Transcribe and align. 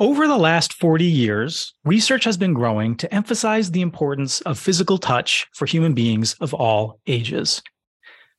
Over 0.00 0.28
the 0.28 0.36
last 0.36 0.74
40 0.74 1.04
years, 1.04 1.74
research 1.84 2.22
has 2.22 2.36
been 2.36 2.54
growing 2.54 2.94
to 2.98 3.12
emphasize 3.12 3.72
the 3.72 3.80
importance 3.80 4.40
of 4.42 4.56
physical 4.56 4.96
touch 4.96 5.48
for 5.54 5.66
human 5.66 5.92
beings 5.92 6.34
of 6.34 6.54
all 6.54 7.00
ages. 7.08 7.60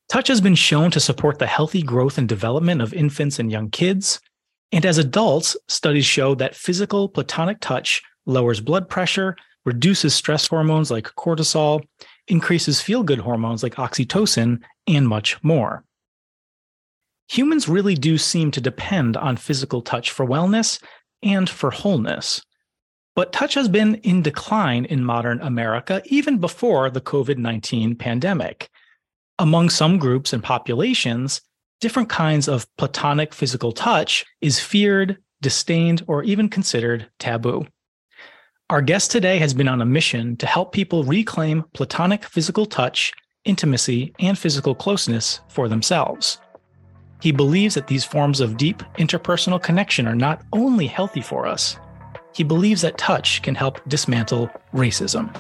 Touch 0.08 0.30
has 0.30 0.40
been 0.40 0.56
shown 0.56 0.90
to 0.92 1.02
support 1.02 1.38
the 1.38 1.48
healthy 1.48 1.82
growth 1.82 2.18
and 2.18 2.30
development 2.30 2.82
of 2.82 2.94
infants 2.94 3.40
and 3.40 3.52
young 3.52 3.70
kids. 3.70 4.22
And 4.72 4.86
as 4.86 4.98
adults, 4.98 5.58
studies 5.68 6.06
show 6.06 6.34
that 6.36 6.56
physical 6.56 7.10
platonic 7.10 7.60
touch 7.60 8.02
lowers 8.26 8.62
blood 8.62 8.88
pressure, 8.88 9.36
reduces 9.66 10.16
stress 10.16 10.48
hormones 10.48 10.90
like 10.90 11.14
cortisol, 11.18 11.84
increases 12.30 12.80
feel 12.80 13.04
good 13.04 13.20
hormones 13.20 13.64
like 13.64 13.76
oxytocin, 13.76 14.62
and 14.88 15.10
much 15.10 15.44
more. 15.44 15.84
Humans 17.30 17.68
really 17.68 17.96
do 17.96 18.18
seem 18.18 18.50
to 18.52 18.62
depend 18.62 19.18
on 19.18 19.36
physical 19.36 19.82
touch 19.82 20.12
for 20.12 20.26
wellness 20.26 20.82
and 21.24 21.50
for 21.50 21.72
wholeness. 21.72 22.42
But 23.16 23.34
touch 23.34 23.56
has 23.56 23.68
been 23.68 23.96
in 23.96 24.22
decline 24.22 24.86
in 24.86 25.04
modern 25.04 25.42
America 25.42 26.02
even 26.06 26.38
before 26.38 26.90
the 26.90 27.02
COVID 27.02 27.38
19 27.38 27.96
pandemic. 27.96 28.70
Among 29.38 29.70
some 29.70 29.98
groups 29.98 30.34
and 30.34 30.44
populations, 30.44 31.42
different 31.82 32.10
kinds 32.10 32.48
of 32.48 32.68
platonic 32.78 33.34
physical 33.34 33.72
touch 33.72 34.26
is 34.42 34.60
feared, 34.60 35.18
disdained, 35.42 36.04
or 36.08 36.24
even 36.24 36.50
considered 36.50 37.10
taboo. 37.20 37.66
Our 38.70 38.82
guest 38.82 39.12
today 39.12 39.40
has 39.40 39.54
been 39.54 39.68
on 39.68 39.82
a 39.82 39.86
mission 39.86 40.38
to 40.38 40.46
help 40.46 40.74
people 40.74 41.04
reclaim 41.04 41.64
platonic 41.74 42.24
physical 42.24 42.66
touch, 42.66 43.14
intimacy, 43.44 44.14
and 44.20 44.38
physical 44.38 44.76
closeness 44.76 45.40
for 45.48 45.68
themselves. 45.68 46.38
He 47.22 47.34
believes 47.34 47.76
that 47.76 47.88
these 47.88 48.06
forms 48.06 48.40
of 48.40 48.56
deep 48.56 48.82
interpersonal 48.98 49.62
connection 49.62 50.08
are 50.08 50.16
not 50.16 50.42
only 50.54 50.88
healthy 50.88 51.22
for 51.22 51.46
us, 51.46 51.78
he 52.34 52.44
believes 52.44 52.82
that 52.82 52.98
touch 52.98 53.42
can 53.42 53.56
help 53.56 53.82
dismantle 53.90 54.50
racism. 54.74 55.36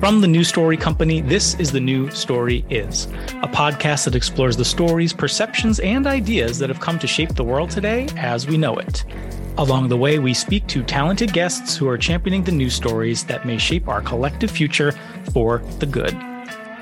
From 0.00 0.20
the 0.20 0.26
New 0.26 0.42
Story 0.42 0.76
Company, 0.76 1.20
this 1.20 1.54
is 1.60 1.70
The 1.70 1.80
New 1.80 2.10
Story 2.10 2.64
Is, 2.70 3.06
a 3.42 3.48
podcast 3.48 4.04
that 4.06 4.16
explores 4.16 4.56
the 4.56 4.64
stories, 4.64 5.12
perceptions, 5.12 5.78
and 5.80 6.06
ideas 6.06 6.58
that 6.58 6.70
have 6.70 6.80
come 6.80 6.98
to 7.00 7.06
shape 7.06 7.34
the 7.34 7.44
world 7.44 7.70
today 7.70 8.08
as 8.16 8.46
we 8.46 8.56
know 8.56 8.76
it. 8.78 9.04
Along 9.58 9.88
the 9.88 9.98
way, 9.98 10.18
we 10.18 10.32
speak 10.32 10.66
to 10.68 10.82
talented 10.82 11.32
guests 11.32 11.76
who 11.76 11.86
are 11.88 11.98
championing 11.98 12.42
the 12.42 12.52
news 12.52 12.74
stories 12.74 13.22
that 13.26 13.46
may 13.46 13.58
shape 13.58 13.86
our 13.86 14.00
collective 14.00 14.50
future 14.50 14.92
for 15.32 15.58
the 15.78 15.86
good. 15.86 16.14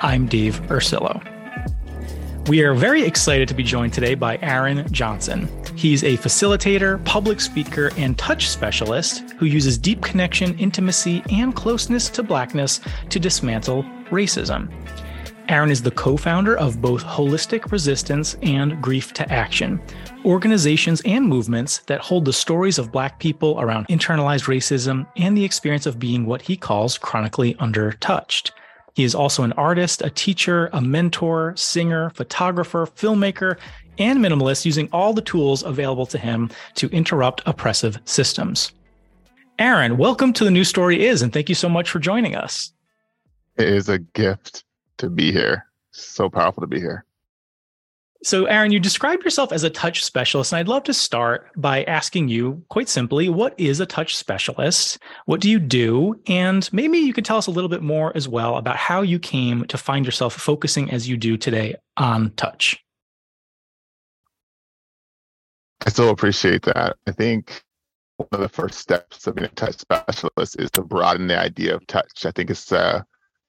I'm 0.00 0.26
Dave 0.26 0.60
Ursillo. 0.68 1.39
We 2.50 2.64
are 2.64 2.74
very 2.74 3.04
excited 3.04 3.46
to 3.46 3.54
be 3.54 3.62
joined 3.62 3.92
today 3.92 4.16
by 4.16 4.36
Aaron 4.42 4.84
Johnson. 4.92 5.48
He's 5.76 6.02
a 6.02 6.16
facilitator, 6.16 7.02
public 7.04 7.40
speaker, 7.40 7.92
and 7.96 8.18
touch 8.18 8.48
specialist 8.48 9.20
who 9.38 9.46
uses 9.46 9.78
deep 9.78 10.02
connection, 10.02 10.58
intimacy, 10.58 11.22
and 11.30 11.54
closeness 11.54 12.08
to 12.08 12.24
Blackness 12.24 12.80
to 13.10 13.20
dismantle 13.20 13.84
racism. 14.06 14.68
Aaron 15.48 15.70
is 15.70 15.80
the 15.80 15.92
co 15.92 16.16
founder 16.16 16.56
of 16.58 16.82
both 16.82 17.04
Holistic 17.04 17.70
Resistance 17.70 18.36
and 18.42 18.82
Grief 18.82 19.12
to 19.12 19.32
Action, 19.32 19.80
organizations 20.24 21.02
and 21.04 21.24
movements 21.24 21.78
that 21.86 22.00
hold 22.00 22.24
the 22.24 22.32
stories 22.32 22.80
of 22.80 22.90
Black 22.90 23.20
people 23.20 23.60
around 23.60 23.86
internalized 23.86 24.46
racism 24.46 25.06
and 25.16 25.38
the 25.38 25.44
experience 25.44 25.86
of 25.86 26.00
being 26.00 26.26
what 26.26 26.42
he 26.42 26.56
calls 26.56 26.98
chronically 26.98 27.54
undertouched. 27.54 28.50
He 29.00 29.04
is 29.04 29.14
also 29.14 29.44
an 29.44 29.52
artist, 29.52 30.02
a 30.02 30.10
teacher, 30.10 30.68
a 30.74 30.82
mentor, 30.82 31.54
singer, 31.56 32.10
photographer, 32.10 32.84
filmmaker, 32.84 33.56
and 33.96 34.18
minimalist 34.18 34.66
using 34.66 34.90
all 34.92 35.14
the 35.14 35.22
tools 35.22 35.62
available 35.62 36.04
to 36.04 36.18
him 36.18 36.50
to 36.74 36.86
interrupt 36.90 37.40
oppressive 37.46 37.98
systems. 38.04 38.72
Aaron, 39.58 39.96
welcome 39.96 40.34
to 40.34 40.44
the 40.44 40.50
New 40.50 40.64
Story 40.64 41.06
Is, 41.06 41.22
and 41.22 41.32
thank 41.32 41.48
you 41.48 41.54
so 41.54 41.66
much 41.66 41.88
for 41.88 41.98
joining 41.98 42.34
us. 42.34 42.74
It 43.56 43.68
is 43.68 43.88
a 43.88 44.00
gift 44.00 44.64
to 44.98 45.08
be 45.08 45.32
here. 45.32 45.64
So 45.92 46.28
powerful 46.28 46.60
to 46.60 46.66
be 46.66 46.78
here. 46.78 47.06
So, 48.22 48.44
Aaron, 48.44 48.70
you 48.70 48.78
describe 48.78 49.22
yourself 49.22 49.50
as 49.50 49.64
a 49.64 49.70
touch 49.70 50.04
specialist, 50.04 50.52
and 50.52 50.58
I'd 50.58 50.68
love 50.68 50.82
to 50.84 50.92
start 50.92 51.48
by 51.56 51.84
asking 51.84 52.28
you 52.28 52.62
quite 52.68 52.90
simply 52.90 53.30
what 53.30 53.54
is 53.58 53.80
a 53.80 53.86
touch 53.86 54.14
specialist? 54.14 54.98
What 55.24 55.40
do 55.40 55.48
you 55.48 55.58
do? 55.58 56.20
And 56.26 56.70
maybe 56.70 56.98
you 56.98 57.14
could 57.14 57.24
tell 57.24 57.38
us 57.38 57.46
a 57.46 57.50
little 57.50 57.70
bit 57.70 57.82
more 57.82 58.14
as 58.14 58.28
well 58.28 58.56
about 58.56 58.76
how 58.76 59.00
you 59.00 59.18
came 59.18 59.64
to 59.68 59.78
find 59.78 60.04
yourself 60.04 60.34
focusing 60.34 60.90
as 60.90 61.08
you 61.08 61.16
do 61.16 61.38
today 61.38 61.76
on 61.96 62.32
touch. 62.32 62.84
I 65.86 65.88
so 65.88 66.10
appreciate 66.10 66.62
that. 66.64 66.96
I 67.06 67.12
think 67.12 67.62
one 68.18 68.28
of 68.32 68.40
the 68.40 68.50
first 68.50 68.80
steps 68.80 69.26
of 69.26 69.36
being 69.36 69.46
a 69.46 69.54
touch 69.54 69.78
specialist 69.78 70.60
is 70.60 70.70
to 70.72 70.82
broaden 70.82 71.26
the 71.26 71.38
idea 71.38 71.74
of 71.74 71.86
touch. 71.86 72.26
I 72.26 72.32
think 72.32 72.50
it's 72.50 72.70
uh, 72.70 73.00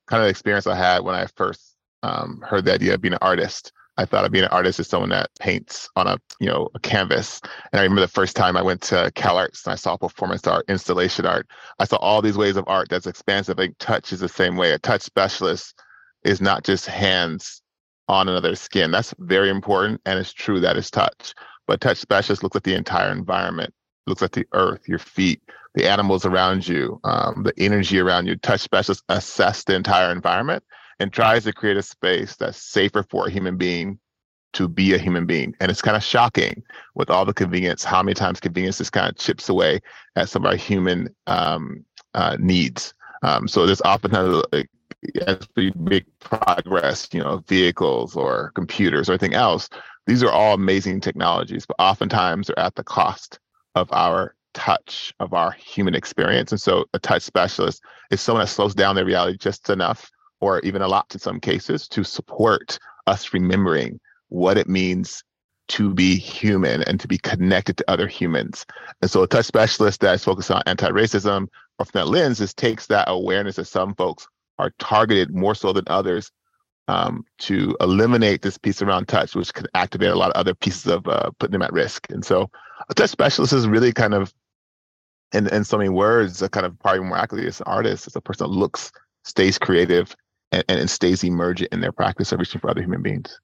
kind 0.08 0.22
of 0.22 0.28
the 0.28 0.30
experience 0.30 0.66
I 0.66 0.78
had 0.78 1.04
when 1.04 1.16
I 1.16 1.26
first 1.36 1.76
um, 2.04 2.42
heard 2.48 2.64
the 2.64 2.74
idea 2.74 2.94
of 2.94 3.02
being 3.02 3.14
an 3.14 3.20
artist 3.22 3.74
I 3.98 4.06
thought 4.06 4.26
of 4.26 4.32
being 4.32 4.46
an 4.46 4.52
artist 4.52 4.80
as 4.80 4.88
someone 4.88 5.10
that 5.10 5.30
paints 5.40 5.90
on 5.96 6.08
a 6.08 6.18
you 6.40 6.48
know 6.48 6.70
a 6.74 6.80
canvas. 6.80 7.42
And 7.72 7.80
I 7.80 7.84
remember 7.84 8.02
the 8.02 8.08
first 8.08 8.36
time 8.36 8.56
I 8.58 8.62
went 8.62 8.82
to 8.84 9.12
CalArts 9.16 9.66
and 9.66 9.74
I 9.74 9.76
saw 9.76 9.98
performance 9.98 10.48
art, 10.48 10.66
installation 10.70 11.26
art. 11.26 11.48
I 11.80 11.86
saw 11.86 11.98
all 11.98 12.22
these 12.22 12.38
ways 12.38 12.58
of 12.58 12.64
art 12.68 12.90
that's 12.90 13.08
expansive. 13.08 13.58
Think 13.58 13.76
touch 13.80 14.14
is 14.14 14.20
the 14.20 14.30
same 14.30 14.56
way. 14.56 14.72
A 14.72 14.80
touch 14.80 15.02
specialist 15.02 15.80
is 16.24 16.42
not 16.42 16.64
just 16.64 16.86
hands 16.86 17.62
on 18.08 18.28
another 18.30 18.56
skin. 18.56 18.92
That's 18.92 19.14
very 19.20 19.50
important, 19.50 20.02
and 20.06 20.20
it's 20.20 20.34
true 20.34 20.60
that 20.62 20.78
is 20.78 20.90
touch. 20.90 21.34
But 21.68 21.82
touch 21.82 21.98
specialist 21.98 22.44
looks 22.44 22.56
at 22.56 22.64
the 22.64 22.76
entire 22.76 23.12
environment, 23.12 23.74
looks 24.08 24.22
at 24.22 24.34
the 24.34 24.46
earth, 24.54 24.88
your 24.88 25.00
feet, 25.00 25.42
the 25.76 25.90
animals 25.90 26.26
around 26.26 26.68
you, 26.68 27.00
um, 27.04 27.44
the 27.44 27.54
energy 27.58 28.00
around 28.00 28.28
you. 28.28 28.36
Touch 28.36 28.62
specialist 28.62 29.04
assess 29.10 29.64
the 29.64 29.76
entire 29.76 30.12
environment 30.12 30.64
and 31.02 31.12
tries 31.12 31.44
to 31.46 31.52
create 31.52 31.78
a 31.78 31.82
space 31.82 32.36
that's 32.36 32.62
safer 32.62 33.04
for 33.10 33.26
a 33.26 33.32
human 33.32 33.58
being 33.58 34.00
to 34.54 34.68
be 34.68 34.94
a 34.94 35.00
human 35.00 35.26
being. 35.26 35.56
And 35.60 35.72
it's 35.72 35.82
kind 35.82 35.98
of 35.98 36.04
shocking 36.04 36.62
with 36.94 37.10
all 37.10 37.26
the 37.26 37.34
convenience, 37.34 37.84
how 37.84 38.04
many 38.04 38.14
times 38.14 38.40
convenience 38.40 38.78
just 38.78 38.92
kind 38.92 39.10
of 39.10 39.18
chips 39.18 39.50
away 39.50 39.80
at 40.16 40.30
some 40.30 40.46
of 40.46 40.52
our 40.52 40.58
human 40.58 41.14
um, 41.26 41.84
uh, 42.14 42.38
needs. 42.40 42.94
Um, 43.24 43.48
so 43.48 43.66
there's 43.66 43.82
often 43.82 44.12
like, 44.52 44.70
as 45.26 45.40
we 45.56 45.74
make 45.76 46.06
progress, 46.20 47.10
you 47.12 47.22
know, 47.22 47.44
vehicles 47.48 48.16
or 48.16 48.52
computers 48.54 49.10
or 49.10 49.14
anything 49.14 49.34
else, 49.34 49.70
these 50.06 50.22
are 50.22 50.32
all 50.32 50.54
amazing 50.54 51.00
technologies, 51.00 51.66
but 51.66 51.78
oftentimes 51.80 52.48
they're 52.48 52.60
at 52.60 52.76
the 52.76 52.84
cost 52.84 53.40
of 53.74 53.92
our 53.92 54.36
touch, 54.54 55.14
of 55.20 55.34
our 55.34 55.52
human 55.52 55.96
experience. 55.96 56.52
And 56.52 56.62
so 56.62 56.86
a 56.94 57.00
touch 57.00 57.24
specialist 57.24 57.82
is 58.12 58.22
someone 58.22 58.44
that 58.44 58.50
slows 58.50 58.76
down 58.76 58.96
their 58.96 59.06
reality 59.06 59.38
just 59.38 59.70
enough 59.70 60.12
or 60.42 60.60
even 60.62 60.82
a 60.82 60.88
lot 60.88 61.14
in 61.14 61.20
some 61.20 61.40
cases 61.40 61.88
to 61.88 62.04
support 62.04 62.78
us 63.08 63.34
remembering 63.34 64.00
what 64.30 64.58
it 64.58 64.68
means 64.68 65.24
to 65.68 65.94
be 65.94 66.18
human 66.18 66.84
and 66.84 67.00
to 67.00 67.08
be 67.08 67.18
connected 67.18 67.78
to 67.78 67.90
other 67.90 68.08
humans. 68.08 68.66
And 69.02 69.10
so 69.10 69.24
a 69.24 69.28
touch 69.28 69.46
specialist 69.46 70.02
that 70.02 70.16
is 70.16 70.24
focused 70.24 70.52
on 70.52 70.64
anti-racism 70.66 71.48
or 71.80 71.86
from 71.86 72.00
that 72.00 72.08
lens 72.08 72.42
is 72.42 72.54
takes 72.54 72.88
that 72.88 73.06
awareness 73.08 73.56
that 73.56 73.66
some 73.66 73.96
folks 73.96 74.28
are 74.60 74.74
targeted 74.80 75.34
more 75.34 75.56
so 75.56 75.72
than 75.72 75.86
others 75.88 76.32
um, 76.88 77.24
to 77.40 77.78
eliminate 77.80 78.42
this 78.42 78.58
piece 78.58 78.82
around 78.82 79.08
touch, 79.08 79.34
which 79.34 79.54
can 79.54 79.66
activate 79.74 80.10
a 80.10 80.16
lot 80.16 80.32
of 80.32 80.36
other 80.36 80.54
pieces 80.54 80.88
of 80.88 81.08
uh, 81.08 81.30
putting 81.40 81.54
them 81.54 81.62
at 81.62 81.72
risk. 81.72 82.08
And 82.12 82.26
so 82.26 82.50
a 82.90 82.94
touch 82.94 83.12
specialist 83.12 83.54
is 83.54 83.68
really 83.68 83.94
kind 83.94 84.14
of, 84.14 84.34
in, 85.34 85.48
in 85.48 85.64
so 85.64 85.78
many 85.78 85.90
words, 85.90 86.42
a 86.42 86.50
kind 86.50 86.66
of 86.66 86.78
probably 86.80 87.02
more 87.02 87.18
accurately 87.18 87.48
as 87.48 87.62
an 87.62 87.68
artist, 87.68 88.08
as 88.08 88.16
a 88.16 88.22
person 88.22 88.46
that 88.46 88.54
looks, 88.54 88.92
stays 89.24 89.58
creative, 89.58 90.14
and, 90.52 90.64
and 90.68 90.90
stays 90.90 91.24
emergent 91.24 91.72
in 91.72 91.82
their 91.82 91.92
practice 91.92 92.32
of 92.32 92.40
reaching 92.40 92.62
for 92.62 92.70
other 92.70 92.82
human 92.82 93.02
beings. 93.02 93.40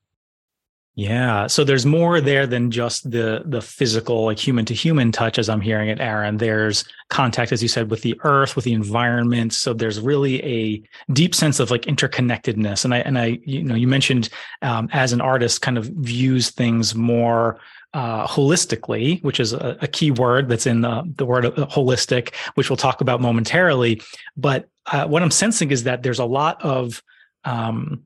Yeah. 0.98 1.46
So 1.46 1.64
there's 1.64 1.86
more 1.86 2.20
there 2.20 2.48
than 2.48 2.72
just 2.72 3.12
the 3.12 3.44
the 3.46 3.62
physical, 3.62 4.26
like 4.26 4.40
human 4.40 4.66
to 4.66 4.74
human 4.74 5.12
touch, 5.12 5.38
as 5.38 5.48
I'm 5.48 5.62
hearing 5.62 5.90
it, 5.90 6.00
Aaron. 6.00 6.38
There's 6.38 6.86
contact, 7.10 7.52
as 7.52 7.62
you 7.62 7.70
said, 7.70 7.92
with 7.92 8.02
the 8.02 8.20
earth, 8.24 8.56
with 8.56 8.66
the 8.66 8.74
environment. 8.74 9.54
So 9.54 9.74
there's 9.74 10.00
really 10.00 10.44
a 10.44 10.82
deep 11.14 11.36
sense 11.36 11.60
of 11.60 11.70
like 11.70 11.84
interconnectedness. 11.84 12.84
And 12.84 12.96
I 12.96 12.98
and 13.02 13.20
I, 13.20 13.38
you 13.44 13.62
know, 13.64 13.76
you 13.76 13.88
mentioned 13.88 14.30
um, 14.64 14.90
as 14.92 15.14
an 15.14 15.22
artist, 15.22 15.62
kind 15.62 15.78
of 15.78 15.86
views 15.86 16.50
things 16.50 16.96
more 16.96 17.60
uh, 17.94 18.28
holistically, 18.28 19.24
which 19.24 19.40
is 19.40 19.54
a, 19.54 19.78
a, 19.82 19.88
key 19.88 20.12
word 20.12 20.50
that's 20.50 20.68
in 20.68 20.82
the, 20.82 21.04
the 21.16 21.26
word 21.26 21.46
holistic, 21.46 22.36
which 22.56 22.70
we'll 22.70 22.78
talk 22.78 23.02
about 23.02 23.22
momentarily. 23.22 24.02
But 24.36 24.68
uh, 24.88 25.08
what 25.08 25.24
I'm 25.24 25.32
sensing 25.32 25.72
is 25.72 25.84
that 25.84 26.04
there's 26.04 26.20
a 26.20 26.26
lot 26.26 26.62
of 26.64 27.02
um, 27.46 28.04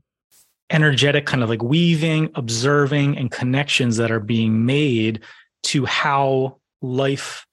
energetic 0.70 1.26
kind 1.26 1.44
of 1.44 1.50
like 1.50 1.64
weaving, 1.64 2.30
observing, 2.36 3.18
and 3.18 3.32
connections 3.32 3.98
that 3.98 4.12
are 4.12 4.20
being 4.20 4.66
made 4.66 5.22
to 5.64 5.86
how 5.86 6.58
life 6.82 7.46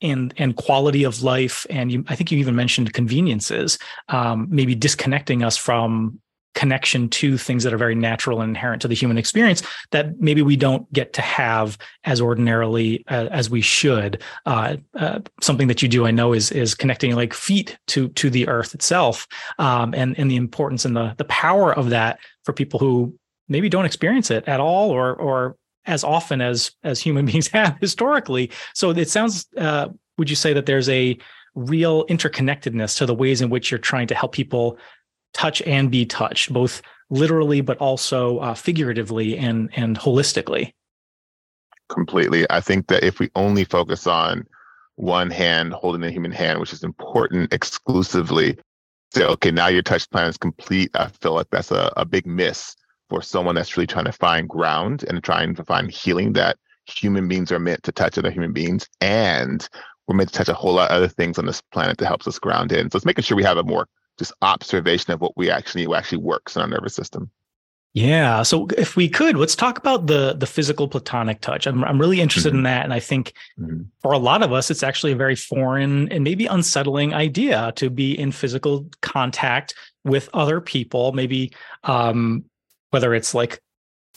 and 0.00 0.32
and 0.36 0.54
quality 0.56 1.02
of 1.02 1.22
life 1.24 1.66
and 1.70 1.90
you, 1.90 2.04
I 2.08 2.14
think 2.14 2.30
you 2.30 2.38
even 2.38 2.54
mentioned 2.54 2.92
conveniences, 2.92 3.78
um, 4.08 4.46
maybe 4.48 4.76
disconnecting 4.76 5.42
us 5.42 5.56
from 5.56 6.20
connection 6.54 7.08
to 7.08 7.38
things 7.38 7.62
that 7.64 7.72
are 7.72 7.78
very 7.78 7.94
natural 7.94 8.40
and 8.40 8.50
inherent 8.50 8.82
to 8.82 8.88
the 8.88 8.94
human 8.94 9.18
experience 9.18 9.62
that 9.90 10.18
maybe 10.20 10.42
we 10.42 10.56
don't 10.56 10.90
get 10.92 11.12
to 11.12 11.22
have 11.22 11.78
as 12.04 12.20
ordinarily 12.20 13.04
uh, 13.08 13.28
as 13.30 13.48
we 13.48 13.60
should. 13.60 14.22
Uh, 14.46 14.76
uh, 14.96 15.20
something 15.40 15.68
that 15.68 15.82
you 15.82 15.88
do, 15.88 16.06
I 16.06 16.10
know, 16.10 16.32
is 16.32 16.50
is 16.50 16.74
connecting 16.74 17.14
like 17.14 17.32
feet 17.32 17.78
to 17.88 18.08
to 18.08 18.30
the 18.30 18.48
earth 18.48 18.74
itself, 18.74 19.26
um, 19.58 19.94
and 19.94 20.18
and 20.18 20.30
the 20.30 20.36
importance 20.36 20.84
and 20.84 20.96
the 20.96 21.14
the 21.16 21.24
power 21.24 21.72
of 21.72 21.90
that 21.90 22.18
for 22.44 22.52
people 22.52 22.80
who 22.80 23.14
maybe 23.48 23.68
don't 23.68 23.86
experience 23.86 24.30
it 24.30 24.46
at 24.48 24.60
all 24.60 24.90
or 24.90 25.14
or 25.14 25.56
as 25.86 26.04
often 26.04 26.40
as 26.40 26.72
as 26.82 27.00
human 27.00 27.26
beings 27.30 27.48
have 27.48 27.76
historically. 27.80 28.50
So 28.74 28.90
it 28.90 29.10
sounds. 29.10 29.46
Uh, 29.56 29.88
would 30.16 30.28
you 30.28 30.36
say 30.36 30.52
that 30.52 30.66
there's 30.66 30.88
a 30.88 31.16
real 31.54 32.06
interconnectedness 32.06 32.96
to 32.98 33.06
the 33.06 33.14
ways 33.14 33.40
in 33.40 33.50
which 33.50 33.70
you're 33.70 33.78
trying 33.78 34.06
to 34.06 34.14
help 34.14 34.32
people 34.32 34.78
touch 35.34 35.62
and 35.62 35.90
be 35.90 36.06
touched, 36.06 36.52
both 36.52 36.82
literally 37.10 37.60
but 37.60 37.78
also 37.78 38.38
uh, 38.38 38.54
figuratively 38.54 39.36
and 39.36 39.70
and 39.76 39.98
holistically. 39.98 40.72
Completely. 41.88 42.46
I 42.50 42.60
think 42.60 42.88
that 42.88 43.02
if 43.02 43.18
we 43.18 43.30
only 43.34 43.64
focus 43.64 44.06
on 44.06 44.46
one 44.96 45.30
hand 45.30 45.72
holding 45.72 46.02
the 46.02 46.10
human 46.10 46.32
hand, 46.32 46.60
which 46.60 46.72
is 46.72 46.84
important 46.84 47.52
exclusively, 47.52 48.58
say, 49.14 49.24
okay, 49.24 49.50
now 49.50 49.68
your 49.68 49.82
touch 49.82 50.10
plan 50.10 50.28
is 50.28 50.36
complete. 50.36 50.90
I 50.94 51.08
feel 51.08 51.32
like 51.32 51.48
that's 51.50 51.70
a, 51.70 51.92
a 51.96 52.04
big 52.04 52.26
miss 52.26 52.76
for 53.08 53.22
someone 53.22 53.54
that's 53.54 53.76
really 53.76 53.86
trying 53.86 54.04
to 54.04 54.12
find 54.12 54.48
ground 54.48 55.04
and 55.08 55.22
trying 55.24 55.54
to 55.54 55.64
find 55.64 55.90
healing 55.90 56.34
that 56.34 56.58
human 56.84 57.26
beings 57.26 57.50
are 57.52 57.58
meant 57.58 57.82
to 57.84 57.92
touch 57.92 58.18
other 58.18 58.30
human 58.30 58.52
beings. 58.52 58.86
And 59.00 59.66
we're 60.06 60.16
meant 60.16 60.30
to 60.30 60.34
touch 60.34 60.48
a 60.48 60.54
whole 60.54 60.74
lot 60.74 60.90
of 60.90 60.96
other 60.96 61.08
things 61.08 61.38
on 61.38 61.46
this 61.46 61.62
planet 61.72 61.98
that 61.98 62.06
helps 62.06 62.26
us 62.26 62.38
ground 62.38 62.72
in. 62.72 62.90
So 62.90 62.96
it's 62.96 63.06
making 63.06 63.24
sure 63.24 63.36
we 63.36 63.44
have 63.44 63.56
a 63.56 63.64
more 63.64 63.86
just 64.18 64.32
observation 64.42 65.12
of 65.12 65.20
what 65.20 65.36
we 65.36 65.50
actually 65.50 65.86
what 65.86 65.98
actually 65.98 66.18
works 66.18 66.56
in 66.56 66.62
our 66.62 66.68
nervous 66.68 66.94
system. 66.94 67.30
Yeah. 67.94 68.42
So 68.42 68.68
if 68.76 68.96
we 68.96 69.08
could, 69.08 69.36
let's 69.36 69.56
talk 69.56 69.78
about 69.78 70.06
the 70.06 70.34
the 70.34 70.46
physical 70.46 70.88
platonic 70.88 71.40
touch. 71.40 71.66
I'm 71.66 71.82
I'm 71.84 71.98
really 71.98 72.20
interested 72.20 72.50
mm-hmm. 72.50 72.58
in 72.58 72.64
that, 72.64 72.84
and 72.84 72.92
I 72.92 73.00
think 73.00 73.32
mm-hmm. 73.58 73.82
for 74.00 74.12
a 74.12 74.18
lot 74.18 74.42
of 74.42 74.52
us, 74.52 74.70
it's 74.70 74.82
actually 74.82 75.12
a 75.12 75.16
very 75.16 75.34
foreign 75.34 76.10
and 76.12 76.22
maybe 76.22 76.46
unsettling 76.46 77.14
idea 77.14 77.72
to 77.76 77.90
be 77.90 78.18
in 78.18 78.30
physical 78.30 78.88
contact 79.00 79.74
with 80.04 80.28
other 80.34 80.60
people. 80.60 81.12
Maybe 81.12 81.52
um, 81.84 82.44
whether 82.90 83.14
it's 83.14 83.34
like 83.34 83.60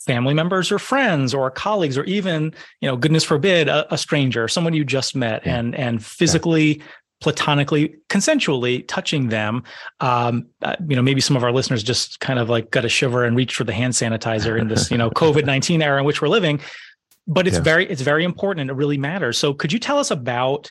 family 0.06 0.34
members 0.34 0.72
or 0.72 0.80
friends 0.80 1.34
or 1.34 1.50
colleagues 1.52 1.98
or 1.98 2.04
even 2.06 2.54
you 2.82 2.90
know 2.90 2.98
goodness 2.98 3.24
forbid 3.24 3.68
a, 3.68 3.92
a 3.94 3.98
stranger 4.00 4.48
someone 4.48 4.74
you 4.74 4.84
just 4.84 5.16
met 5.16 5.46
yeah. 5.46 5.60
and 5.60 5.76
and 5.76 6.04
physically 6.04 6.80
yeah 6.80 6.86
platonically, 7.22 7.96
consensually 8.10 8.86
touching 8.88 9.30
them. 9.30 9.64
Um, 10.00 10.48
uh, 10.62 10.76
you 10.88 10.96
know, 10.96 11.02
maybe 11.02 11.22
some 11.22 11.38
of 11.38 11.44
our 11.44 11.52
listeners 11.52 11.84
just 11.84 12.20
kind 12.20 12.40
of 12.40 12.50
like 12.50 12.72
got 12.72 12.84
a 12.84 12.90
shiver 12.90 13.24
and 13.24 13.38
reached 13.38 13.56
for 13.56 13.64
the 13.64 13.74
hand 13.74 13.94
sanitizer 13.94 14.60
in 14.60 14.68
this, 14.68 14.92
you 14.92 14.98
know, 14.98 15.10
COVID 15.16 15.46
nineteen 15.46 15.82
era 15.82 16.00
in 16.00 16.06
which 16.06 16.22
we're 16.22 16.28
living. 16.28 16.60
But 17.28 17.48
it's 17.48 17.58
yes. 17.58 17.64
very, 17.64 17.90
it's 17.90 18.02
very 18.02 18.26
important 18.26 18.62
and 18.62 18.70
it 18.72 18.74
really 18.74 18.98
matters. 18.98 19.38
So, 19.38 19.54
could 19.54 19.72
you 19.72 19.80
tell 19.80 20.00
us 20.00 20.12
about, 20.12 20.70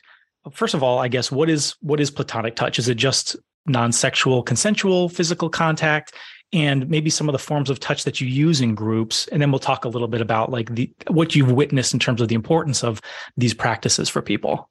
first 0.51 0.73
of 0.73 0.83
all, 0.83 0.99
I 0.99 1.07
guess, 1.07 1.31
what 1.31 1.49
is 1.49 1.75
what 1.79 1.99
is 1.99 2.11
platonic 2.11 2.55
touch? 2.55 2.77
Is 2.77 2.89
it 2.89 2.95
just 2.95 3.35
non-sexual, 3.65 4.43
consensual 4.43 5.09
physical 5.09 5.49
contact? 5.49 6.13
and 6.53 6.89
maybe 6.89 7.09
some 7.09 7.29
of 7.29 7.33
the 7.33 7.39
forms 7.39 7.69
of 7.69 7.79
touch 7.79 8.03
that 8.03 8.19
you 8.19 8.27
use 8.27 8.59
in 8.59 8.75
groups 8.75 9.25
and 9.27 9.41
then 9.41 9.51
we'll 9.51 9.59
talk 9.59 9.85
a 9.85 9.87
little 9.87 10.09
bit 10.09 10.19
about 10.19 10.51
like 10.51 10.73
the 10.75 10.91
what 11.07 11.33
you've 11.33 11.53
witnessed 11.53 11.93
in 11.93 11.99
terms 11.99 12.19
of 12.19 12.27
the 12.27 12.35
importance 12.35 12.83
of 12.83 13.01
these 13.37 13.53
practices 13.53 14.09
for 14.09 14.21
people 14.21 14.69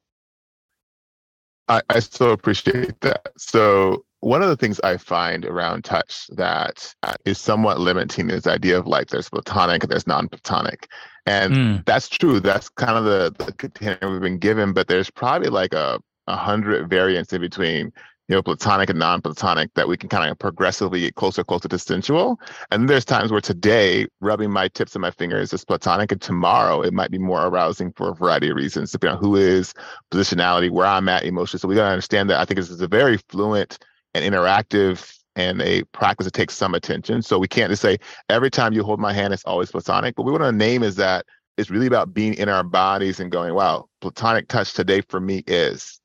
I, 1.71 1.81
I 1.89 1.99
so 1.99 2.31
appreciate 2.31 2.99
that. 2.99 3.31
So 3.37 4.03
one 4.19 4.41
of 4.41 4.49
the 4.49 4.57
things 4.57 4.79
I 4.81 4.97
find 4.97 5.45
around 5.45 5.85
touch 5.85 6.27
that 6.35 6.93
is 7.23 7.39
somewhat 7.39 7.79
limiting 7.79 8.29
is 8.29 8.43
the 8.43 8.51
idea 8.51 8.77
of 8.77 8.87
like 8.87 9.07
there's 9.07 9.29
platonic 9.29 9.83
and 9.83 9.91
there's 9.91 10.05
non-platonic. 10.05 10.89
And 11.25 11.53
mm. 11.53 11.85
that's 11.85 12.09
true. 12.09 12.41
That's 12.41 12.67
kind 12.67 12.97
of 12.97 13.05
the, 13.05 13.45
the 13.45 13.53
container 13.53 14.11
we've 14.11 14.21
been 14.21 14.37
given, 14.37 14.73
but 14.73 14.89
there's 14.89 15.09
probably 15.09 15.49
like 15.49 15.73
a, 15.73 15.99
a 16.27 16.35
hundred 16.35 16.89
variants 16.89 17.31
in 17.31 17.39
between 17.39 17.93
you 18.31 18.37
know, 18.37 18.41
platonic 18.41 18.89
and 18.89 18.97
non-platonic 18.97 19.73
that 19.73 19.89
we 19.89 19.97
can 19.97 20.07
kind 20.07 20.31
of 20.31 20.39
progressively 20.39 21.01
get 21.01 21.15
closer, 21.15 21.43
closer 21.43 21.67
to 21.67 21.77
sensual. 21.77 22.39
And 22.71 22.87
there's 22.87 23.03
times 23.03 23.29
where 23.29 23.41
today, 23.41 24.07
rubbing 24.21 24.49
my 24.51 24.69
tips 24.69 24.95
of 24.95 25.01
my 25.01 25.11
fingers 25.11 25.51
is 25.51 25.65
platonic, 25.65 26.13
and 26.13 26.21
tomorrow 26.21 26.81
it 26.81 26.93
might 26.93 27.11
be 27.11 27.17
more 27.17 27.45
arousing 27.45 27.91
for 27.91 28.11
a 28.11 28.15
variety 28.15 28.49
of 28.49 28.55
reasons, 28.55 28.93
depending 28.93 29.17
on 29.17 29.21
who 29.21 29.35
is, 29.35 29.73
positionality, 30.13 30.71
where 30.71 30.85
I'm 30.85 31.09
at, 31.09 31.25
emotion. 31.25 31.59
So 31.59 31.67
we 31.67 31.75
got 31.75 31.87
to 31.87 31.91
understand 31.91 32.29
that 32.29 32.39
I 32.39 32.45
think 32.45 32.55
this 32.55 32.69
is 32.69 32.79
a 32.79 32.87
very 32.87 33.17
fluent 33.17 33.79
and 34.13 34.23
interactive 34.23 35.13
and 35.35 35.61
a 35.61 35.83
practice 35.91 36.23
that 36.23 36.33
takes 36.33 36.55
some 36.55 36.73
attention. 36.73 37.21
So 37.23 37.37
we 37.37 37.49
can't 37.49 37.69
just 37.69 37.81
say 37.81 37.97
every 38.29 38.49
time 38.49 38.71
you 38.71 38.81
hold 38.81 39.01
my 39.01 39.11
hand, 39.11 39.33
it's 39.33 39.43
always 39.43 39.71
platonic. 39.71 40.15
But 40.15 40.23
we 40.23 40.31
want 40.31 40.43
to 40.45 40.53
name 40.53 40.83
is 40.83 40.95
that 40.95 41.25
it's 41.57 41.69
really 41.69 41.87
about 41.87 42.13
being 42.13 42.35
in 42.35 42.47
our 42.47 42.63
bodies 42.63 43.19
and 43.19 43.29
going, 43.29 43.53
wow, 43.53 43.89
platonic 43.99 44.47
touch 44.47 44.71
today 44.71 45.01
for 45.09 45.19
me 45.19 45.43
is 45.47 46.00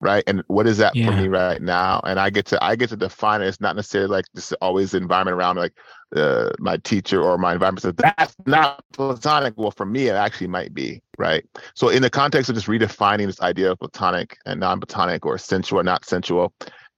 right? 0.00 0.24
And 0.26 0.42
what 0.46 0.66
is 0.66 0.78
that 0.78 0.94
yeah. 0.94 1.06
for 1.06 1.16
me 1.16 1.28
right 1.28 1.60
now? 1.60 2.00
And 2.04 2.18
i 2.18 2.30
get 2.30 2.46
to 2.46 2.64
i 2.64 2.76
get 2.76 2.90
to 2.90 2.96
define 2.96 3.42
it. 3.42 3.48
It's 3.48 3.60
not 3.60 3.76
necessarily 3.76 4.10
like 4.10 4.24
just 4.34 4.54
always 4.60 4.92
the 4.92 4.98
environment 4.98 5.36
around 5.36 5.56
me, 5.56 5.62
like 5.62 5.74
uh, 6.16 6.50
my 6.58 6.76
teacher 6.78 7.22
or 7.22 7.38
my 7.38 7.52
environment. 7.52 7.82
Says 7.82 7.94
that's 7.96 8.36
not 8.46 8.84
platonic. 8.92 9.54
Well 9.56 9.70
for 9.70 9.86
me 9.86 10.08
it 10.08 10.14
actually 10.14 10.48
might 10.48 10.74
be 10.74 11.02
right? 11.18 11.44
So 11.74 11.88
in 11.88 12.02
the 12.02 12.10
context 12.10 12.48
of 12.48 12.54
just 12.54 12.68
redefining 12.68 13.26
this 13.26 13.40
idea 13.40 13.72
of 13.72 13.78
platonic 13.78 14.38
and 14.46 14.60
non-platonic 14.60 15.26
or 15.26 15.36
sensual 15.36 15.80
or 15.80 15.84
not 15.84 16.04
sensual 16.04 16.52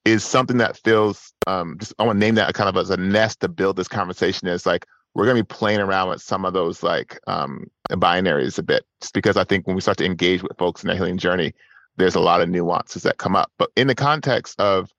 is 0.04 0.24
something 0.24 0.58
that 0.58 0.76
feels 0.78 1.32
um 1.46 1.76
just 1.78 1.92
i 1.98 2.04
want 2.04 2.16
to 2.16 2.20
name 2.20 2.34
that 2.34 2.54
kind 2.54 2.68
of 2.68 2.76
as 2.76 2.90
a 2.90 2.96
nest 2.96 3.40
to 3.40 3.48
build 3.48 3.76
this 3.76 3.88
conversation 3.88 4.48
is 4.48 4.64
like 4.64 4.86
we're 5.14 5.24
going 5.24 5.36
to 5.36 5.42
be 5.42 5.46
playing 5.46 5.80
around 5.80 6.08
with 6.08 6.22
some 6.22 6.44
of 6.44 6.52
those 6.52 6.82
like 6.82 7.18
um 7.26 7.64
binaries 7.90 8.58
a 8.58 8.62
bit 8.62 8.84
just 9.00 9.12
because 9.12 9.36
i 9.36 9.44
think 9.44 9.66
when 9.66 9.76
we 9.76 9.82
start 9.82 9.98
to 9.98 10.04
engage 10.04 10.42
with 10.42 10.56
folks 10.58 10.82
in 10.82 10.88
their 10.88 10.96
healing 10.96 11.18
journey 11.18 11.52
there's 12.00 12.14
a 12.14 12.20
lot 12.20 12.40
of 12.40 12.48
nuances 12.48 13.02
that 13.04 13.18
come 13.18 13.36
up. 13.36 13.50
But 13.58 13.70
in 13.76 13.86
the 13.86 13.94
context 13.94 14.60
of 14.60 14.90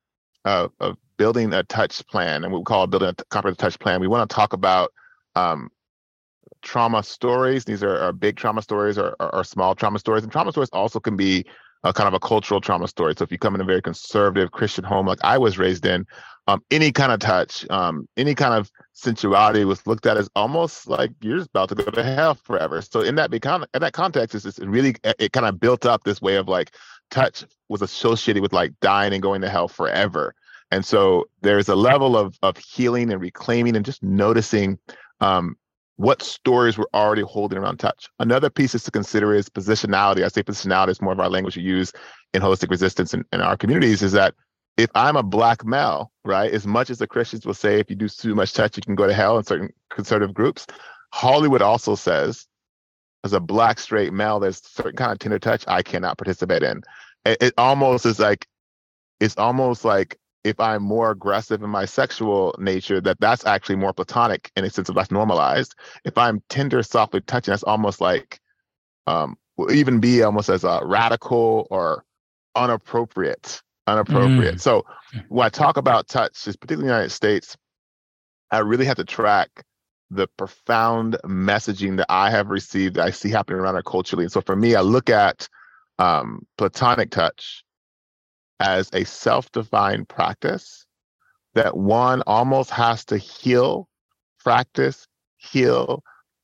of, 0.45 0.71
of 0.79 0.97
building 1.17 1.53
a 1.53 1.63
touch 1.63 2.05
plan, 2.07 2.43
and 2.43 2.51
what 2.51 2.59
we 2.59 2.65
call 2.65 2.87
building 2.87 3.09
a 3.09 3.13
comprehensive 3.25 3.59
touch 3.59 3.79
plan, 3.79 4.01
we 4.01 4.07
want 4.07 4.27
to 4.27 4.35
talk 4.35 4.53
about 4.53 4.91
um, 5.35 5.69
trauma 6.61 7.03
stories. 7.03 7.65
These 7.65 7.83
are, 7.83 7.97
are 7.99 8.11
big 8.11 8.37
trauma 8.37 8.61
stories 8.61 8.97
or, 8.97 9.15
or, 9.19 9.35
or, 9.35 9.43
small 9.43 9.75
trauma 9.75 9.99
stories. 9.99 10.23
And 10.23 10.31
trauma 10.31 10.51
stories 10.51 10.69
also 10.73 10.99
can 10.99 11.15
be 11.15 11.45
a 11.83 11.93
kind 11.93 12.07
of 12.07 12.13
a 12.13 12.19
cultural 12.19 12.61
trauma 12.61 12.87
story. 12.87 13.13
So 13.17 13.23
if 13.23 13.31
you 13.31 13.37
come 13.37 13.55
in 13.55 13.61
a 13.61 13.65
very 13.65 13.81
conservative 13.81 14.51
Christian 14.51 14.83
home 14.83 15.07
like 15.07 15.19
I 15.23 15.37
was 15.37 15.57
raised 15.57 15.85
in, 15.85 16.05
um, 16.47 16.61
any 16.71 16.91
kind 16.91 17.11
of 17.11 17.19
touch, 17.19 17.69
um, 17.69 18.07
any 18.17 18.35
kind 18.35 18.53
of 18.53 18.71
sensuality 18.93 19.65
was 19.65 19.85
looked 19.87 20.05
at 20.05 20.17
as 20.17 20.29
almost 20.35 20.87
like 20.87 21.11
you're 21.21 21.37
just 21.37 21.49
about 21.49 21.69
to 21.69 21.75
go 21.75 21.85
to 21.85 22.03
hell 22.03 22.35
forever. 22.35 22.81
So 22.81 23.01
in 23.01 23.15
that 23.15 23.31
become 23.31 23.65
in 23.73 23.81
that 23.81 23.93
context, 23.93 24.35
it's, 24.35 24.45
it's 24.45 24.59
really 24.59 24.95
it 25.03 25.31
kind 25.31 25.45
of 25.45 25.59
built 25.59 25.85
up 25.85 26.03
this 26.03 26.21
way 26.21 26.35
of 26.35 26.47
like 26.47 26.71
touch 27.09 27.45
was 27.69 27.81
associated 27.81 28.41
with 28.41 28.53
like 28.53 28.73
dying 28.81 29.13
and 29.13 29.21
going 29.21 29.41
to 29.41 29.49
hell 29.49 29.67
forever. 29.67 30.33
And 30.71 30.85
so 30.85 31.25
there's 31.41 31.69
a 31.69 31.75
level 31.75 32.17
of 32.17 32.37
of 32.41 32.57
healing 32.57 33.11
and 33.11 33.21
reclaiming 33.21 33.75
and 33.75 33.85
just 33.85 34.01
noticing 34.01 34.79
um, 35.19 35.55
what 35.97 36.21
stories 36.21 36.77
we're 36.77 36.85
already 36.93 37.21
holding 37.21 37.59
around 37.59 37.77
touch. 37.77 38.07
Another 38.19 38.49
piece 38.49 38.73
is 38.73 38.83
to 38.83 38.91
consider 38.91 39.33
is 39.33 39.49
positionality. 39.49 40.23
I 40.23 40.29
say 40.29 40.41
positionality 40.41 40.89
is 40.89 41.01
more 41.01 41.13
of 41.13 41.19
our 41.19 41.29
language 41.29 41.57
we 41.57 41.63
use 41.63 41.93
in 42.33 42.41
holistic 42.41 42.69
resistance 42.69 43.13
in, 43.13 43.23
in 43.31 43.41
our 43.41 43.55
communities. 43.55 44.01
Is 44.01 44.13
that 44.13 44.33
if 44.77 44.89
I'm 44.95 45.15
a 45.15 45.23
black 45.23 45.65
male, 45.65 46.11
right, 46.23 46.51
as 46.51 46.65
much 46.65 46.89
as 46.89 46.97
the 46.97 47.07
Christians 47.07 47.45
will 47.45 47.53
say 47.53 47.79
if 47.79 47.89
you 47.89 47.95
do 47.95 48.07
too 48.07 48.33
much 48.33 48.53
touch, 48.53 48.77
you 48.77 48.83
can 48.83 48.95
go 48.95 49.05
to 49.05 49.13
hell 49.13 49.37
in 49.37 49.43
certain 49.43 49.69
conservative 49.89 50.33
groups, 50.33 50.65
Hollywood 51.13 51.61
also 51.61 51.95
says, 51.95 52.47
as 53.23 53.33
a 53.33 53.39
black 53.39 53.79
straight 53.79 54.13
male, 54.13 54.39
there's 54.39 54.65
certain 54.65 54.95
kind 54.95 55.11
of 55.11 55.19
tender 55.19 55.37
touch 55.37 55.63
I 55.67 55.83
cannot 55.83 56.17
participate 56.17 56.63
in. 56.63 56.81
It, 57.25 57.37
it 57.41 57.53
almost 57.57 58.05
is 58.05 58.17
like, 58.17 58.47
it's 59.19 59.37
almost 59.37 59.85
like 59.85 60.17
if 60.43 60.59
I'm 60.59 60.81
more 60.81 61.11
aggressive 61.11 61.61
in 61.61 61.69
my 61.69 61.85
sexual 61.85 62.55
nature, 62.57 62.99
that 63.01 63.19
that's 63.19 63.45
actually 63.45 63.75
more 63.75 63.93
platonic 63.93 64.51
in 64.55 64.65
a 64.65 64.69
sense 64.69 64.89
of 64.89 64.95
less 64.95 65.11
normalized. 65.11 65.75
If 66.03 66.17
I'm 66.17 66.41
tender, 66.49 66.81
softly 66.83 67.21
touching, 67.21 67.51
that's 67.51 67.63
almost 67.63 68.01
like, 68.01 68.39
um, 69.07 69.37
will 69.57 69.71
even 69.71 69.99
be 69.99 70.23
almost 70.23 70.49
as 70.49 70.63
a 70.63 70.81
radical 70.83 71.67
or 71.69 72.05
unappropriate 72.55 73.61
unappropriate. 73.87 74.55
Mm. 74.55 74.61
So 74.61 74.85
when 75.29 75.45
I 75.45 75.49
talk 75.49 75.77
about 75.77 76.07
touch, 76.07 76.43
just 76.43 76.59
particularly 76.59 76.85
in 76.85 76.89
the 76.89 76.93
United 76.93 77.11
States, 77.11 77.57
I 78.51 78.59
really 78.59 78.85
have 78.85 78.97
to 78.97 79.05
track 79.05 79.49
the 80.09 80.27
profound 80.37 81.17
messaging 81.25 81.97
that 81.97 82.07
I 82.09 82.29
have 82.31 82.49
received 82.49 82.95
that 82.95 83.05
I 83.05 83.11
see 83.11 83.29
happening 83.29 83.59
around 83.59 83.75
our 83.75 83.83
culturally. 83.83 84.25
And 84.25 84.31
so 84.31 84.41
for 84.41 84.55
me, 84.55 84.75
I 84.75 84.81
look 84.81 85.09
at 85.09 85.47
um, 85.99 86.45
platonic 86.57 87.11
touch 87.11 87.63
as 88.61 88.89
a 88.93 89.03
self-defined 89.03 90.07
practice 90.07 90.85
that 91.55 91.75
one 91.75 92.23
almost 92.27 92.69
has 92.69 93.03
to 93.05 93.17
heal, 93.17 93.89
practice, 94.43 95.07
heal, 95.37 96.03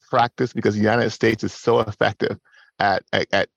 practice 0.09 0.51
because 0.51 0.73
the 0.73 0.81
United 0.81 1.11
States 1.11 1.43
is 1.43 1.53
so 1.53 1.79
effective 1.79 2.37
at, 2.79 3.03
at, 3.13 3.27
at 3.31 3.49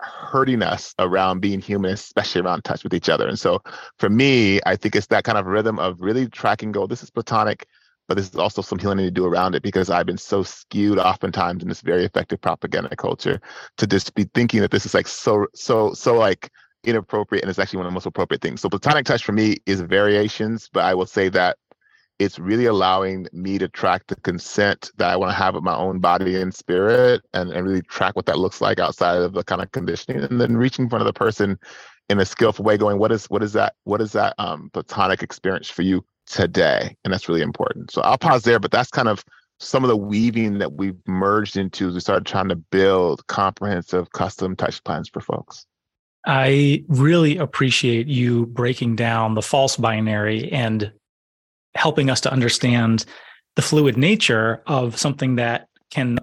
hurting 0.00 0.62
us 0.62 0.94
around 0.98 1.40
being 1.40 1.60
human, 1.60 1.92
especially 1.92 2.40
around 2.40 2.62
touch 2.62 2.84
with 2.84 2.94
each 2.94 3.08
other. 3.08 3.26
And 3.26 3.38
so 3.38 3.62
for 3.98 4.08
me, 4.08 4.60
I 4.64 4.76
think 4.76 4.94
it's 4.94 5.08
that 5.08 5.24
kind 5.24 5.38
of 5.38 5.46
rhythm 5.46 5.78
of 5.78 6.00
really 6.00 6.28
tracking 6.28 6.72
go, 6.72 6.86
this 6.86 7.02
is 7.02 7.10
platonic, 7.10 7.66
but 8.06 8.16
this 8.16 8.28
is 8.28 8.36
also 8.36 8.62
some 8.62 8.78
healing 8.78 8.98
to 8.98 9.10
do 9.10 9.26
around 9.26 9.54
it 9.54 9.62
because 9.62 9.90
I've 9.90 10.06
been 10.06 10.18
so 10.18 10.42
skewed 10.42 10.98
oftentimes 10.98 11.62
in 11.62 11.68
this 11.68 11.80
very 11.80 12.04
effective 12.04 12.40
propaganda 12.40 12.94
culture 12.96 13.40
to 13.76 13.86
just 13.86 14.14
be 14.14 14.24
thinking 14.34 14.60
that 14.60 14.70
this 14.70 14.86
is 14.86 14.94
like 14.94 15.08
so, 15.08 15.46
so, 15.54 15.92
so 15.94 16.14
like 16.14 16.50
inappropriate 16.84 17.42
and 17.42 17.50
it's 17.50 17.58
actually 17.58 17.78
one 17.78 17.86
of 17.86 17.92
the 17.92 17.94
most 17.94 18.06
appropriate 18.06 18.40
things. 18.40 18.60
So 18.60 18.68
platonic 18.68 19.04
touch 19.04 19.24
for 19.24 19.32
me 19.32 19.58
is 19.66 19.80
variations, 19.80 20.68
but 20.72 20.84
I 20.84 20.94
will 20.94 21.06
say 21.06 21.28
that 21.30 21.58
it's 22.18 22.38
really 22.38 22.66
allowing 22.66 23.28
me 23.32 23.58
to 23.58 23.68
track 23.68 24.02
the 24.08 24.16
consent 24.16 24.90
that 24.96 25.08
I 25.08 25.16
want 25.16 25.30
to 25.30 25.36
have 25.36 25.54
with 25.54 25.62
my 25.62 25.76
own 25.76 26.00
body 26.00 26.40
and 26.40 26.52
spirit 26.52 27.22
and, 27.32 27.50
and 27.52 27.66
really 27.66 27.82
track 27.82 28.16
what 28.16 28.26
that 28.26 28.38
looks 28.38 28.60
like 28.60 28.80
outside 28.80 29.18
of 29.18 29.34
the 29.34 29.44
kind 29.44 29.62
of 29.62 29.70
conditioning 29.70 30.24
and 30.24 30.40
then 30.40 30.56
reaching 30.56 30.84
in 30.84 30.88
front 30.88 31.02
of 31.02 31.06
the 31.06 31.12
person 31.12 31.58
in 32.08 32.18
a 32.18 32.24
skillful 32.24 32.64
way 32.64 32.76
going 32.76 32.98
what 32.98 33.12
is 33.12 33.26
what 33.26 33.42
is 33.42 33.52
that 33.52 33.74
what 33.84 34.00
is 34.00 34.12
that 34.12 34.34
um 34.38 34.70
platonic 34.72 35.22
experience 35.22 35.70
for 35.70 35.82
you 35.82 36.04
today? 36.26 36.96
And 37.04 37.12
that's 37.12 37.28
really 37.28 37.42
important. 37.42 37.92
So 37.92 38.02
i'll 38.02 38.18
pause 38.18 38.42
there 38.42 38.58
but 38.58 38.72
that's 38.72 38.90
kind 38.90 39.08
of 39.08 39.24
some 39.60 39.84
of 39.84 39.88
the 39.88 39.96
weaving 39.96 40.58
that 40.58 40.72
we've 40.72 40.98
merged 41.06 41.56
into 41.56 41.88
as 41.88 41.94
we 41.94 42.00
started 42.00 42.26
trying 42.26 42.48
to 42.48 42.56
build 42.56 43.26
comprehensive 43.26 44.10
custom 44.12 44.56
touch 44.56 44.82
plans 44.84 45.08
for 45.08 45.20
folks 45.20 45.66
I 46.28 46.84
really 46.88 47.38
appreciate 47.38 48.06
you 48.06 48.44
breaking 48.46 48.96
down 48.96 49.34
the 49.34 49.40
false 49.40 49.78
binary 49.78 50.52
and 50.52 50.92
helping 51.74 52.10
us 52.10 52.20
to 52.20 52.32
understand 52.32 53.06
the 53.56 53.62
fluid 53.62 53.96
nature 53.96 54.62
of 54.66 54.98
something 54.98 55.36
that 55.36 55.68
can 55.90 56.18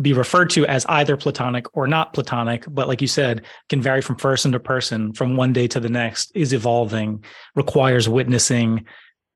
be 0.00 0.12
referred 0.12 0.50
to 0.50 0.66
as 0.66 0.84
either 0.90 1.16
platonic 1.16 1.74
or 1.74 1.86
not 1.86 2.12
platonic, 2.12 2.64
but 2.68 2.86
like 2.86 3.00
you 3.00 3.08
said, 3.08 3.42
can 3.70 3.80
vary 3.80 4.02
from 4.02 4.16
person 4.16 4.52
to 4.52 4.60
person, 4.60 5.14
from 5.14 5.36
one 5.36 5.54
day 5.54 5.66
to 5.68 5.80
the 5.80 5.88
next, 5.88 6.30
is 6.34 6.52
evolving, 6.52 7.24
requires 7.54 8.10
witnessing, 8.10 8.84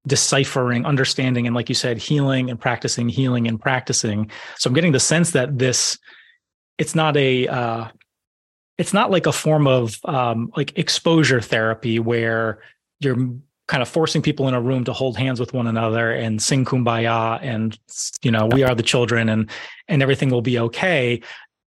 deciphering, 0.07 0.85
understanding, 0.85 1.47
and 1.47 1.57
like 1.57 1.71
you 1.71 1.75
said, 1.75 1.97
healing 1.97 2.51
and 2.51 2.61
practicing, 2.61 3.09
healing 3.09 3.49
and 3.49 3.59
practicing. 3.59 4.31
So 4.59 4.69
I'm 4.69 4.75
getting 4.75 4.93
the 4.93 5.01
sense 5.01 5.31
that 5.31 5.59
this, 5.59 5.99
it's 6.77 6.95
not 6.95 7.17
a, 7.17 7.49
uh, 7.49 7.89
it's 8.79 8.93
not 8.93 9.11
like 9.11 9.27
a 9.27 9.33
form 9.33 9.67
of 9.67 9.99
um, 10.05 10.53
like 10.57 10.77
exposure 10.79 11.41
therapy 11.41 11.99
where 11.99 12.61
you're 13.01 13.17
kind 13.69 13.83
of 13.83 13.89
forcing 13.89 14.23
people 14.23 14.47
in 14.49 14.55
a 14.55 14.61
room 14.61 14.85
to 14.85 14.93
hold 14.93 15.17
hands 15.17 15.41
with 15.41 15.53
one 15.53 15.67
another 15.67 16.13
and 16.13 16.41
sing 16.41 16.65
kumbaya 16.65 17.41
and 17.43 17.79
you 18.23 18.31
know 18.31 18.47
we 18.47 18.63
are 18.63 18.75
the 18.75 18.83
children 18.83 19.29
and 19.29 19.51
and 19.89 20.03
everything 20.03 20.31
will 20.31 20.43
be 20.43 20.59
okay. 20.59 21.21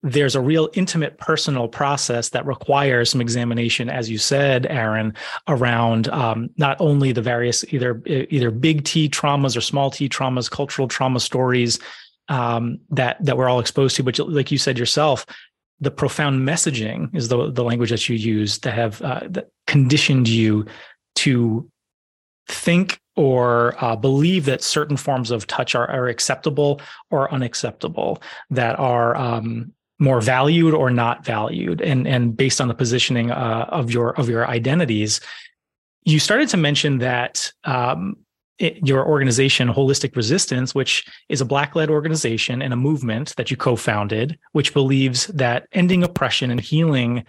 There's 0.03 0.35
a 0.35 0.41
real 0.41 0.69
intimate 0.73 1.17
personal 1.17 1.67
process 1.67 2.29
that 2.29 2.45
requires 2.45 3.09
some 3.09 3.19
examination 3.19 3.89
as 3.89 4.09
you 4.09 4.17
said 4.19 4.67
aaron 4.67 5.13
around 5.47 6.07
um, 6.09 6.49
not 6.57 6.77
only 6.79 7.11
the 7.13 7.21
various 7.21 7.65
either 7.73 8.01
either 8.05 8.51
big 8.51 8.83
t 8.83 9.09
traumas 9.09 9.57
or 9.57 9.61
small 9.61 9.89
t 9.89 10.07
traumas 10.07 10.51
cultural 10.51 10.87
trauma 10.87 11.19
stories 11.19 11.79
um, 12.29 12.79
that 12.91 13.17
that 13.25 13.37
we're 13.37 13.49
all 13.49 13.59
exposed 13.59 13.95
to 13.95 14.03
but 14.03 14.19
like 14.19 14.51
you 14.51 14.57
said 14.57 14.77
yourself 14.77 15.25
the 15.79 15.91
profound 15.91 16.48
messaging 16.48 17.15
is 17.15 17.27
the 17.27 17.51
the 17.51 17.63
language 17.63 17.91
that 17.91 18.10
you 18.10 18.15
use 18.15 18.60
that 18.60 18.74
have 18.74 19.01
uh, 19.01 19.22
that 19.29 19.50
conditioned 19.67 20.27
you 20.27 20.65
to 21.15 21.69
think 22.48 23.00
or 23.15 23.75
uh, 23.84 23.96
believe 23.96 24.46
that 24.46 24.63
certain 24.63 24.96
forms 24.96 25.31
of 25.31 25.48
touch 25.48 25.75
are, 25.75 25.89
are 25.89 26.07
acceptable 26.07 26.79
or 27.10 27.31
unacceptable, 27.34 28.22
that 28.51 28.77
are 28.79 29.15
um, 29.15 29.74
more 30.00 30.22
valued 30.22 30.74
or 30.74 30.89
not 30.91 31.25
valued, 31.25 31.81
and 31.81 32.07
and 32.07 32.38
based 32.38 32.62
on 32.62 32.67
the 32.67 32.75
positioning 32.75 33.31
uh, 33.31 33.65
of 33.69 33.91
your 33.91 34.17
of 34.19 34.29
your 34.29 34.48
identities. 34.48 35.19
You 36.05 36.19
started 36.19 36.48
to 36.50 36.57
mention 36.57 37.00
that 37.00 37.51
um, 37.65 38.17
your 38.59 39.05
organization, 39.07 39.67
Holistic 39.67 40.15
Resistance, 40.15 40.73
which 40.73 41.05
is 41.29 41.41
a 41.41 41.45
Black 41.45 41.75
led 41.75 41.89
organization 41.89 42.61
and 42.61 42.73
a 42.73 42.77
movement 42.77 43.35
that 43.37 43.51
you 43.51 43.57
co 43.57 43.75
founded, 43.75 44.37
which 44.53 44.73
believes 44.73 45.27
that 45.27 45.67
ending 45.73 46.03
oppression 46.03 46.51
and 46.51 46.59
healing 46.59 47.23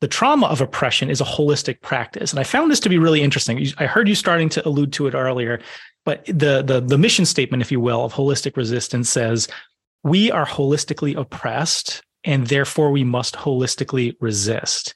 the 0.00 0.08
trauma 0.08 0.46
of 0.48 0.60
oppression 0.60 1.08
is 1.08 1.22
a 1.22 1.24
holistic 1.24 1.80
practice. 1.80 2.30
And 2.30 2.38
I 2.38 2.44
found 2.44 2.70
this 2.70 2.80
to 2.80 2.90
be 2.90 2.98
really 2.98 3.22
interesting. 3.22 3.66
I 3.78 3.86
heard 3.86 4.06
you 4.06 4.14
starting 4.14 4.50
to 4.50 4.68
allude 4.68 4.92
to 4.94 5.06
it 5.06 5.14
earlier, 5.14 5.60
but 6.04 6.26
the, 6.26 6.62
the, 6.62 6.84
the 6.86 6.98
mission 6.98 7.24
statement, 7.24 7.62
if 7.62 7.72
you 7.72 7.80
will, 7.80 8.04
of 8.04 8.12
holistic 8.12 8.54
resistance 8.54 9.08
says, 9.08 9.48
we 10.02 10.30
are 10.30 10.44
holistically 10.44 11.16
oppressed 11.16 12.02
and 12.24 12.46
therefore 12.48 12.90
we 12.90 13.02
must 13.02 13.34
holistically 13.34 14.14
resist. 14.20 14.94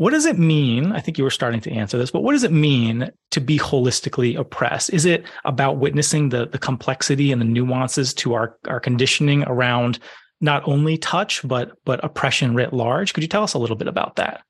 What 0.00 0.12
does 0.12 0.24
it 0.24 0.38
mean? 0.38 0.92
I 0.92 1.00
think 1.00 1.18
you 1.18 1.24
were 1.24 1.30
starting 1.30 1.60
to 1.60 1.70
answer 1.70 1.98
this, 1.98 2.10
but 2.10 2.22
what 2.22 2.32
does 2.32 2.42
it 2.42 2.52
mean 2.52 3.10
to 3.32 3.40
be 3.40 3.58
holistically 3.58 4.34
oppressed? 4.34 4.90
Is 4.94 5.04
it 5.04 5.24
about 5.44 5.76
witnessing 5.76 6.30
the, 6.30 6.46
the 6.46 6.58
complexity 6.58 7.32
and 7.32 7.38
the 7.38 7.44
nuances 7.44 8.14
to 8.14 8.32
our, 8.32 8.56
our 8.66 8.80
conditioning 8.80 9.44
around 9.44 9.98
not 10.40 10.66
only 10.66 10.96
touch 10.96 11.46
but 11.46 11.72
but 11.84 12.02
oppression 12.02 12.54
writ 12.54 12.72
large. 12.72 13.12
Could 13.12 13.22
you 13.22 13.28
tell 13.28 13.42
us 13.42 13.52
a 13.52 13.58
little 13.58 13.76
bit 13.76 13.88
about 13.88 14.16
that? 14.16 14.42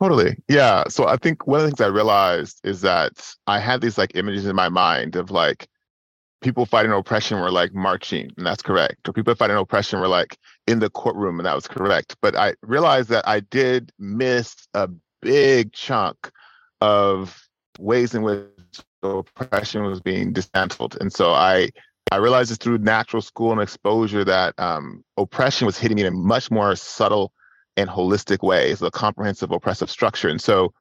Totally. 0.00 0.36
Yeah. 0.48 0.84
So 0.86 1.08
I 1.08 1.16
think 1.16 1.48
one 1.48 1.58
of 1.58 1.64
the 1.64 1.70
things 1.70 1.80
I 1.80 1.88
realized 1.88 2.60
is 2.62 2.82
that 2.82 3.34
I 3.48 3.58
had 3.58 3.80
these 3.80 3.98
like 3.98 4.12
images 4.14 4.46
in 4.46 4.54
my 4.54 4.68
mind 4.68 5.16
of 5.16 5.32
like 5.32 5.68
people 6.40 6.66
fighting 6.66 6.92
oppression 6.92 7.40
were 7.40 7.50
like 7.50 7.74
marching, 7.74 8.30
and 8.36 8.46
that's 8.46 8.62
correct. 8.62 9.08
Or 9.08 9.12
people 9.12 9.34
fighting 9.34 9.56
oppression 9.56 10.00
were 10.00 10.08
like 10.08 10.38
in 10.66 10.78
the 10.78 10.90
courtroom, 10.90 11.38
and 11.38 11.46
that 11.46 11.54
was 11.54 11.68
correct. 11.68 12.16
But 12.22 12.36
I 12.36 12.54
realized 12.62 13.08
that 13.10 13.26
I 13.28 13.40
did 13.40 13.92
miss 13.98 14.54
a 14.74 14.88
big 15.22 15.72
chunk 15.72 16.30
of 16.80 17.48
ways 17.78 18.14
in 18.14 18.22
which 18.22 18.48
oppression 19.02 19.84
was 19.84 20.00
being 20.00 20.32
dismantled. 20.32 20.96
And 21.00 21.12
so 21.12 21.32
I 21.32 21.70
I 22.12 22.16
realized 22.16 22.50
this 22.50 22.58
through 22.58 22.78
natural 22.78 23.22
school 23.22 23.52
and 23.52 23.60
exposure 23.60 24.24
that 24.24 24.58
um, 24.58 25.04
oppression 25.16 25.66
was 25.66 25.78
hitting 25.78 25.96
me 25.96 26.02
in 26.02 26.08
a 26.08 26.16
much 26.16 26.50
more 26.50 26.74
subtle 26.74 27.32
and 27.76 27.88
holistic 27.88 28.42
way. 28.42 28.70
It's 28.70 28.82
a 28.82 28.90
comprehensive 28.90 29.52
oppressive 29.52 29.90
structure. 29.90 30.28
And 30.28 30.40
so, 30.40 30.72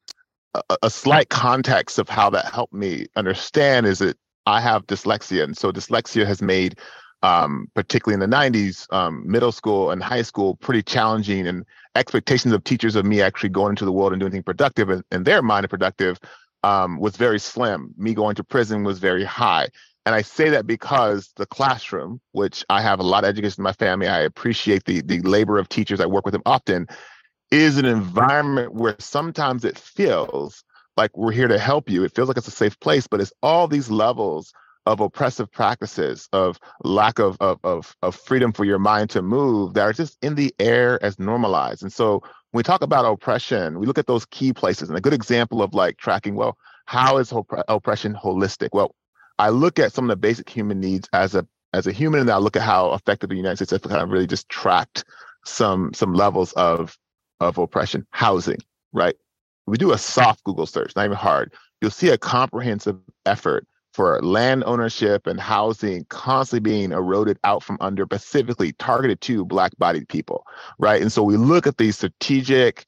a, 0.55 0.77
a 0.83 0.89
slight 0.89 1.29
context 1.29 1.99
of 1.99 2.09
how 2.09 2.31
that 2.31 2.45
helped 2.45 2.73
me 2.73 3.05
understand 3.15 3.85
is 3.85 3.99
that 3.99 4.17
I 4.49 4.61
have 4.61 4.87
dyslexia. 4.87 5.43
And 5.43 5.57
so, 5.57 5.71
dyslexia 5.71 6.25
has 6.25 6.41
made, 6.41 6.77
um, 7.23 7.67
particularly 7.75 8.21
in 8.21 8.29
the 8.29 8.35
90s, 8.35 8.91
um, 8.93 9.23
middle 9.29 9.51
school 9.51 9.91
and 9.91 10.01
high 10.01 10.23
school, 10.23 10.55
pretty 10.55 10.83
challenging. 10.83 11.47
And 11.47 11.65
expectations 11.95 12.53
of 12.53 12.63
teachers 12.63 12.95
of 12.95 13.05
me 13.05 13.21
actually 13.21 13.49
going 13.49 13.71
into 13.71 13.85
the 13.85 13.91
world 13.91 14.13
and 14.13 14.19
doing 14.19 14.31
things 14.31 14.43
productive 14.43 14.89
in, 14.89 15.03
in 15.11 15.23
their 15.23 15.41
mind 15.41 15.65
and 15.65 15.69
productive 15.69 16.19
um, 16.63 16.99
was 16.99 17.17
very 17.17 17.39
slim. 17.39 17.93
Me 17.97 18.13
going 18.13 18.35
to 18.35 18.43
prison 18.43 18.83
was 18.83 18.99
very 18.99 19.23
high. 19.23 19.67
And 20.05 20.15
I 20.15 20.21
say 20.21 20.49
that 20.49 20.65
because 20.65 21.31
the 21.35 21.45
classroom, 21.45 22.19
which 22.31 22.65
I 22.69 22.81
have 22.81 22.99
a 22.99 23.03
lot 23.03 23.23
of 23.23 23.29
education 23.29 23.61
in 23.61 23.63
my 23.63 23.73
family, 23.73 24.07
I 24.07 24.21
appreciate 24.21 24.85
the 24.85 25.01
the 25.01 25.21
labor 25.21 25.57
of 25.57 25.69
teachers. 25.69 25.99
I 25.99 26.05
work 26.05 26.25
with 26.25 26.31
them 26.31 26.41
often, 26.45 26.87
is 27.51 27.77
an 27.77 27.85
environment 27.85 28.73
where 28.73 28.95
sometimes 28.99 29.65
it 29.65 29.77
feels 29.77 30.63
like 30.99 31.17
we're 31.17 31.31
here 31.31 31.47
to 31.47 31.57
help 31.57 31.89
you. 31.89 32.03
It 32.03 32.13
feels 32.13 32.27
like 32.27 32.37
it's 32.37 32.47
a 32.47 32.51
safe 32.51 32.77
place, 32.81 33.07
but 33.07 33.21
it's 33.21 33.31
all 33.41 33.67
these 33.69 33.89
levels 33.89 34.53
of 34.85 34.99
oppressive 34.99 35.49
practices, 35.49 36.27
of 36.33 36.59
lack 36.83 37.19
of, 37.19 37.37
of 37.39 37.57
of 37.63 37.95
of 38.01 38.15
freedom 38.15 38.51
for 38.51 38.65
your 38.65 38.79
mind 38.79 39.09
to 39.11 39.21
move 39.21 39.73
that 39.75 39.83
are 39.83 39.93
just 39.93 40.17
in 40.21 40.35
the 40.35 40.53
air 40.59 41.01
as 41.01 41.17
normalized. 41.17 41.83
And 41.83 41.93
so 41.93 42.19
when 42.51 42.59
we 42.59 42.63
talk 42.63 42.81
about 42.81 43.05
oppression, 43.05 43.79
we 43.79 43.87
look 43.87 43.97
at 43.97 44.07
those 44.07 44.25
key 44.25 44.51
places. 44.51 44.89
And 44.89 44.97
a 44.97 45.01
good 45.01 45.13
example 45.13 45.61
of 45.61 45.73
like 45.73 45.97
tracking, 45.97 46.35
well, 46.35 46.57
how 46.85 47.17
is 47.17 47.33
oppression 47.69 48.13
holistic? 48.13 48.69
Well, 48.73 48.93
I 49.37 49.49
look 49.49 49.79
at 49.79 49.93
some 49.93 50.05
of 50.05 50.09
the 50.09 50.17
basic 50.17 50.49
human 50.49 50.81
needs 50.81 51.07
as 51.13 51.33
a 51.33 51.47
as 51.71 51.87
a 51.87 51.93
human, 51.93 52.19
and 52.21 52.29
I 52.29 52.37
look 52.37 52.57
at 52.57 52.63
how 52.63 52.93
effective 52.93 53.29
the 53.29 53.37
United 53.37 53.57
States 53.57 53.71
has 53.71 53.81
kind 53.81 54.01
of 54.01 54.09
really 54.09 54.27
just 54.27 54.49
tracked 54.49 55.05
some 55.45 55.93
some 55.93 56.13
levels 56.13 56.51
of 56.53 56.97
of 57.39 57.57
oppression. 57.57 58.05
Housing, 58.11 58.59
right? 58.91 59.15
We 59.69 59.77
do 59.77 59.91
a 59.91 59.97
soft 59.97 60.43
Google 60.43 60.65
search, 60.65 60.95
not 60.95 61.05
even 61.05 61.17
hard, 61.17 61.53
you'll 61.81 61.91
see 61.91 62.09
a 62.09 62.17
comprehensive 62.17 62.97
effort 63.25 63.67
for 63.93 64.21
land 64.21 64.63
ownership 64.65 65.27
and 65.27 65.39
housing 65.39 66.05
constantly 66.05 66.59
being 66.59 66.91
eroded 66.91 67.39
out 67.43 67.63
from 67.63 67.77
under, 67.81 68.05
specifically 68.05 68.73
targeted 68.73 69.19
to 69.21 69.45
Black 69.45 69.75
bodied 69.77 70.07
people, 70.07 70.45
right? 70.77 71.01
And 71.01 71.11
so 71.11 71.23
we 71.23 71.37
look 71.37 71.65
at 71.65 71.77
these 71.77 71.97
strategic, 71.97 72.85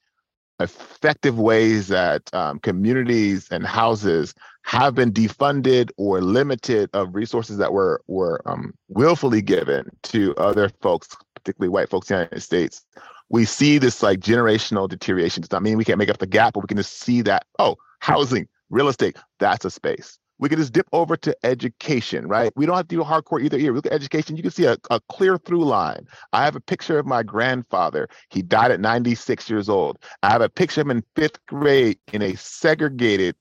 effective 0.60 1.40
ways 1.40 1.88
that 1.88 2.34
um, 2.34 2.60
communities 2.60 3.48
and 3.50 3.66
houses 3.66 4.36
have 4.64 4.94
been 4.94 5.12
defunded 5.12 5.90
or 5.98 6.22
limited 6.22 6.90
of 6.94 7.16
resources 7.16 7.58
that 7.58 7.74
were 7.74 8.02
were 8.08 8.42
um, 8.46 8.74
willfully 8.90 9.42
given 9.42 9.90
to 10.04 10.36
other 10.36 10.70
folks, 10.82 11.10
particularly 11.36 11.70
white 11.70 11.90
folks 11.90 12.12
in 12.12 12.18
the 12.18 12.24
United 12.24 12.42
States. 12.42 12.86
We 13.32 13.46
see 13.46 13.78
this 13.78 14.04
like 14.04 14.20
generational 14.20 14.88
deterioration. 14.88 15.42
Does 15.42 15.52
not 15.52 15.64
mean 15.64 15.78
we 15.78 15.86
can't 15.86 15.98
make 15.98 16.10
up 16.10 16.20
the 16.20 16.28
gap, 16.28 16.54
but 16.54 16.64
we 16.64 16.68
can 16.68 16.78
just 16.78 17.00
see 17.00 17.22
that 17.24 17.46
oh, 17.60 17.78
housing, 18.00 18.48
real 18.70 18.88
estate, 18.88 19.18
that's 19.40 19.66
a 19.66 19.72
space 19.72 20.20
we 20.42 20.50
can 20.50 20.58
just 20.58 20.74
dip 20.74 20.90
over 20.92 21.16
to 21.16 21.38
education, 21.46 22.28
right? 22.28 22.52
We 22.56 22.66
don't 22.66 22.76
have 22.76 22.88
to 22.88 22.96
do 22.96 23.02
a 23.02 23.06
hardcore 23.06 23.42
either 23.42 23.60
here. 23.60 23.74
Look 23.74 23.86
at 23.86 23.94
education. 23.94 24.36
You 24.36 24.42
can 24.42 24.52
see 24.52 24.66
a, 24.66 24.76
a 24.90 25.00
clear 25.08 25.38
through 25.38 25.64
line. 25.64 26.08
I 26.34 26.44
have 26.44 26.56
a 26.56 26.60
picture 26.60 26.98
of 26.98 27.06
my 27.06 27.22
grandfather. 27.22 28.10
He 28.32 28.42
died 28.42 28.72
at 28.72 28.80
96 28.80 29.50
years 29.50 29.70
old. 29.70 30.00
I 30.24 30.32
have 30.32 30.42
a 30.42 30.50
picture 30.50 30.82
of 30.82 30.88
him 30.88 30.98
in 30.98 31.04
fifth 31.16 31.46
grade 31.46 32.00
in 32.12 32.24
a 32.24 32.36
segregated 32.36 33.36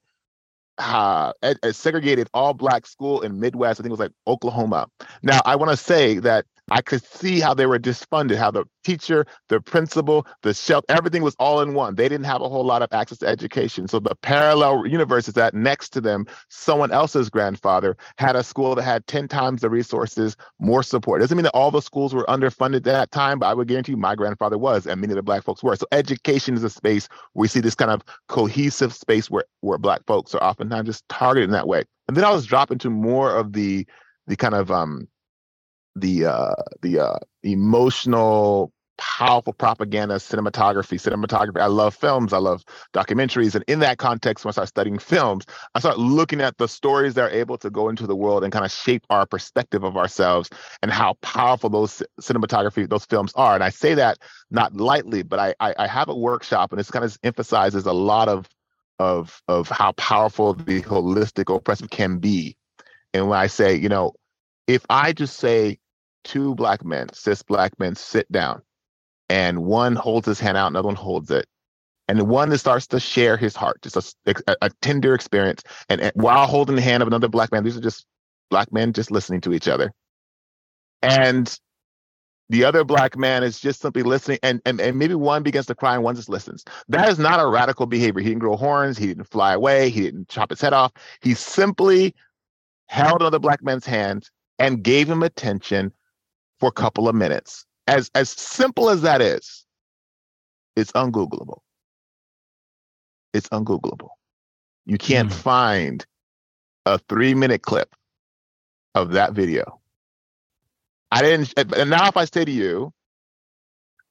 uh, 0.79 1.33
a, 1.43 1.57
a 1.63 1.73
segregated 1.75 2.29
all 2.33 2.55
black 2.55 2.87
school 2.87 3.21
in 3.21 3.39
Midwest. 3.39 3.81
I 3.81 3.83
think 3.83 3.91
it 3.91 3.93
was 3.93 4.01
like 4.01 4.13
Oklahoma. 4.27 4.87
Now, 5.23 5.41
I 5.45 5.57
want 5.57 5.71
to 5.71 5.77
say 5.77 6.19
that 6.21 6.47
I 6.71 6.83
could 6.83 7.05
see 7.05 7.41
how 7.41 7.55
they 7.55 7.67
were 7.67 7.79
disfunded, 7.79 8.37
how 8.37 8.51
the 8.51 8.65
teacher, 8.85 9.27
the 9.49 9.61
principal, 9.61 10.27
the 10.43 10.55
shelf, 10.55 10.85
everything 10.89 11.23
was 11.23 11.35
all 11.39 11.61
in 11.61 11.75
one. 11.75 11.97
They 11.97 12.09
didn't 12.09 12.27
have 12.27 12.43
a 12.43 12.49
whole 12.49 12.65
lot 12.65 12.83
of 12.83 12.89
access 12.93 13.19
to 13.19 13.27
education. 13.27 13.89
So 13.89 13.99
the 13.99 14.15
parallel 14.23 14.87
universe 14.87 15.29
is 15.29 15.35
that 15.35 15.55
next 15.55 15.91
to 15.91 16.01
them, 16.01 16.27
someone 16.49 16.93
else's 16.93 17.29
grandfather 17.29 17.97
had 18.19 18.37
a 18.37 18.43
school 18.43 18.75
that 18.75 18.83
had 18.83 19.07
10 19.07 19.29
times 19.29 19.63
the 19.63 19.71
resources, 19.71 20.37
more 20.59 20.83
support. 20.83 21.21
Doesn't 21.21 21.37
mean 21.37 21.45
that 21.45 21.55
all 21.55 21.71
the 21.71 21.83
schools 21.83 22.15
were 22.15 22.25
underfunded 22.29 22.77
at 22.77 22.85
that 22.85 23.11
time, 23.11 23.39
but 23.41 23.47
I 23.47 23.55
would 23.55 23.69
guarantee 23.69 23.93
you 23.93 23.99
my 23.99 24.15
grandfather 24.15 24.59
was, 24.59 24.87
and 24.87 25.01
many 25.01 25.13
of 25.13 25.17
the 25.17 25.23
black 25.23 25.43
folks 25.43 25.63
were. 25.63 25.75
So 25.77 25.87
education 25.93 26.55
is 26.55 26.65
a 26.65 26.71
space 26.71 27.09
where 27.33 27.43
we 27.43 27.49
see 27.49 27.61
this 27.61 27.75
kind 27.75 27.91
of 27.91 28.03
cohesive 28.29 28.95
space 28.95 29.29
where, 29.29 29.45
where 29.61 29.79
black 29.79 30.03
folks 30.07 30.35
are 30.35 30.43
oftentimes 30.43 30.87
just 30.87 31.09
targeted 31.09 31.49
in 31.49 31.53
that 31.53 31.67
way. 31.67 31.85
And 32.07 32.17
then 32.17 32.25
I 32.25 32.31
was 32.31 32.47
dropping 32.47 32.79
to 32.79 32.91
more 32.91 33.37
of 33.37 33.53
the 33.53 33.87
the 34.27 34.37
kind 34.37 34.55
of 34.55 34.71
um 34.71 35.09
the 35.97 36.27
uh, 36.27 36.55
the 36.83 37.01
uh, 37.01 37.19
emotional, 37.43 38.73
powerful 38.99 39.53
propaganda, 39.53 40.15
cinematography, 40.17 40.99
cinematography. 41.01 41.61
I 41.61 41.67
love 41.67 41.95
films. 41.95 42.33
I 42.33 42.39
love 42.39 42.65
documentaries, 42.95 43.55
and 43.55 43.65
in 43.69 43.81
that 43.81 43.99
context, 43.99 44.45
when 44.45 44.51
I 44.51 44.53
start 44.53 44.69
studying 44.69 44.99
films, 44.99 45.47
I 45.75 45.81
start 45.81 45.99
looking 45.99 46.41
at 46.41 46.59
the 46.59 46.69
stories 46.69 47.15
that 47.15 47.23
are 47.23 47.35
able 47.35 47.59
to 47.59 47.71
go 47.71 47.89
into 47.89 48.07
the 48.07 48.17
world 48.17 48.45
and 48.45 48.53
kind 48.53 48.65
of 48.65 48.73
shape 48.73 49.05
our 49.11 49.27
perspective 49.27 49.85
of 49.85 49.97
ourselves 49.97 50.51
and 50.83 50.91
how 50.91 51.15
powerful 51.23 51.71
those 51.71 52.03
cinematography, 52.21 52.89
those 52.89 53.07
films 53.07 53.33
are. 53.35 53.55
And 53.55 53.65
I 53.65 53.71
say 53.71 53.95
that 53.95 54.19
not 54.51 54.75
lightly, 54.77 55.23
but 55.23 55.39
I 55.39 55.55
I, 55.61 55.75
I 55.79 55.87
have 55.87 56.09
a 56.09 56.17
workshop, 56.17 56.73
and 56.73 56.79
this 56.79 56.91
kind 56.91 57.05
of 57.05 57.19
emphasizes 57.23 57.87
a 57.87 57.93
lot 57.93 58.29
of 58.29 58.49
of 58.99 59.43
of 59.49 59.69
how 59.69 59.93
powerful 59.93 60.55
the 60.55 60.83
holistic 60.83 61.55
oppressive 61.55 61.91
can 61.91 62.19
be. 62.19 62.57
And 63.13 63.29
when 63.29 63.39
I 63.39 63.49
say, 63.49 63.75
you 63.77 63.89
know, 63.89 64.13
if 64.75 64.85
I 64.89 65.13
just 65.13 65.37
say 65.37 65.79
two 66.25 66.55
black 66.55 66.85
men, 66.85 67.13
cis 67.13 67.43
black 67.43 67.79
men, 67.79 67.95
sit 67.95 68.31
down, 68.31 68.63
and 69.29 69.65
one 69.65 69.97
holds 69.97 70.27
his 70.27 70.41
hand 70.41 70.57
out, 70.57 70.69
another 70.69 70.87
one 70.87 70.97
holds 70.97 71.31
it, 71.31 71.47
and 72.09 72.19
the 72.19 72.25
one 72.25 72.49
that 72.51 72.59
starts 72.59 72.87
to 72.89 73.01
share 73.01 73.37
his 73.37 73.57
heart, 73.57 73.83
just 73.83 74.17
a, 74.27 74.35
a, 74.47 74.57
a 74.63 74.71
tender 74.83 75.15
experience, 75.15 75.63
and, 75.89 76.01
and, 76.01 76.13
while 76.15 76.47
holding 76.47 76.77
the 76.77 76.83
hand 76.83 77.03
of 77.03 77.07
another 77.07 77.29
black 77.29 77.53
man, 77.53 77.65
these 77.65 77.77
are 77.77 77.81
just 77.81 78.07
black 78.51 78.73
men 78.73 78.93
just 78.93 79.11
listening 79.11 79.41
to 79.41 79.53
each 79.53 79.69
other, 79.69 79.93
and 81.03 81.59
the 82.49 82.65
other 82.65 82.83
black 82.83 83.17
man 83.17 83.45
is 83.45 83.61
just 83.61 83.81
simply 83.81 84.03
listening, 84.03 84.39
and, 84.43 84.61
and, 84.67 84.81
and 84.81 84.99
maybe 84.99 85.15
one 85.15 85.45
begins 85.45 85.67
to 85.67 85.75
cry 85.75 85.95
and 85.95 86.03
one 86.03 86.17
just 86.17 86.29
listens. 86.29 86.65
That 86.89 87.09
is 87.09 87.17
not 87.17 87.39
a 87.39 87.47
radical 87.47 87.87
behavior. 87.87 88.21
He 88.21 88.31
didn't 88.31 88.41
grow 88.41 88.57
horns, 88.57 88.99
he 88.99 89.07
didn't 89.07 89.31
fly 89.31 89.53
away, 89.53 89.89
he 89.89 90.01
didn't 90.01 90.29
chop 90.29 90.51
his 90.51 90.61
head 90.61 90.73
off. 90.73 90.93
He 91.23 91.35
simply 91.35 92.13
held 92.89 93.21
another 93.21 93.39
black 93.39 93.63
man's 93.63 93.87
hand 93.87 94.29
and 94.61 94.85
gave 94.85 95.11
him 95.11 95.25
attention 95.25 95.93
for 96.61 96.69
a 96.69 96.73
couple 96.73 97.09
of 97.09 97.17
minutes. 97.17 97.65
As 97.89 98.09
as 98.15 98.31
simple 98.31 98.89
as 98.91 99.03
that 99.03 99.21
is, 99.21 99.65
it's 100.77 100.93
ungoogleable. 100.93 101.59
It's 103.35 103.49
ungoogleable. 103.49 104.11
You 104.87 104.99
can't 104.99 105.31
mm. 105.31 105.35
find 105.35 106.07
a 106.87 106.99
three 106.99 107.35
minute 107.35 107.63
clip 107.63 107.97
of 108.95 109.13
that 109.13 109.33
video. 109.33 109.81
I 111.11 111.23
didn't. 111.23 111.53
And 111.57 111.91
now, 111.91 112.07
if 112.07 112.17
I 112.17 112.25
say 112.27 112.45
to 112.45 112.51
you, 112.51 112.93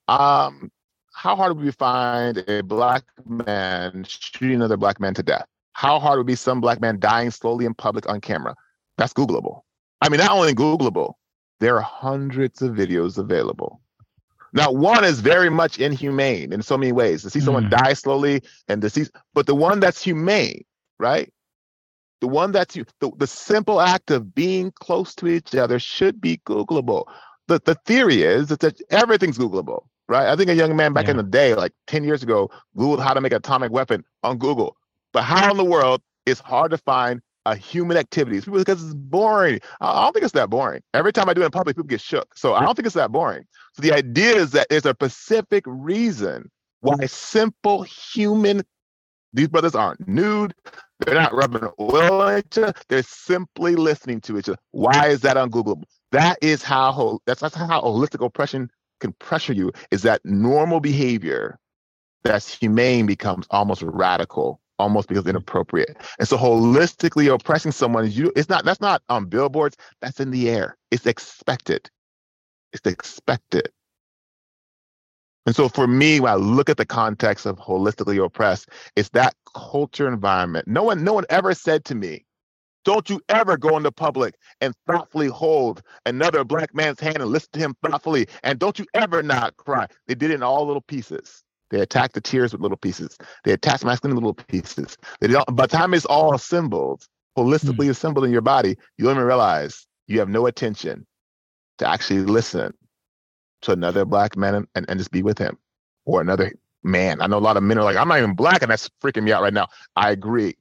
um, 0.10 0.72
how 1.14 1.36
hard 1.36 1.56
would 1.56 1.66
we 1.66 1.72
find 1.72 2.38
a 2.50 2.62
black 2.64 3.04
man 3.26 4.04
shooting 4.08 4.56
another 4.56 4.78
black 4.78 5.00
man 5.00 5.14
to 5.14 5.24
death? 5.24 5.46
How 5.74 6.00
hard 6.00 6.18
would 6.18 6.28
be 6.28 6.36
some 6.36 6.60
black 6.60 6.82
man 6.82 7.00
dying 7.00 7.32
slowly 7.32 7.66
in 7.66 7.74
public 7.74 8.10
on 8.10 8.20
camera? 8.20 8.56
That's 8.98 9.14
Googleable. 9.14 9.62
I 10.02 10.10
mean, 10.10 10.20
not 10.20 10.32
only 10.32 10.54
Googleable, 10.54 11.14
there 11.60 11.76
are 11.76 11.82
hundreds 11.82 12.62
of 12.62 12.74
videos 12.74 13.18
available. 13.18 13.82
Now, 14.54 14.72
one 14.72 15.04
is 15.04 15.20
very 15.20 15.50
much 15.50 15.80
inhumane 15.80 16.52
in 16.52 16.62
so 16.62 16.78
many 16.78 16.92
ways 16.92 17.22
to 17.22 17.30
see 17.30 17.40
someone 17.40 17.66
mm. 17.66 17.70
die 17.70 17.94
slowly 17.94 18.42
and 18.68 18.82
to 18.82 18.90
see, 18.90 19.06
but 19.34 19.46
the 19.46 19.54
one 19.54 19.80
that's 19.80 20.02
humane, 20.02 20.64
right? 21.00 21.32
The 22.22 22.28
one 22.28 22.52
that's 22.52 22.74
the, 22.74 23.12
the 23.18 23.28
simple 23.28 23.80
act 23.80 24.10
of 24.12 24.34
being 24.34 24.72
close 24.80 25.14
to 25.16 25.28
each 25.28 25.54
other 25.54 25.80
should 25.80 26.20
be 26.20 26.38
Googleable. 26.46 27.06
The, 27.48 27.62
the 27.64 27.76
theory 27.86 28.24
is 28.24 28.48
that 28.48 28.82
everything's 28.90 29.38
Googleable, 29.38 29.86
right? 30.08 30.28
I 30.28 30.36
think 30.36 30.50
a 30.50 30.56
young 30.56 30.76
man 30.76 30.94
back 30.94 31.06
yeah. 31.06 31.12
in 31.12 31.18
the 31.18 31.24
day, 31.24 31.54
like 31.54 31.74
10 31.88 32.04
years 32.04 32.24
ago, 32.24 32.50
Googled 32.76 33.04
how 33.04 33.14
to 33.14 33.22
make 33.22 33.32
an 33.32 33.38
atomic 33.38 33.72
weapon 33.72 34.04
on 34.24 34.38
Google. 34.38 34.76
But 35.14 35.24
how 35.24 35.52
in 35.52 35.58
the 35.58 35.64
world 35.64 36.02
it's 36.26 36.40
hard 36.40 36.72
to 36.72 36.78
find 36.78 37.22
uh, 37.50 37.56
human 37.56 37.98
activities 37.98 38.46
people 38.46 38.60
because 38.60 38.84
it's 38.84 38.94
boring. 38.94 39.60
I 39.82 40.04
don't 40.04 40.14
think 40.14 40.24
it's 40.24 40.34
that 40.34 40.50
boring. 40.50 40.82
Every 40.94 41.12
time 41.12 41.30
I 41.30 41.34
do 41.34 41.42
it 41.42 41.46
in 41.46 41.52
public, 41.52 41.76
people 41.76 41.88
get 41.88 42.02
shook. 42.02 42.38
So 42.38 42.54
I 42.54 42.64
don't 42.64 42.76
think 42.76 42.86
it's 42.86 42.96
that 42.96 43.12
boring. 43.12 43.46
So 43.74 43.82
the 43.82 43.92
idea 43.92 44.36
is 44.36 44.52
that 44.52 44.68
there's 44.70 44.86
a 44.86 44.92
specific 44.92 45.64
reason 45.66 46.52
why 46.82 47.06
simple 47.08 47.84
human 47.84 48.64
these 49.34 49.48
brothers 49.48 49.76
aren't 49.76 50.08
nude. 50.08 50.54
They're 51.00 51.16
not 51.16 51.34
rubbing 51.34 51.70
oil 51.80 52.22
on 52.22 52.40
each 52.40 52.58
other. 52.58 52.74
They're 52.88 53.04
simply 53.04 53.76
listening 53.76 54.22
to 54.22 54.38
each 54.38 54.50
other. 54.50 54.58
Why 54.72 55.08
is 55.08 55.22
that 55.22 55.38
ungoogleable? 55.38 55.84
That 56.12 56.38
is 56.42 56.64
how 56.64 57.20
that's, 57.26 57.42
that's 57.42 57.56
how 57.56 57.82
holistic 57.82 58.24
oppression 58.26 58.70
can 59.00 59.14
pressure 59.14 59.54
you. 59.54 59.72
Is 59.92 60.02
that 60.04 60.22
normal 60.24 60.80
behavior 60.80 61.60
that's 62.24 62.54
humane 62.54 63.06
becomes 63.06 63.48
almost 63.50 63.82
radical 63.82 64.60
almost 64.80 65.08
because 65.10 65.28
inappropriate. 65.28 65.98
And 66.20 66.28
so 66.28 66.38
holistically 66.38 67.34
oppressing 67.34 67.72
someone, 67.72 68.06
is 68.06 68.18
you 68.18 68.32
it's 68.36 68.50
not 68.50 68.66
that's 68.66 68.82
not 68.82 69.04
on 69.10 69.26
billboards, 69.26 69.78
that's 70.02 70.20
in 70.20 70.32
the 70.32 70.50
air. 70.50 70.78
It's 70.92 71.06
expected. 71.06 71.90
It's 72.74 72.86
expected. 72.88 73.70
And 75.46 75.56
so 75.56 75.68
for 75.70 75.88
me, 75.88 76.20
when 76.20 76.32
I 76.32 76.36
look 76.36 76.70
at 76.70 76.78
the 76.78 76.86
context 76.86 77.46
of 77.46 77.58
holistically 77.58 78.24
oppressed, 78.24 78.70
it's 78.96 79.10
that 79.10 79.34
culture 79.56 80.08
environment. 80.08 80.68
No 80.68 80.84
one, 80.84 81.04
no 81.04 81.14
one 81.14 81.26
ever 81.30 81.56
said 81.56 81.86
to 81.86 81.96
me, 81.96 82.26
don't 82.86 83.10
you 83.10 83.20
ever 83.30 83.58
go 83.58 83.76
into 83.78 83.92
public 83.92 84.36
and 84.62 84.74
thoughtfully 84.88 85.28
hold 85.28 85.82
another 86.06 86.44
black 86.44 86.74
man's 86.76 87.00
hand 87.00 87.18
and 87.18 87.28
listen 87.28 87.50
to 87.54 87.60
him 87.60 87.76
thoughtfully. 87.84 88.28
And 88.44 88.60
don't 88.60 88.80
you 88.80 88.86
ever 88.94 89.24
not 89.24 89.58
cry. 89.58 89.88
They 90.08 90.16
did 90.16 90.32
it 90.32 90.36
in 90.36 90.44
all 90.44 90.66
little 90.68 90.82
pieces. 90.82 91.44
They 91.70 91.82
attack 91.82 92.14
the 92.14 92.22
tears 92.22 92.52
with 92.52 92.62
little 92.62 92.78
pieces. 92.78 93.18
They 93.44 93.52
attach 93.52 93.84
masculinity 93.84 94.24
with 94.24 94.38
little 94.38 94.46
pieces. 94.46 94.98
They 95.20 95.28
don't, 95.28 95.56
by 95.56 95.68
the 95.68 95.78
time 95.78 95.94
it's 95.94 96.06
all 96.06 96.34
assembled, 96.34 97.06
holistically 97.38 97.88
mm. 97.88 97.90
assembled 97.92 98.26
in 98.26 98.32
your 98.32 98.42
body, 98.42 98.78
you 98.98 99.06
don't 99.06 99.16
even 99.16 99.26
realize 99.26 99.88
you 100.08 100.20
have 100.20 100.30
no 100.30 100.48
attention 100.48 101.06
to 101.78 101.88
actually 101.88 102.22
listen 102.22 102.74
to 103.62 103.72
another 103.72 104.06
black 104.06 104.36
man 104.38 104.56
and, 104.56 104.68
and, 104.76 104.86
and 104.90 105.00
just 105.00 105.12
be 105.12 105.22
with 105.22 105.38
him 105.38 105.58
or 106.06 106.22
another 106.22 106.54
man. 106.84 107.22
I 107.22 107.28
know 107.28 107.38
a 107.38 107.40
lot 107.40 107.58
of 107.58 107.64
men 107.64 107.78
are 107.78 107.84
like, 107.84 107.98
I'm 107.98 108.08
not 108.08 108.18
even 108.18 108.36
black, 108.36 108.62
and 108.62 108.72
that's 108.72 108.90
freaking 109.04 109.24
me 109.24 109.32
out 109.32 109.42
right 109.42 109.54
now. 109.54 109.68
I 109.96 110.12
agree. 110.12 110.56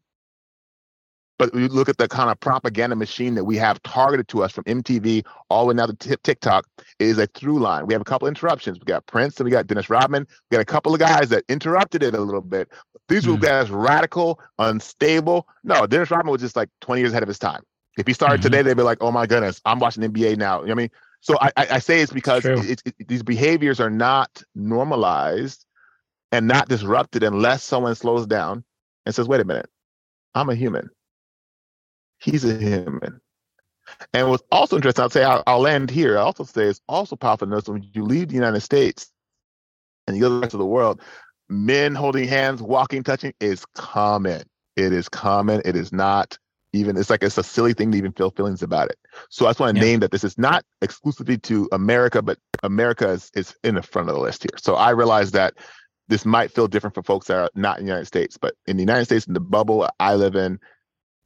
But 1.38 1.55
you 1.55 1.68
look 1.68 1.88
at 1.88 1.98
the 1.98 2.09
kind 2.09 2.31
of 2.31 2.40
propaganda 2.40 2.96
machine 2.96 3.37
that 3.37 3.44
we 3.44 3.57
have 3.57 3.81
targeted 3.85 4.27
to 4.29 4.42
us 4.42 4.53
from 4.53 4.64
MTV 4.64 5.24
all 5.48 5.62
the 5.62 5.68
way 5.68 5.74
now 5.74 5.87
to 5.87 5.94
TikTok 5.94 6.66
is 6.98 7.16
a 7.18 7.27
through 7.29 7.61
line. 7.61 7.87
We 7.87 7.94
have 7.94 8.01
a 8.01 8.05
couple 8.05 8.27
interruptions. 8.27 8.79
We 8.81 8.85
got 8.85 9.07
Prince 9.07 9.38
and 9.38 9.44
we 9.44 9.51
got 9.53 9.68
Dennis 9.68 9.88
Rodman. 9.88 10.27
We 10.51 10.57
got 10.57 10.61
a 10.61 10.64
couple 10.64 10.92
of 10.92 11.01
guys 11.01 11.29
that 11.29 11.44
interrupted 11.48 12.03
it 12.03 12.14
a 12.14 12.20
little 12.20 12.40
bit. 12.40 12.68
These 13.09 13.24
mm. 13.24 13.33
were 13.33 13.38
guys 13.38 13.70
radical, 13.70 14.40
unstable. 14.59 15.46
No, 15.62 15.87
Dennis 15.87 16.11
Rodman 16.11 16.33
was 16.33 16.40
just 16.40 16.57
like 16.57 16.70
20 16.81 17.01
years 17.01 17.12
ahead 17.12 17.22
of 17.22 17.29
his 17.29 17.38
time. 17.38 17.62
If 17.96 18.07
he 18.07 18.12
started 18.12 18.40
mm-hmm. 18.40 18.42
today, 18.42 18.62
they'd 18.62 18.77
be 18.77 18.83
like, 18.83 18.98
"Oh 19.01 19.11
my 19.11 19.27
goodness, 19.27 19.61
I'm 19.64 19.81
watching 19.81 20.05
NBA 20.05 20.38
now." 20.38 20.61
You 20.61 20.68
know 20.68 20.70
what 20.70 20.70
I 20.70 20.74
mean? 20.74 20.90
So 21.20 21.37
I, 21.40 21.51
I 21.57 21.79
say 21.81 22.01
it's 22.01 22.12
because 22.12 22.44
it, 22.44 22.81
it, 22.85 23.09
these 23.09 23.24
behaviors 23.24 23.81
are 23.81 23.90
not 23.90 24.42
normalized 24.55 25.64
and 26.31 26.46
not 26.46 26.68
disrupted 26.68 27.24
unless 27.24 27.64
someone 27.64 27.96
slows 27.96 28.27
down 28.27 28.62
and 29.05 29.14
says, 29.14 29.27
"Wait 29.27 29.40
a 29.40 29.44
minute, 29.44 29.68
I'm 30.35 30.48
a 30.48 30.55
human." 30.55 30.90
He's 32.18 32.44
a 32.44 32.57
human. 32.57 33.20
And 34.12 34.28
what's 34.28 34.42
also 34.50 34.76
interesting, 34.76 35.02
I'll 35.02 35.11
say, 35.11 35.24
I'll, 35.24 35.42
I'll 35.46 35.61
land 35.61 35.90
here. 35.90 36.18
I 36.18 36.22
also 36.22 36.44
say 36.44 36.64
it's 36.64 36.81
also 36.88 37.16
powerful 37.16 37.46
to 37.46 37.50
notice 37.50 37.68
when 37.68 37.87
you 37.92 38.04
leave 38.04 38.28
the 38.28 38.35
United 38.35 38.61
States 38.61 39.11
and 40.07 40.16
you 40.16 40.22
go 40.22 40.28
to 40.28 40.35
the 40.35 40.40
rest 40.40 40.54
of 40.54 40.61
the 40.61 40.66
world, 40.66 41.00
men 41.48 41.94
holding 41.94 42.28
hands, 42.28 42.62
walking, 42.62 43.02
touching 43.02 43.33
is 43.40 43.64
common. 43.74 44.42
It 44.76 44.92
is 44.92 45.09
common. 45.09 45.62
It 45.64 45.76
is 45.76 45.92
not 45.92 46.38
even, 46.72 46.96
it's 46.96 47.11
like 47.11 47.22
it's 47.22 47.38
a 47.38 47.42
silly 47.42 47.72
thing 47.72 47.90
to 47.92 47.98
even 47.98 48.12
feel 48.12 48.31
feelings 48.31 48.62
about 48.62 48.90
it. 48.90 48.98
So 49.31 49.46
I 49.46 49.50
just 49.50 49.61
want 49.61 49.76
to 49.76 49.83
yeah. 49.83 49.90
name 49.90 50.00
that 50.00 50.11
this 50.11 50.24
is 50.24 50.37
not 50.38 50.64
exclusively 50.83 51.38
to 51.38 51.68
America, 51.72 52.22
but 52.22 52.38
America 52.62 53.09
is, 53.09 53.31
is 53.35 53.54
in 53.64 53.74
the 53.74 53.83
front 53.83 54.09
of 54.09 54.14
the 54.14 54.20
list 54.20 54.42
here. 54.42 54.59
So 54.59 54.74
I 54.74 54.90
realize 54.90 55.33
that 55.33 55.54
this 56.09 56.24
might 56.24 56.52
feel 56.52 56.68
different 56.68 56.94
for 56.94 57.02
folks 57.02 57.26
that 57.26 57.37
are 57.37 57.50
not 57.54 57.78
in 57.78 57.85
the 57.85 57.90
United 57.90 58.07
States, 58.07 58.38
but 58.38 58.54
in 58.66 58.76
the 58.76 58.83
United 58.83 59.07
States, 59.07 59.26
in 59.26 59.35
the 59.35 59.40
bubble 59.40 59.88
I 59.98 60.14
live 60.14 60.37
in, 60.37 60.59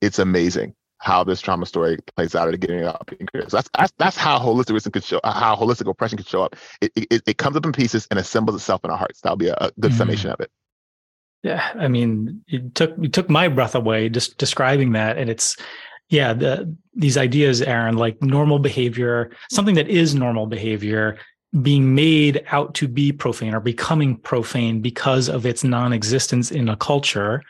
it's 0.00 0.18
amazing 0.18 0.74
how 1.02 1.24
this 1.24 1.40
trauma 1.40 1.66
story 1.66 1.98
plays 2.14 2.34
out 2.36 2.48
at 2.48 2.60
getting 2.60 2.84
up 2.84 3.10
creative. 3.30 3.50
So 3.50 3.56
that's, 3.56 3.68
that's 3.76 3.92
that's 3.98 4.16
how 4.16 4.38
holistic 4.38 4.92
could 4.92 5.04
show 5.04 5.20
how 5.24 5.56
holistic 5.56 5.90
oppression 5.90 6.16
could 6.16 6.28
show 6.28 6.42
up. 6.42 6.54
It, 6.80 6.92
it, 6.94 7.22
it 7.26 7.38
comes 7.38 7.56
up 7.56 7.66
in 7.66 7.72
pieces 7.72 8.06
and 8.10 8.20
assembles 8.20 8.56
itself 8.56 8.84
in 8.84 8.90
our 8.90 8.96
hearts. 8.96 9.20
That'll 9.20 9.36
be 9.36 9.48
a, 9.48 9.56
a 9.60 9.72
good 9.80 9.92
mm. 9.92 9.98
summation 9.98 10.30
of 10.30 10.40
it. 10.40 10.50
Yeah, 11.42 11.72
I 11.76 11.88
mean, 11.88 12.44
it 12.46 12.76
took 12.76 12.96
it 13.02 13.12
took 13.12 13.28
my 13.28 13.48
breath 13.48 13.74
away 13.74 14.08
just 14.08 14.38
describing 14.38 14.92
that, 14.92 15.18
and 15.18 15.28
it's 15.28 15.56
yeah, 16.08 16.32
the 16.34 16.74
these 16.94 17.16
ideas, 17.16 17.62
Aaron, 17.62 17.96
like 17.96 18.22
normal 18.22 18.60
behavior, 18.60 19.32
something 19.50 19.74
that 19.74 19.88
is 19.88 20.14
normal 20.14 20.46
behavior 20.46 21.18
being 21.60 21.94
made 21.94 22.44
out 22.52 22.74
to 22.74 22.86
be 22.86 23.12
profane 23.12 23.54
or 23.54 23.60
becoming 23.60 24.16
profane 24.16 24.80
because 24.80 25.28
of 25.28 25.44
its 25.44 25.64
non-existence 25.64 26.50
in 26.50 26.68
a 26.68 26.76
culture 26.76 27.42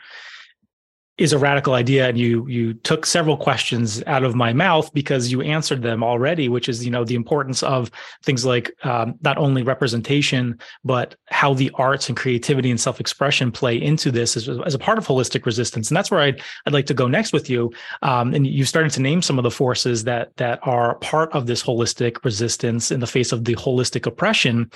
is 1.17 1.31
a 1.31 1.37
radical 1.37 1.73
idea 1.73 2.07
and 2.09 2.17
you 2.17 2.47
you 2.47 2.73
took 2.73 3.05
several 3.05 3.37
questions 3.37 4.03
out 4.07 4.23
of 4.23 4.33
my 4.33 4.51
mouth 4.51 4.91
because 4.93 5.31
you 5.31 5.41
answered 5.41 5.83
them 5.83 6.03
already 6.03 6.49
which 6.49 6.67
is 6.67 6.83
you 6.83 6.89
know 6.89 7.03
the 7.03 7.15
importance 7.15 7.61
of 7.61 7.91
things 8.23 8.45
like 8.45 8.71
um, 8.83 9.13
not 9.21 9.37
only 9.37 9.61
representation 9.61 10.57
but 10.83 11.15
how 11.27 11.53
the 11.53 11.71
arts 11.75 12.09
and 12.09 12.17
creativity 12.17 12.69
and 12.71 12.79
self-expression 12.79 13.51
play 13.51 13.79
into 13.81 14.11
this 14.11 14.37
as, 14.37 14.49
as 14.49 14.73
a 14.73 14.79
part 14.79 14.97
of 14.97 15.07
holistic 15.07 15.45
resistance. 15.45 15.89
And 15.89 15.97
that's 15.97 16.11
where 16.11 16.21
I'd, 16.21 16.41
I'd 16.65 16.73
like 16.73 16.85
to 16.87 16.93
go 16.93 17.07
next 17.07 17.33
with 17.33 17.49
you. 17.49 17.71
Um, 18.01 18.33
and 18.33 18.45
you 18.45 18.65
started 18.65 18.91
to 18.93 19.01
name 19.01 19.21
some 19.21 19.37
of 19.37 19.43
the 19.43 19.51
forces 19.51 20.03
that 20.05 20.35
that 20.37 20.59
are 20.63 20.95
part 20.95 21.31
of 21.33 21.47
this 21.47 21.63
holistic 21.63 22.23
resistance 22.23 22.91
in 22.91 22.99
the 22.99 23.07
face 23.07 23.31
of 23.31 23.45
the 23.45 23.55
holistic 23.55 24.05
oppression. 24.05 24.71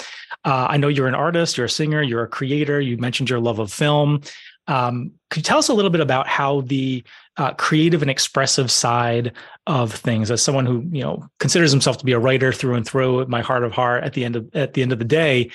Uh, 0.45 0.67
I 0.69 0.77
know 0.77 0.87
you're 0.87 1.07
an 1.07 1.15
artist 1.15 1.57
you're 1.57 1.65
a 1.65 1.69
singer 1.69 2.01
you're 2.01 2.23
a 2.23 2.27
creator 2.27 2.79
you 2.79 2.97
mentioned 2.97 3.29
your 3.29 3.39
love 3.39 3.59
of 3.59 3.71
film 3.71 4.21
um, 4.67 5.11
could 5.29 5.39
you 5.39 5.43
tell 5.43 5.57
us 5.57 5.69
a 5.69 5.73
little 5.73 5.91
bit 5.91 6.01
about 6.01 6.27
how 6.27 6.61
the 6.61 7.03
uh, 7.37 7.53
creative 7.53 8.01
and 8.01 8.11
expressive 8.11 8.71
side 8.71 9.31
of 9.65 9.93
things, 9.93 10.31
as 10.31 10.41
someone 10.41 10.65
who 10.65 10.85
you 10.91 11.01
know 11.01 11.27
considers 11.39 11.71
himself 11.71 11.97
to 11.97 12.05
be 12.05 12.11
a 12.11 12.19
writer 12.19 12.51
through 12.51 12.75
and 12.75 12.85
through, 12.85 13.25
my 13.27 13.41
heart 13.41 13.63
of 13.63 13.71
heart, 13.71 14.03
at 14.03 14.13
the 14.13 14.25
end 14.25 14.35
of 14.35 14.49
at 14.55 14.73
the 14.73 14.81
end 14.81 14.91
of 14.91 14.99
the 14.99 15.05
day, 15.05 15.49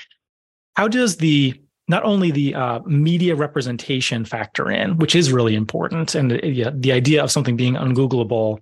how 0.74 0.88
does 0.88 1.16
the 1.16 1.60
not 1.88 2.04
only 2.04 2.30
the 2.30 2.54
uh, 2.54 2.80
media 2.86 3.34
representation 3.34 4.24
factor 4.24 4.70
in, 4.70 4.96
which 4.98 5.14
is 5.14 5.32
really 5.32 5.54
important, 5.54 6.14
and 6.14 6.32
uh, 6.32 6.38
yeah, 6.42 6.70
the 6.72 6.92
idea 6.92 7.22
of 7.22 7.30
something 7.30 7.56
being 7.56 7.74
ungoogleable 7.74 8.58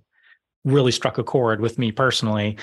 really 0.64 0.92
struck 0.92 1.18
a 1.18 1.24
chord 1.24 1.60
with 1.60 1.78
me 1.78 1.92
personally. 1.92 2.58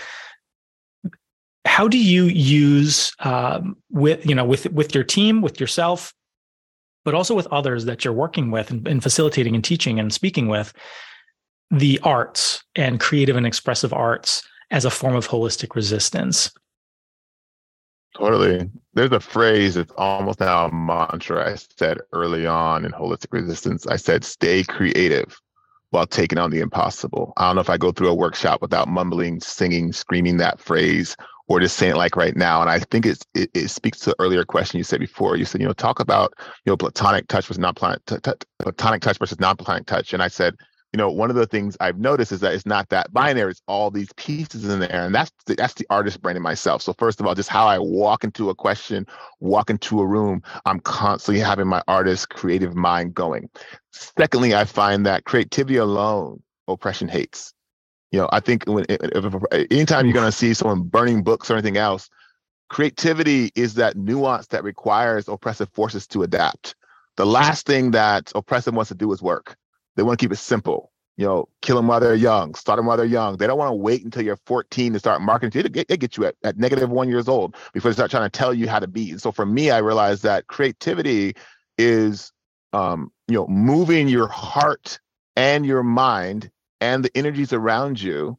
How 1.66 1.88
do 1.88 1.98
you 1.98 2.26
use 2.26 3.14
um, 3.20 3.78
with 3.92 4.26
you 4.26 4.36
know 4.36 4.46
with 4.46 4.72
with 4.72 4.96
your 4.96 5.04
team, 5.04 5.42
with 5.42 5.60
yourself, 5.60 6.14
but 7.08 7.16
also 7.16 7.34
with 7.34 7.48
others 7.54 7.86
that 7.86 8.04
you're 8.04 8.14
working 8.14 8.52
with 8.52 8.70
and, 8.70 8.86
and 8.86 9.02
facilitating 9.02 9.56
and 9.56 9.64
teaching 9.64 9.98
and 9.98 10.12
speaking 10.12 10.50
with 10.50 10.74
the 11.72 11.98
arts 12.04 12.62
and 12.76 13.00
creative 13.00 13.38
and 13.38 13.48
expressive 13.48 13.94
arts 13.94 14.46
as 14.72 14.84
a 14.84 14.90
form 14.90 15.16
of 15.16 15.26
holistic 15.26 15.74
resistance. 15.74 16.52
Totally. 18.18 18.70
There's 18.94 19.14
a 19.14 19.22
phrase 19.22 19.76
that's 19.76 19.94
almost 19.98 20.42
now 20.42 20.66
a 20.66 20.74
mantra 20.74 21.50
I 21.50 21.56
said 21.56 22.00
early 22.12 22.46
on 22.46 22.84
in 22.84 22.92
holistic 22.92 23.32
resistance. 23.32 23.88
I 23.88 23.96
said, 23.96 24.26
stay 24.26 24.66
creative 24.66 25.34
while 25.92 26.08
taking 26.08 26.38
on 26.40 26.52
the 26.52 26.60
impossible. 26.60 27.32
I 27.38 27.48
don't 27.48 27.56
know 27.56 27.62
if 27.62 27.70
I 27.70 27.78
go 27.78 27.94
through 27.94 28.10
a 28.10 28.16
workshop 28.16 28.62
without 28.62 28.90
mumbling, 28.90 29.40
singing, 29.40 29.94
screaming 29.94 30.36
that 30.40 30.60
phrase 30.60 31.16
or 31.48 31.60
just 31.60 31.78
saying 31.78 31.94
it 31.94 31.98
like 31.98 32.16
right 32.16 32.36
now. 32.36 32.62
And 32.62 32.70
I 32.70 32.80
think 32.80 33.06
it, 33.06 33.26
it 33.34 33.70
speaks 33.70 34.00
to 34.02 34.10
the 34.10 34.16
earlier 34.20 34.44
question 34.44 34.78
you 34.78 34.84
said 34.84 35.00
before. 35.00 35.38
You 35.38 35.46
said, 35.46 35.62
you 35.62 35.68
know, 35.68 35.74
talk 35.74 36.00
about, 36.00 36.34
you 36.66 36.72
know, 36.72 36.78
platonic 36.78 37.28
touch 37.28 37.46
versus 37.46 37.60
non-platonic 37.60 38.06
t- 38.06 38.18
t- 38.22 38.32
platonic 38.60 39.02
touch 39.02 39.18
versus 39.18 39.40
non-platonic 39.40 39.86
touch. 39.86 40.14
And 40.14 40.22
I 40.22 40.28
said, 40.28 40.56
you 40.94 40.98
know, 40.98 41.12
one 41.12 41.30
of 41.30 41.36
the 41.36 41.46
things 41.46 41.76
I've 41.80 42.00
noticed 42.00 42.32
is 42.32 42.40
that 42.40 42.54
it's 42.54 42.66
not 42.66 42.90
that 42.90 43.12
binary. 43.14 43.52
It's 43.52 43.62
all 43.68 43.92
these 43.92 44.12
pieces 44.14 44.68
in 44.68 44.80
there, 44.80 45.06
and 45.06 45.14
that's 45.14 45.32
the, 45.46 45.56
that's 45.56 45.74
the 45.74 45.86
artist 45.90 46.22
brain 46.22 46.38
in 46.38 46.42
myself. 46.42 46.82
So 46.82 46.94
first 46.94 47.20
of 47.20 47.28
all, 47.28 47.36
just 47.36 47.50
how 47.50 47.68
I 47.68 47.78
walk 47.78 48.24
into 48.24 48.50
a 48.50 48.56
question, 48.56 49.06
walk 49.42 49.70
into 49.70 50.00
a 50.00 50.08
room, 50.08 50.42
I'm 50.66 50.80
constantly 50.80 51.42
having 51.42 51.68
my 51.68 51.84
artist 51.90 52.30
creative 52.30 52.74
mind 52.74 53.14
going. 53.14 53.50
Secondly, 53.92 54.56
I 54.56 54.64
find 54.64 55.06
that 55.06 55.26
creativity 55.26 55.76
alone, 55.76 56.42
oppression 56.68 57.10
hates 57.10 57.54
you 58.18 58.24
know, 58.24 58.30
I 58.32 58.40
think 58.40 58.64
when 58.66 58.84
if, 58.90 59.00
if, 59.14 59.44
anytime 59.70 60.08
you're 60.08 60.14
going 60.14 60.26
to 60.26 60.32
see 60.32 60.56
someone 60.56 60.82
burning 60.82 61.22
books 61.22 61.52
or 61.52 61.54
anything 61.54 61.78
else, 61.78 62.10
creativity 62.68 63.52
is 63.54 63.76
that 63.76 63.96
nuance 63.96 64.48
that 64.48 64.64
requires 64.64 65.28
oppressive 65.28 65.70
forces 65.70 66.08
to 66.08 66.24
adapt. 66.24 66.74
The 67.18 67.28
last 67.28 67.68
thing 67.68 67.92
that 67.92 68.32
oppressive 68.34 68.74
wants 68.74 68.90
to 68.90 68.96
do 68.96 69.14
is 69.14 69.22
work. 69.22 69.56
They 69.96 70.02
want 70.02 70.18
to 70.18 70.24
keep 70.24 70.32
it 70.32 70.38
simple. 70.38 70.92
You 71.16 71.28
know, 71.28 71.48
kill 71.62 71.76
them 71.76 71.86
while 71.86 72.00
they're 72.00 72.16
young, 72.16 72.56
start 72.56 72.78
them 72.78 72.88
while 72.88 72.98
they're 72.98 73.06
young. 73.06 73.38
They 73.38 73.46
don't 73.46 73.60
want 73.60 73.70
to 73.70 73.76
wait 73.76 74.04
until 74.04 74.24
you're 74.24 74.40
14 74.48 74.94
to 74.94 75.00
start 75.00 75.22
marketing. 75.22 75.62
They 75.62 75.70
get, 75.70 75.88
they 75.88 75.98
get 75.98 76.18
you 76.18 76.26
at, 76.26 76.34
at 76.44 76.58
negative 76.58 76.90
one 76.90 77.10
years 77.10 77.28
old 77.28 77.56
before 77.74 77.92
they 77.92 77.96
start 77.96 78.10
trying 78.10 78.28
to 78.28 78.36
tell 78.36 78.52
you 78.52 78.68
how 78.68 78.80
to 78.80 78.88
be. 78.88 79.12
And 79.12 79.22
so 79.22 79.32
for 79.32 79.46
me, 79.46 79.70
I 79.70 79.78
realized 79.78 80.24
that 80.24 80.48
creativity 80.48 81.36
is, 81.78 82.32
um, 82.74 83.12
you 83.28 83.36
know, 83.36 83.46
moving 83.46 84.08
your 84.08 84.28
heart 84.28 85.00
and 85.36 85.68
your 85.68 85.84
mind 85.84 86.50
and 86.82 87.04
the 87.04 87.16
energies 87.16 87.54
around 87.54 88.02
you 88.02 88.38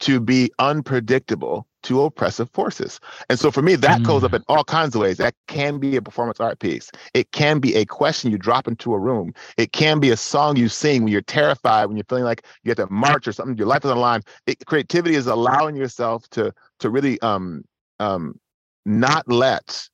to 0.00 0.20
be 0.20 0.50
unpredictable 0.58 1.66
to 1.84 2.02
oppressive 2.02 2.50
forces. 2.50 2.98
And 3.28 3.38
so 3.38 3.50
for 3.50 3.62
me, 3.62 3.76
that 3.76 4.00
mm. 4.00 4.06
goes 4.06 4.24
up 4.24 4.32
mm. 4.32 4.36
in 4.36 4.44
all 4.48 4.64
kinds 4.64 4.94
of 4.94 5.02
ways. 5.02 5.18
That 5.18 5.34
can 5.48 5.78
be 5.78 5.96
a 5.96 6.02
performance 6.02 6.40
art 6.40 6.58
piece. 6.58 6.90
It 7.12 7.30
can 7.32 7.58
be 7.58 7.74
a 7.76 7.84
question 7.84 8.30
you 8.30 8.38
drop 8.38 8.66
into 8.66 8.94
a 8.94 8.98
room. 8.98 9.34
It 9.56 9.72
can 9.72 10.00
be 10.00 10.10
a 10.10 10.16
song 10.16 10.56
you 10.56 10.68
sing 10.68 11.04
when 11.04 11.12
you're 11.12 11.22
terrified, 11.22 11.86
when 11.86 11.96
you're 11.96 12.04
feeling 12.08 12.24
like 12.24 12.44
you 12.64 12.70
have 12.70 12.78
to 12.78 12.92
march 12.92 13.28
or 13.28 13.32
something, 13.32 13.56
your 13.56 13.66
life 13.66 13.84
is 13.84 13.90
on 13.90 13.96
the 13.96 14.00
line. 14.00 14.22
It, 14.46 14.64
creativity 14.66 15.14
is 15.14 15.26
allowing 15.26 15.76
yourself 15.76 16.28
to 16.30 16.52
to 16.80 16.90
really 16.90 17.20
um 17.20 17.64
um 18.00 18.40
not 18.86 19.28
let 19.28 19.88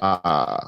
uh 0.00 0.58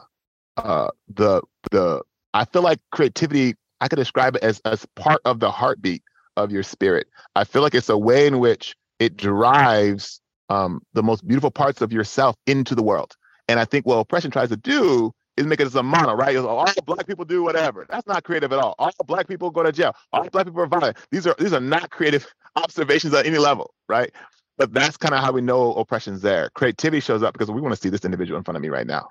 uh 0.57 0.89
the 1.15 1.43
the 1.71 2.03
I 2.35 2.47
feel 2.47 2.63
like 2.63 2.79
creativity 2.91 3.55
I 3.81 3.89
could 3.89 3.97
describe 3.97 4.37
it 4.37 4.43
as 4.43 4.61
as 4.65 4.87
part 4.97 5.21
of 5.25 5.41
the 5.41 5.51
heartbeat 5.51 6.03
of 6.37 6.51
your 6.53 6.63
spirit. 6.63 7.07
I 7.37 7.45
feel 7.45 7.63
like 7.63 7.75
it's 7.75 7.89
a 7.89 7.99
way 7.99 8.27
in 8.27 8.39
which 8.39 8.75
it 8.99 9.17
drives 9.17 10.21
um, 10.49 10.83
the 10.93 11.03
most 11.03 11.27
beautiful 11.27 11.51
parts 11.51 11.81
of 11.81 11.93
yourself 11.93 12.37
into 12.47 12.75
the 12.75 12.83
world. 12.83 13.17
And 13.49 13.59
I 13.59 13.65
think 13.65 13.87
what 13.87 13.97
oppression 13.97 14.31
tries 14.31 14.51
to 14.51 14.57
do 14.57 15.13
is 15.37 15.47
make 15.47 15.61
it 15.61 15.67
as 15.67 15.75
a 15.75 15.83
mono, 15.83 16.15
right? 16.15 16.37
It's, 16.37 16.45
all 16.45 16.73
black 16.85 17.07
people 17.07 17.25
do 17.25 17.43
whatever. 17.43 17.87
That's 17.89 18.07
not 18.07 18.25
creative 18.25 18.53
at 18.53 18.59
all. 18.59 18.75
All 18.79 18.93
black 19.07 19.29
people 19.29 19.51
go 19.51 19.63
to 19.63 19.73
jail. 19.73 19.95
All 20.13 20.29
black 20.29 20.47
people 20.47 20.61
are 20.63 20.67
violent. 20.67 20.99
These 21.11 21.27
are 21.27 21.35
these 21.39 21.53
are 21.53 21.61
not 21.61 21.91
creative 21.91 22.27
observations 22.57 23.15
at 23.15 23.27
any 23.27 23.39
level, 23.39 23.75
right? 23.89 24.13
But 24.59 24.73
that's 24.73 24.97
kind 24.97 25.15
of 25.15 25.21
how 25.21 25.33
we 25.33 25.41
know 25.41 25.73
oppression's 25.75 26.21
there. 26.21 26.51
Creativity 26.55 27.01
shows 27.01 27.23
up 27.23 27.33
because 27.33 27.51
we 27.51 27.61
want 27.61 27.75
to 27.75 27.81
see 27.81 27.89
this 27.89 28.05
individual 28.05 28.39
in 28.39 28.45
front 28.45 28.57
of 28.57 28.63
me 28.63 28.69
right 28.69 28.87
now. 28.87 29.09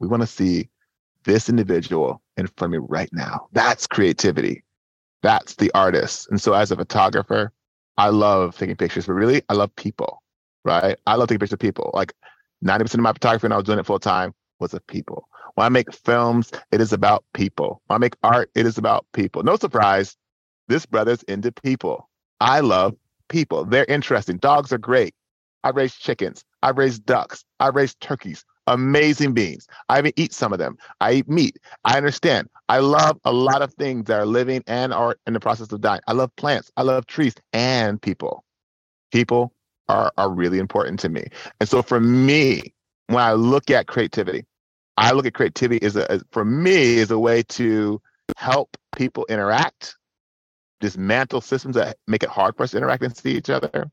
We 0.00 0.08
want 0.08 0.22
to 0.22 0.26
see 0.26 0.68
this 1.24 1.48
individual 1.48 2.20
in 2.36 2.48
front 2.48 2.74
of 2.74 2.80
me 2.82 2.86
right 2.90 3.08
now. 3.12 3.48
That's 3.52 3.86
creativity. 3.86 4.64
That's 5.22 5.56
the 5.56 5.70
artist. 5.74 6.28
And 6.30 6.40
so 6.40 6.52
as 6.54 6.70
a 6.70 6.76
photographer, 6.76 7.52
I 7.98 8.08
love 8.10 8.56
taking 8.56 8.76
pictures, 8.76 9.06
but 9.06 9.14
really 9.14 9.42
I 9.48 9.54
love 9.54 9.74
people, 9.76 10.22
right? 10.64 10.98
I 11.06 11.14
love 11.16 11.28
taking 11.28 11.40
pictures 11.40 11.54
of 11.54 11.58
people. 11.60 11.90
Like 11.94 12.12
90% 12.64 12.94
of 12.94 13.00
my 13.00 13.12
photography 13.12 13.44
when 13.46 13.52
I 13.52 13.56
was 13.56 13.64
doing 13.64 13.78
it 13.78 13.86
full 13.86 13.98
time 13.98 14.34
was 14.60 14.74
of 14.74 14.86
people. 14.86 15.28
When 15.54 15.66
I 15.66 15.68
make 15.68 15.92
films, 15.92 16.50
it 16.72 16.80
is 16.80 16.92
about 16.92 17.24
people. 17.34 17.82
When 17.86 17.96
I 17.96 17.98
make 17.98 18.16
art, 18.22 18.50
it 18.54 18.66
is 18.66 18.78
about 18.78 19.06
people. 19.12 19.42
No 19.42 19.56
surprise, 19.56 20.16
this 20.68 20.86
brother's 20.86 21.22
into 21.24 21.52
people. 21.52 22.08
I 22.40 22.60
love 22.60 22.94
people. 23.28 23.64
They're 23.64 23.84
interesting. 23.86 24.38
Dogs 24.38 24.72
are 24.72 24.78
great. 24.78 25.14
I 25.64 25.70
raise 25.70 25.94
chickens. 25.94 26.44
I 26.62 26.70
raise 26.70 26.98
ducks. 26.98 27.44
I 27.60 27.68
raise 27.68 27.94
turkeys 27.96 28.44
amazing 28.66 29.34
beings. 29.34 29.66
I 29.88 29.98
even 29.98 30.12
eat 30.16 30.32
some 30.32 30.52
of 30.52 30.58
them. 30.58 30.76
I 31.00 31.12
eat 31.14 31.28
meat. 31.28 31.58
I 31.84 31.96
understand. 31.96 32.48
I 32.68 32.78
love 32.78 33.18
a 33.24 33.32
lot 33.32 33.62
of 33.62 33.74
things 33.74 34.06
that 34.06 34.20
are 34.20 34.26
living 34.26 34.62
and 34.66 34.92
are 34.92 35.16
in 35.26 35.32
the 35.32 35.40
process 35.40 35.72
of 35.72 35.80
dying. 35.80 36.00
I 36.06 36.12
love 36.12 36.34
plants. 36.36 36.70
I 36.76 36.82
love 36.82 37.06
trees 37.06 37.34
and 37.52 38.00
people. 38.00 38.44
People 39.10 39.52
are, 39.88 40.12
are 40.16 40.30
really 40.30 40.58
important 40.58 41.00
to 41.00 41.08
me. 41.08 41.24
And 41.60 41.68
so 41.68 41.82
for 41.82 42.00
me, 42.00 42.72
when 43.08 43.22
I 43.22 43.32
look 43.32 43.70
at 43.70 43.86
creativity, 43.86 44.46
I 44.96 45.12
look 45.12 45.26
at 45.26 45.34
creativity 45.34 45.84
as 45.84 45.96
a, 45.96 46.10
as, 46.10 46.22
for 46.30 46.44
me, 46.44 46.98
is 46.98 47.10
a 47.10 47.18
way 47.18 47.42
to 47.44 48.00
help 48.36 48.76
people 48.96 49.26
interact, 49.28 49.96
dismantle 50.80 51.40
systems 51.40 51.76
that 51.76 51.96
make 52.06 52.22
it 52.22 52.28
hard 52.28 52.56
for 52.56 52.62
us 52.62 52.70
to 52.72 52.76
interact 52.78 53.02
and 53.02 53.16
see 53.16 53.32
each 53.32 53.50
other, 53.50 53.90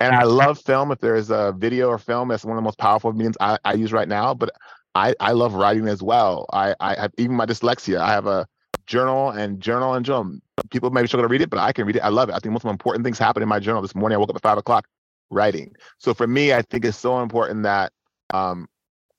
and 0.00 0.14
I 0.14 0.24
love 0.24 0.58
film. 0.58 0.90
If 0.90 0.98
there's 1.00 1.30
a 1.30 1.54
video 1.56 1.88
or 1.88 1.98
film, 1.98 2.28
that's 2.28 2.44
one 2.44 2.56
of 2.56 2.62
the 2.62 2.64
most 2.64 2.78
powerful 2.78 3.12
mediums 3.12 3.36
I, 3.40 3.58
I 3.64 3.74
use 3.74 3.92
right 3.92 4.08
now. 4.08 4.34
But 4.34 4.50
I, 4.94 5.14
I 5.20 5.32
love 5.32 5.54
writing 5.54 5.88
as 5.88 6.02
well. 6.02 6.46
I, 6.52 6.74
I 6.80 7.00
have 7.00 7.12
even 7.18 7.36
my 7.36 7.46
dyslexia. 7.46 7.98
I 7.98 8.10
have 8.12 8.26
a 8.26 8.46
journal 8.86 9.30
and 9.30 9.60
journal 9.60 9.94
and 9.94 10.04
journal. 10.04 10.38
People 10.70 10.90
maybe 10.90 11.06
struggle 11.06 11.28
to 11.28 11.32
read 11.32 11.40
it, 11.40 11.50
but 11.50 11.58
I 11.58 11.72
can 11.72 11.86
read 11.86 11.96
it. 11.96 12.00
I 12.00 12.08
love 12.08 12.28
it. 12.28 12.34
I 12.34 12.38
think 12.38 12.52
most 12.52 12.64
of 12.64 12.68
the 12.68 12.70
important 12.70 13.04
things 13.04 13.18
happen 13.18 13.42
in 13.42 13.48
my 13.48 13.58
journal. 13.58 13.80
This 13.80 13.94
morning 13.94 14.16
I 14.16 14.18
woke 14.18 14.30
up 14.30 14.36
at 14.36 14.42
five 14.42 14.58
o'clock 14.58 14.86
writing. 15.30 15.74
So 15.98 16.14
for 16.14 16.26
me, 16.26 16.52
I 16.52 16.62
think 16.62 16.84
it's 16.84 16.98
so 16.98 17.22
important 17.22 17.62
that 17.62 17.92
um, 18.34 18.68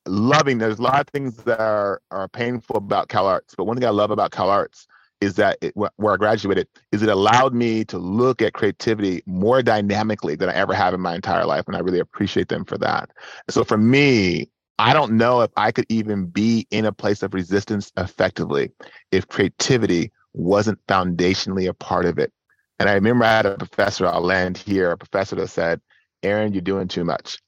loving. 0.06 0.58
There's 0.58 0.78
a 0.78 0.82
lot 0.82 1.00
of 1.00 1.08
things 1.08 1.36
that 1.38 1.60
are 1.60 2.00
are 2.10 2.28
painful 2.28 2.76
about 2.76 3.08
CalArts, 3.08 3.54
but 3.56 3.64
one 3.64 3.76
thing 3.76 3.86
I 3.86 3.90
love 3.90 4.10
about 4.10 4.30
CalArts 4.30 4.86
is 5.24 5.34
that 5.36 5.58
it, 5.60 5.74
where 5.74 6.12
I 6.12 6.16
graduated 6.16 6.68
is 6.92 7.02
it 7.02 7.08
allowed 7.08 7.54
me 7.54 7.84
to 7.86 7.98
look 7.98 8.40
at 8.42 8.54
creativity 8.54 9.22
more 9.26 9.62
dynamically 9.62 10.36
than 10.36 10.48
I 10.48 10.54
ever 10.54 10.74
have 10.74 10.94
in 10.94 11.00
my 11.00 11.14
entire 11.14 11.46
life, 11.46 11.64
and 11.66 11.76
I 11.76 11.80
really 11.80 11.98
appreciate 11.98 12.48
them 12.48 12.64
for 12.64 12.78
that. 12.78 13.10
So 13.50 13.64
for 13.64 13.76
me, 13.76 14.48
I 14.78 14.92
don't 14.92 15.12
know 15.12 15.40
if 15.40 15.50
I 15.56 15.72
could 15.72 15.86
even 15.88 16.26
be 16.26 16.66
in 16.70 16.84
a 16.84 16.92
place 16.92 17.22
of 17.22 17.34
resistance 17.34 17.92
effectively 17.96 18.70
if 19.12 19.28
creativity 19.28 20.12
wasn't 20.32 20.84
foundationally 20.86 21.68
a 21.68 21.74
part 21.74 22.06
of 22.06 22.18
it. 22.18 22.32
And 22.78 22.88
I 22.88 22.94
remember 22.94 23.24
I 23.24 23.30
had 23.30 23.46
a 23.46 23.56
professor, 23.56 24.06
I'll 24.06 24.20
land 24.20 24.58
here, 24.58 24.90
a 24.90 24.98
professor 24.98 25.36
that 25.36 25.48
said, 25.48 25.80
Aaron, 26.22 26.52
you're 26.52 26.60
doing 26.62 26.88
too 26.88 27.04
much. 27.04 27.38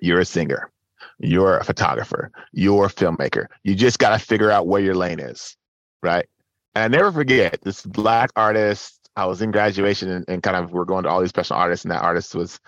You're 0.00 0.20
a 0.20 0.24
singer, 0.24 0.72
you're 1.20 1.58
a 1.58 1.64
photographer, 1.64 2.32
you're 2.52 2.86
a 2.86 2.88
filmmaker. 2.88 3.46
You 3.62 3.76
just 3.76 4.00
got 4.00 4.18
to 4.18 4.24
figure 4.24 4.50
out 4.50 4.66
where 4.66 4.82
your 4.82 4.96
lane 4.96 5.20
is. 5.20 5.56
Right. 6.02 6.26
And 6.74 6.84
I 6.84 6.88
never 6.96 7.12
forget 7.12 7.58
this 7.62 7.84
black 7.84 8.30
artist. 8.36 8.98
I 9.14 9.26
was 9.26 9.42
in 9.42 9.50
graduation 9.50 10.10
and, 10.10 10.24
and 10.28 10.42
kind 10.42 10.56
of 10.56 10.72
we're 10.72 10.86
going 10.86 11.04
to 11.04 11.10
all 11.10 11.20
these 11.20 11.30
special 11.30 11.56
artists, 11.56 11.84
and 11.84 11.92
that 11.92 12.02
artist 12.02 12.34
was 12.34 12.58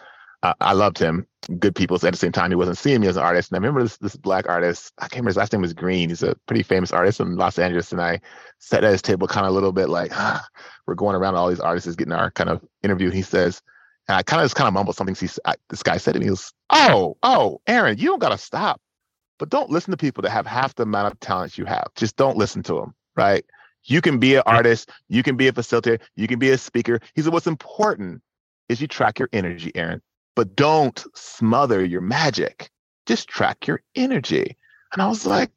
uh, 0.45 0.53
I 0.61 0.75
loved 0.75 0.99
him. 0.99 1.27
Good 1.59 1.75
people. 1.75 1.99
So 1.99 2.07
at 2.07 2.13
the 2.13 2.19
same 2.19 2.33
time, 2.33 2.51
he 2.51 2.55
wasn't 2.55 2.77
seeing 2.77 3.01
me 3.01 3.07
as 3.07 3.17
an 3.17 3.23
artist. 3.23 3.51
And 3.51 3.57
I 3.57 3.59
remember 3.59 3.83
this 3.83 3.97
this 3.97 4.15
black 4.15 4.47
artist. 4.47 4.93
I 4.99 5.03
can't 5.03 5.15
remember 5.15 5.31
his 5.31 5.37
last 5.39 5.53
name 5.53 5.63
was 5.63 5.73
Green. 5.73 6.11
He's 6.11 6.23
a 6.23 6.37
pretty 6.47 6.63
famous 6.63 6.93
artist 6.93 7.19
in 7.21 7.37
Los 7.37 7.59
Angeles. 7.59 7.93
And 7.93 8.01
I 8.01 8.21
sat 8.59 8.85
at 8.85 8.93
his 8.93 9.01
table, 9.01 9.27
kind 9.27 9.47
of 9.47 9.53
a 9.53 9.55
little 9.55 9.73
bit 9.73 9.89
like 9.89 10.11
ah, 10.13 10.45
we're 10.87 10.95
going 10.95 11.17
around 11.17 11.35
all 11.35 11.49
these 11.49 11.61
artists 11.61 11.97
getting 11.97 12.13
our 12.13 12.31
kind 12.31 12.51
of 12.51 12.63
interview. 12.83 13.07
And 13.07 13.17
he 13.17 13.23
says, 13.23 13.63
and 14.07 14.17
I 14.17 14.23
kind 14.23 14.43
of 14.43 14.45
just 14.45 14.57
kind 14.57 14.69
of 14.69 14.75
mumbled 14.75 14.97
something. 14.97 15.15
He, 15.15 15.29
I, 15.47 15.55
this 15.71 15.83
guy 15.83 15.97
said 15.97 16.13
to 16.13 16.21
me, 16.21 16.27
he 16.27 16.31
was, 16.31 16.53
"Oh, 16.69 17.17
oh, 17.23 17.61
Aaron, 17.67 17.97
you 17.97 18.09
don't 18.09 18.21
gotta 18.21 18.39
stop, 18.39 18.83
but 19.39 19.49
don't 19.49 19.71
listen 19.71 19.93
to 19.93 19.97
people 19.97 20.23
that 20.23 20.31
have 20.31 20.47
half 20.47 20.75
the 20.75 20.83
amount 20.83 21.11
of 21.11 21.21
talent 21.21 21.57
you 21.57 21.65
have. 21.65 21.89
Just 21.97 22.17
don't 22.17 22.37
listen 22.37 22.63
to 22.65 22.75
them, 22.75 22.95
right? 23.17 23.47
You 23.85 24.01
can 24.01 24.19
be 24.19 24.37
an 24.37 24.43
artist, 24.47 24.91
you 25.09 25.23
can 25.23 25.37
be 25.37 25.49
a 25.49 25.53
facilitator, 25.53 26.01
you 26.17 26.27
can 26.27 26.39
be 26.39 26.51
a 26.51 26.59
speaker. 26.59 27.01
He 27.15 27.23
said, 27.23 27.33
what's 27.33 27.47
important 27.47 28.23
is 28.69 28.81
you 28.81 28.87
track 28.87 29.19
your 29.19 29.29
energy, 29.33 29.71
Aaron 29.75 30.01
but 30.35 30.57
don't 30.57 31.05
smother 31.15 31.85
your 31.85 32.01
magic. 32.01 32.71
Just 33.07 33.29
track 33.29 33.67
your 33.67 33.83
energy. 33.95 34.57
And 34.93 35.03
I 35.03 35.09
was 35.09 35.27
like, 35.27 35.51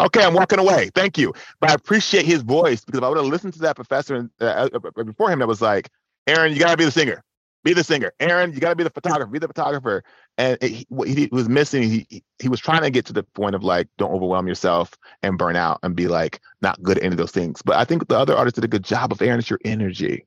okay, 0.00 0.24
I'm 0.24 0.34
walking 0.34 0.58
away. 0.58 0.90
Thank 0.94 1.18
you. 1.18 1.32
But 1.60 1.70
I 1.70 1.74
appreciate 1.74 2.24
his 2.24 2.42
voice 2.42 2.84
because 2.84 2.98
if 2.98 3.04
I 3.04 3.08
would 3.08 3.18
have 3.18 3.26
listened 3.26 3.54
to 3.54 3.60
that 3.60 3.76
professor 3.76 4.28
uh, 4.40 4.44
uh, 4.44 4.68
uh, 4.74 5.04
before 5.04 5.30
him 5.30 5.40
that 5.40 5.48
was 5.48 5.60
like, 5.60 5.90
Aaron, 6.26 6.52
you 6.52 6.58
got 6.58 6.70
to 6.70 6.76
be 6.76 6.84
the 6.84 6.90
singer. 6.90 7.22
Be 7.64 7.72
the 7.72 7.84
singer. 7.84 8.12
Aaron, 8.20 8.52
you 8.52 8.60
got 8.60 8.70
to 8.70 8.76
be 8.76 8.84
the 8.84 8.90
photographer. 8.90 9.30
Be 9.30 9.38
the 9.38 9.48
photographer. 9.48 10.04
And 10.38 10.58
it, 10.60 10.86
what 10.88 11.08
he 11.08 11.28
was 11.32 11.48
missing, 11.48 11.82
he, 11.82 12.22
he 12.38 12.48
was 12.48 12.60
trying 12.60 12.82
to 12.82 12.90
get 12.90 13.06
to 13.06 13.12
the 13.12 13.22
point 13.22 13.54
of 13.54 13.64
like, 13.64 13.88
don't 13.96 14.12
overwhelm 14.12 14.46
yourself 14.46 14.94
and 15.22 15.38
burn 15.38 15.56
out 15.56 15.78
and 15.82 15.96
be 15.96 16.08
like, 16.08 16.40
not 16.60 16.82
good 16.82 16.98
at 16.98 17.04
any 17.04 17.12
of 17.12 17.18
those 17.18 17.30
things. 17.32 17.62
But 17.62 17.76
I 17.76 17.84
think 17.84 18.06
the 18.08 18.18
other 18.18 18.36
artists 18.36 18.56
did 18.56 18.64
a 18.64 18.68
good 18.68 18.84
job 18.84 19.12
of 19.12 19.22
it's 19.22 19.50
your 19.50 19.60
energy 19.64 20.26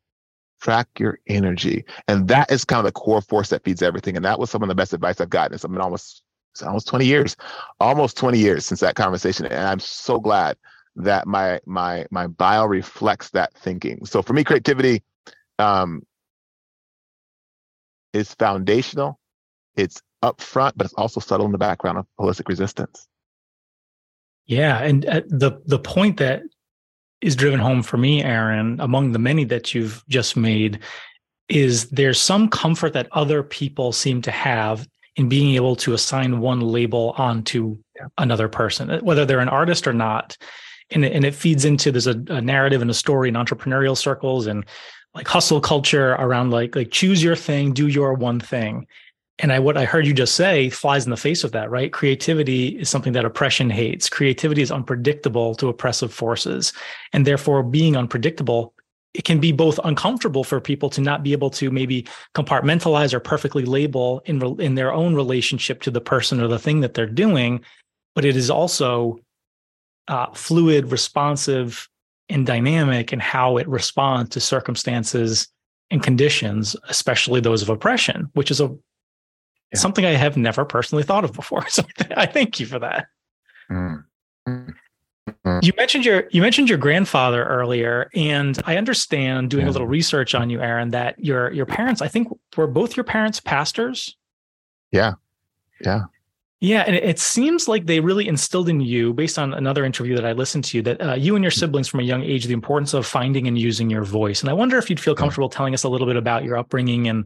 track 0.62 0.88
your 1.00 1.20
energy. 1.28 1.86
And 2.08 2.28
that 2.28 2.52
is 2.52 2.66
kind 2.66 2.80
of 2.80 2.86
the 2.86 3.00
core 3.00 3.22
force 3.22 3.50
that 3.50 3.64
feeds 3.64 3.82
everything. 3.82 4.16
And 4.16 4.26
that 4.26 4.40
was 4.40 4.50
some 4.50 4.62
of 4.62 4.70
the 4.70 4.76
best 4.76 4.94
advice 4.94 5.22
I've 5.22 5.30
gotten. 5.30 5.54
It's 5.54 5.66
been 5.66 5.78
almost 5.80 6.24
it's 6.52 6.64
almost 6.64 6.88
20 6.88 7.06
years, 7.06 7.36
almost 7.80 8.18
20 8.18 8.38
years 8.38 8.66
since 8.66 8.80
that 8.80 8.96
conversation. 8.96 9.46
And 9.46 9.68
I'm 9.68 9.80
so 9.80 10.20
glad 10.20 10.58
that 10.96 11.28
my 11.28 11.60
my 11.66 12.06
my 12.12 12.28
bio 12.28 12.66
reflects 12.66 13.30
that 13.32 13.54
thinking. 13.54 14.06
So 14.06 14.22
for 14.22 14.34
me, 14.34 14.44
creativity 14.44 15.04
um, 15.60 16.04
is 18.14 18.34
foundational. 18.36 19.19
It's 19.80 20.02
upfront, 20.24 20.74
but 20.76 20.86
it's 20.86 20.94
also 20.96 21.20
subtle 21.20 21.46
in 21.46 21.52
the 21.52 21.58
background 21.58 21.98
of 21.98 22.06
holistic 22.20 22.48
resistance. 22.48 23.08
Yeah, 24.46 24.80
and 24.80 25.06
uh, 25.06 25.22
the 25.28 25.62
the 25.66 25.80
point 25.80 26.18
that 26.18 26.42
is 27.22 27.36
driven 27.36 27.60
home 27.60 27.84
for 27.84 27.98
me, 27.98 28.24
Aaron, 28.24 28.80
among 28.80 29.12
the 29.12 29.20
many 29.20 29.44
that 29.46 29.74
you've 29.74 30.04
just 30.08 30.36
made, 30.38 30.80
is 31.50 31.90
there's 31.90 32.20
some 32.20 32.50
comfort 32.50 32.94
that 32.94 33.10
other 33.12 33.44
people 33.44 33.92
seem 33.92 34.22
to 34.24 34.32
have 34.32 34.88
in 35.16 35.28
being 35.28 35.56
able 35.56 35.76
to 35.76 35.94
assign 35.94 36.40
one 36.40 36.62
label 36.62 37.14
onto 37.18 37.78
another 38.18 38.48
person, 38.48 38.90
whether 39.04 39.26
they're 39.26 39.40
an 39.40 39.50
artist 39.50 39.86
or 39.88 39.94
not. 39.94 40.38
And 40.92 41.06
it, 41.06 41.12
and 41.12 41.26
it 41.26 41.36
feeds 41.36 41.66
into 41.66 41.92
there's 41.92 42.08
a, 42.08 42.24
a 42.30 42.42
narrative 42.42 42.82
and 42.82 42.90
a 42.90 42.96
story 42.96 43.30
in 43.30 43.36
entrepreneurial 43.36 43.98
circles 43.98 44.48
and 44.48 44.66
like 45.14 45.28
hustle 45.28 45.60
culture 45.62 46.12
around 46.14 46.52
like 46.52 46.76
like 46.76 46.92
choose 46.92 47.22
your 47.22 47.36
thing, 47.36 47.74
do 47.74 47.88
your 47.88 48.14
one 48.14 48.40
thing 48.40 48.88
and 49.40 49.54
I 49.54 49.60
what 49.60 49.78
I 49.78 49.86
heard 49.86 50.06
you 50.06 50.14
just 50.14 50.36
say 50.36 50.70
flies 50.70 51.06
in 51.06 51.12
the 51.12 51.18
face 51.18 51.44
of 51.44 51.54
that, 51.54 51.70
right? 51.72 51.92
Creativity 51.92 52.80
is 52.80 52.90
something 52.90 53.14
that 53.14 53.26
oppression 53.26 53.70
hates. 53.70 54.10
Creativity 54.10 54.62
is 54.62 54.72
unpredictable 54.72 55.56
to 55.56 55.70
oppressive 55.70 56.14
forces, 56.14 56.74
and 57.14 57.26
therefore, 57.26 57.64
being 57.64 57.96
unpredictable, 57.96 58.74
it 59.14 59.24
can 59.24 59.40
be 59.40 59.52
both 59.52 59.80
uncomfortable 59.86 60.44
for 60.44 60.60
people 60.60 60.90
to 60.92 61.02
not 61.02 61.24
be 61.24 61.32
able 61.32 61.50
to 61.52 61.72
maybe 61.72 62.06
compartmentalize 62.36 63.14
or 63.14 63.20
perfectly 63.20 63.64
label 63.64 64.22
in 64.26 64.42
in 64.60 64.76
their 64.76 64.94
own 64.94 65.16
relationship 65.16 65.82
to 65.82 65.92
the 65.92 66.02
person 66.02 66.42
or 66.42 66.48
the 66.48 66.60
thing 66.60 66.82
that 66.82 66.94
they're 66.94 67.08
doing, 67.08 67.62
but 68.16 68.26
it 68.26 68.36
is 68.36 68.50
also 68.50 69.20
uh, 70.10 70.28
fluid, 70.34 70.92
responsive, 70.92 71.88
and 72.28 72.46
dynamic 72.46 73.14
in 73.14 73.20
how 73.20 73.58
it 73.58 73.68
responds 73.68 74.32
to 74.32 74.40
circumstances 74.40 75.48
and 75.92 76.04
conditions, 76.04 76.76
especially 76.90 77.40
those 77.40 77.62
of 77.62 77.70
oppression, 77.70 78.30
which 78.34 78.52
is 78.52 78.60
a 78.60 78.76
yeah. 79.74 79.80
something 79.80 80.06
I 80.06 80.12
have 80.12 80.38
never 80.38 80.66
personally 80.66 81.04
thought 81.04 81.24
of 81.24 81.34
before. 81.34 81.66
So 81.70 81.84
I 82.16 82.26
thank 82.26 82.60
you 82.60 82.66
for 82.66 82.80
that. 82.80 83.08
Mm. 83.72 84.04
You 85.62 85.74
mentioned 85.78 86.06
your 86.06 86.24
you 86.32 86.42
mentioned 86.42 86.70
your 86.70 86.80
grandfather 86.80 87.44
earlier, 87.44 88.10
and 88.16 88.60
I 88.66 88.78
understand 88.78 89.52
doing 89.52 89.66
yeah. 89.66 89.72
a 89.72 89.74
little 89.74 89.88
research 89.88 90.34
on 90.34 90.50
you, 90.50 90.60
Aaron, 90.60 90.90
that 90.90 91.24
your 91.24 91.52
your 91.52 91.68
parents, 91.68 92.02
I 92.02 92.08
think, 92.08 92.30
were 92.58 92.68
both 92.68 92.98
your 92.98 93.04
parents 93.04 93.40
pastors. 93.40 94.18
Yeah, 94.92 95.14
yeah, 95.82 96.06
yeah, 96.62 96.84
and 96.86 96.96
it, 96.96 97.04
it 97.04 97.20
seems 97.20 97.68
like 97.70 97.86
they 97.86 98.02
really 98.02 98.28
instilled 98.28 98.68
in 98.68 98.82
you, 98.82 99.14
based 99.14 99.40
on 99.40 99.54
another 99.54 99.86
interview 99.86 100.16
that 100.16 100.26
I 100.26 100.34
listened 100.34 100.66
to, 100.66 100.82
that 100.82 101.02
uh, 101.02 101.14
you 101.14 101.36
and 101.36 101.44
your 101.44 101.52
siblings 101.52 101.88
from 101.88 102.02
a 102.02 102.04
young 102.04 102.22
age 102.22 102.46
the 102.46 102.54
importance 102.54 102.94
of 102.94 103.06
finding 103.06 103.48
and 103.48 103.58
using 103.58 103.90
your 103.90 104.04
voice. 104.04 104.42
And 104.42 104.50
I 104.50 104.54
wonder 104.54 104.78
if 104.78 104.90
you'd 104.90 105.00
feel 105.00 105.16
comfortable 105.16 105.50
yeah. 105.52 105.58
telling 105.58 105.74
us 105.74 105.84
a 105.84 105.90
little 105.90 106.08
bit 106.08 106.18
about 106.18 106.44
your 106.44 106.58
upbringing 106.58 107.08
and 107.08 107.26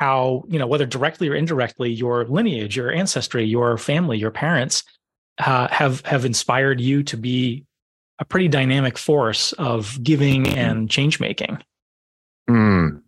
how 0.00 0.44
you 0.48 0.58
know 0.58 0.66
whether 0.66 0.86
directly 0.86 1.28
or 1.28 1.34
indirectly 1.34 1.90
your 1.90 2.24
lineage 2.26 2.76
your 2.76 2.92
ancestry 2.92 3.44
your 3.44 3.78
family 3.78 4.18
your 4.18 4.30
parents 4.30 4.84
uh, 5.38 5.68
have 5.68 6.00
have 6.02 6.24
inspired 6.24 6.80
you 6.80 7.02
to 7.02 7.16
be 7.16 7.64
a 8.18 8.24
pretty 8.24 8.48
dynamic 8.48 8.96
force 8.96 9.52
of 9.54 10.02
giving 10.02 10.48
and 10.48 10.88
change 10.88 11.20
making. 11.20 11.58
Mm. 12.48 13.02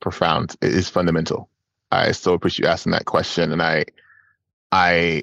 profound. 0.00 0.56
It 0.60 0.74
is 0.74 0.88
fundamental. 0.88 1.48
I 1.90 2.12
so 2.12 2.34
appreciate 2.34 2.66
you 2.66 2.70
asking 2.70 2.92
that 2.92 3.04
question 3.04 3.52
and 3.52 3.62
i 3.62 3.84
i 4.72 5.22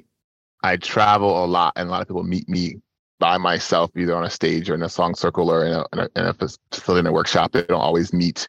i 0.62 0.76
travel 0.76 1.44
a 1.44 1.46
lot 1.46 1.72
and 1.76 1.88
a 1.88 1.90
lot 1.90 2.00
of 2.00 2.08
people 2.08 2.22
meet 2.22 2.48
me 2.48 2.80
by 3.18 3.36
myself 3.36 3.90
either 3.96 4.16
on 4.16 4.24
a 4.24 4.30
stage 4.30 4.70
or 4.70 4.74
in 4.74 4.82
a 4.82 4.88
song 4.88 5.14
circle 5.14 5.50
or 5.50 5.66
in 5.66 5.72
a, 5.72 5.84
in 5.92 5.98
a, 5.98 6.08
in 6.16 6.26
a 6.26 6.34
facility 6.34 7.00
in 7.00 7.06
a 7.06 7.12
workshop. 7.12 7.52
They 7.52 7.62
don't 7.64 7.80
always 7.80 8.12
meet 8.12 8.48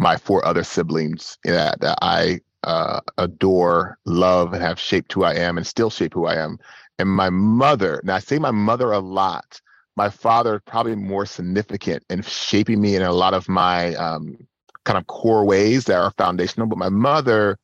my 0.00 0.16
four 0.16 0.44
other 0.46 0.64
siblings 0.64 1.36
that, 1.44 1.78
that 1.80 1.98
I 2.00 2.40
uh, 2.64 3.00
adore, 3.18 3.98
love, 4.06 4.54
and 4.54 4.62
have 4.62 4.80
shaped 4.80 5.12
who 5.12 5.24
I 5.24 5.34
am 5.34 5.58
and 5.58 5.66
still 5.66 5.90
shape 5.90 6.14
who 6.14 6.26
I 6.26 6.36
am. 6.36 6.58
And 6.98 7.08
my 7.08 7.28
mother, 7.28 8.00
now 8.02 8.16
I 8.16 8.18
say 8.18 8.38
my 8.38 8.50
mother 8.50 8.92
a 8.92 8.98
lot. 8.98 9.60
My 9.96 10.08
father 10.08 10.60
probably 10.64 10.96
more 10.96 11.26
significant 11.26 12.02
in 12.08 12.22
shaping 12.22 12.80
me 12.80 12.96
in 12.96 13.02
a 13.02 13.12
lot 13.12 13.34
of 13.34 13.46
my 13.48 13.94
um, 13.96 14.38
kind 14.84 14.96
of 14.98 15.06
core 15.06 15.44
ways 15.44 15.84
that 15.84 15.98
are 15.98 16.12
foundational. 16.16 16.66
But 16.66 16.78
my 16.78 16.88
mother 16.88 17.58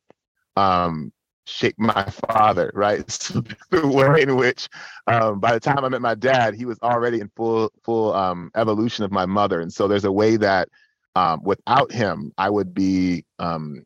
um, 0.55 1.11
shaped 1.45 1.79
my 1.79 2.03
father, 2.03 2.71
right? 2.75 3.03
So 3.11 3.43
the 3.71 3.87
way 3.87 4.21
in 4.21 4.35
which, 4.35 4.69
um, 5.07 5.39
by 5.39 5.53
the 5.53 5.59
time 5.59 5.83
I 5.83 5.89
met 5.89 6.01
my 6.01 6.15
dad, 6.15 6.53
he 6.53 6.65
was 6.65 6.77
already 6.83 7.19
in 7.19 7.31
full 7.35 7.71
full 7.83 8.13
um, 8.13 8.51
evolution 8.55 9.05
of 9.05 9.11
my 9.11 9.25
mother, 9.25 9.59
and 9.59 9.73
so 9.73 9.87
there's 9.87 10.05
a 10.05 10.11
way 10.11 10.37
that 10.37 10.69
um, 11.17 11.41
without 11.43 11.91
him, 11.91 12.31
I 12.37 12.49
would 12.51 12.75
be 12.75 13.25
um, 13.39 13.83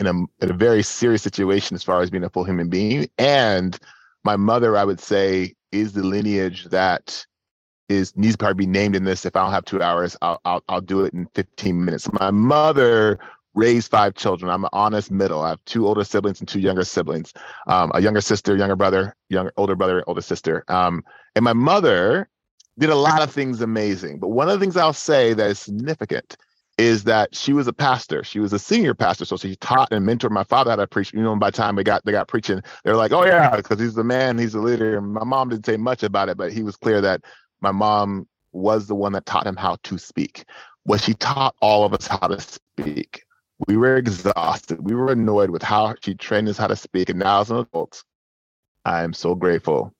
in 0.00 0.06
a 0.06 0.12
in 0.42 0.50
a 0.50 0.54
very 0.54 0.82
serious 0.82 1.20
situation 1.20 1.74
as 1.74 1.82
far 1.82 2.00
as 2.00 2.08
being 2.08 2.24
a 2.24 2.30
full 2.30 2.44
human 2.44 2.70
being. 2.70 3.10
And 3.18 3.78
my 4.24 4.36
mother, 4.36 4.76
I 4.78 4.84
would 4.84 4.98
say, 4.98 5.54
is 5.70 5.92
the 5.92 6.02
lineage 6.02 6.64
that 6.66 7.26
is 7.90 8.16
needs 8.16 8.34
to 8.34 8.38
probably 8.38 8.64
be 8.64 8.70
named 8.70 8.96
in 8.96 9.04
this. 9.04 9.26
If 9.26 9.36
I 9.36 9.42
don't 9.42 9.52
have 9.52 9.66
two 9.66 9.82
hours, 9.82 10.16
I'll 10.22 10.40
I'll, 10.46 10.64
I'll 10.70 10.80
do 10.80 11.04
it 11.04 11.12
in 11.12 11.26
15 11.34 11.84
minutes. 11.84 12.10
My 12.10 12.30
mother 12.30 13.18
raised 13.54 13.90
five 13.90 14.14
children. 14.14 14.50
I'm 14.50 14.64
an 14.64 14.70
honest 14.72 15.10
middle. 15.10 15.42
I 15.42 15.50
have 15.50 15.64
two 15.66 15.86
older 15.86 16.04
siblings 16.04 16.40
and 16.40 16.48
two 16.48 16.60
younger 16.60 16.84
siblings. 16.84 17.34
Um, 17.66 17.92
a 17.94 18.00
younger 18.00 18.22
sister, 18.22 18.56
younger 18.56 18.76
brother, 18.76 19.14
younger 19.28 19.52
older 19.58 19.76
brother, 19.76 20.02
older 20.06 20.22
sister. 20.22 20.64
Um, 20.68 21.04
and 21.36 21.44
my 21.44 21.52
mother 21.52 22.30
did 22.78 22.88
a 22.88 22.94
lot 22.94 23.20
of 23.20 23.30
things 23.30 23.60
amazing. 23.60 24.20
But 24.20 24.28
one 24.28 24.48
of 24.48 24.58
the 24.58 24.64
things 24.64 24.78
I'll 24.78 24.94
say 24.94 25.34
that 25.34 25.50
is 25.50 25.58
significant 25.58 26.38
is 26.82 27.04
that 27.04 27.34
she 27.34 27.52
was 27.52 27.66
a 27.66 27.72
pastor. 27.72 28.24
She 28.24 28.40
was 28.40 28.52
a 28.52 28.58
senior 28.58 28.94
pastor, 28.94 29.24
so 29.24 29.36
she 29.36 29.56
taught 29.56 29.92
and 29.92 30.06
mentored 30.06 30.30
my 30.30 30.44
father 30.44 30.70
how 30.70 30.76
to 30.76 30.86
preach. 30.86 31.12
You 31.12 31.22
know, 31.22 31.36
by 31.36 31.50
the 31.50 31.56
time 31.56 31.76
they 31.76 31.84
got 31.84 32.04
they 32.04 32.12
got 32.12 32.28
preaching, 32.28 32.62
they're 32.84 32.96
like, 32.96 33.12
"Oh 33.12 33.24
yeah," 33.24 33.56
because 33.56 33.80
he's 33.80 33.94
the 33.94 34.04
man, 34.04 34.38
he's 34.38 34.52
the 34.52 34.60
leader. 34.60 34.98
And 34.98 35.12
my 35.12 35.24
mom 35.24 35.48
didn't 35.48 35.66
say 35.66 35.76
much 35.76 36.02
about 36.02 36.28
it, 36.28 36.36
but 36.36 36.52
he 36.52 36.62
was 36.62 36.76
clear 36.76 37.00
that 37.00 37.22
my 37.60 37.72
mom 37.72 38.26
was 38.52 38.86
the 38.86 38.94
one 38.94 39.12
that 39.12 39.26
taught 39.26 39.46
him 39.46 39.56
how 39.56 39.76
to 39.84 39.98
speak. 39.98 40.44
Was 40.84 41.02
she 41.02 41.14
taught 41.14 41.54
all 41.60 41.84
of 41.84 41.94
us 41.94 42.06
how 42.06 42.26
to 42.26 42.40
speak. 42.40 43.22
We 43.68 43.76
were 43.76 43.96
exhausted. 43.96 44.80
We 44.80 44.94
were 44.94 45.12
annoyed 45.12 45.50
with 45.50 45.62
how 45.62 45.94
she 46.02 46.14
trained 46.14 46.48
us 46.48 46.58
how 46.58 46.66
to 46.66 46.76
speak. 46.76 47.08
And 47.08 47.20
now 47.20 47.40
as 47.40 47.50
an 47.50 47.58
adult, 47.58 48.02
I 48.84 49.04
am 49.04 49.12
so 49.12 49.36
grateful 49.36 49.94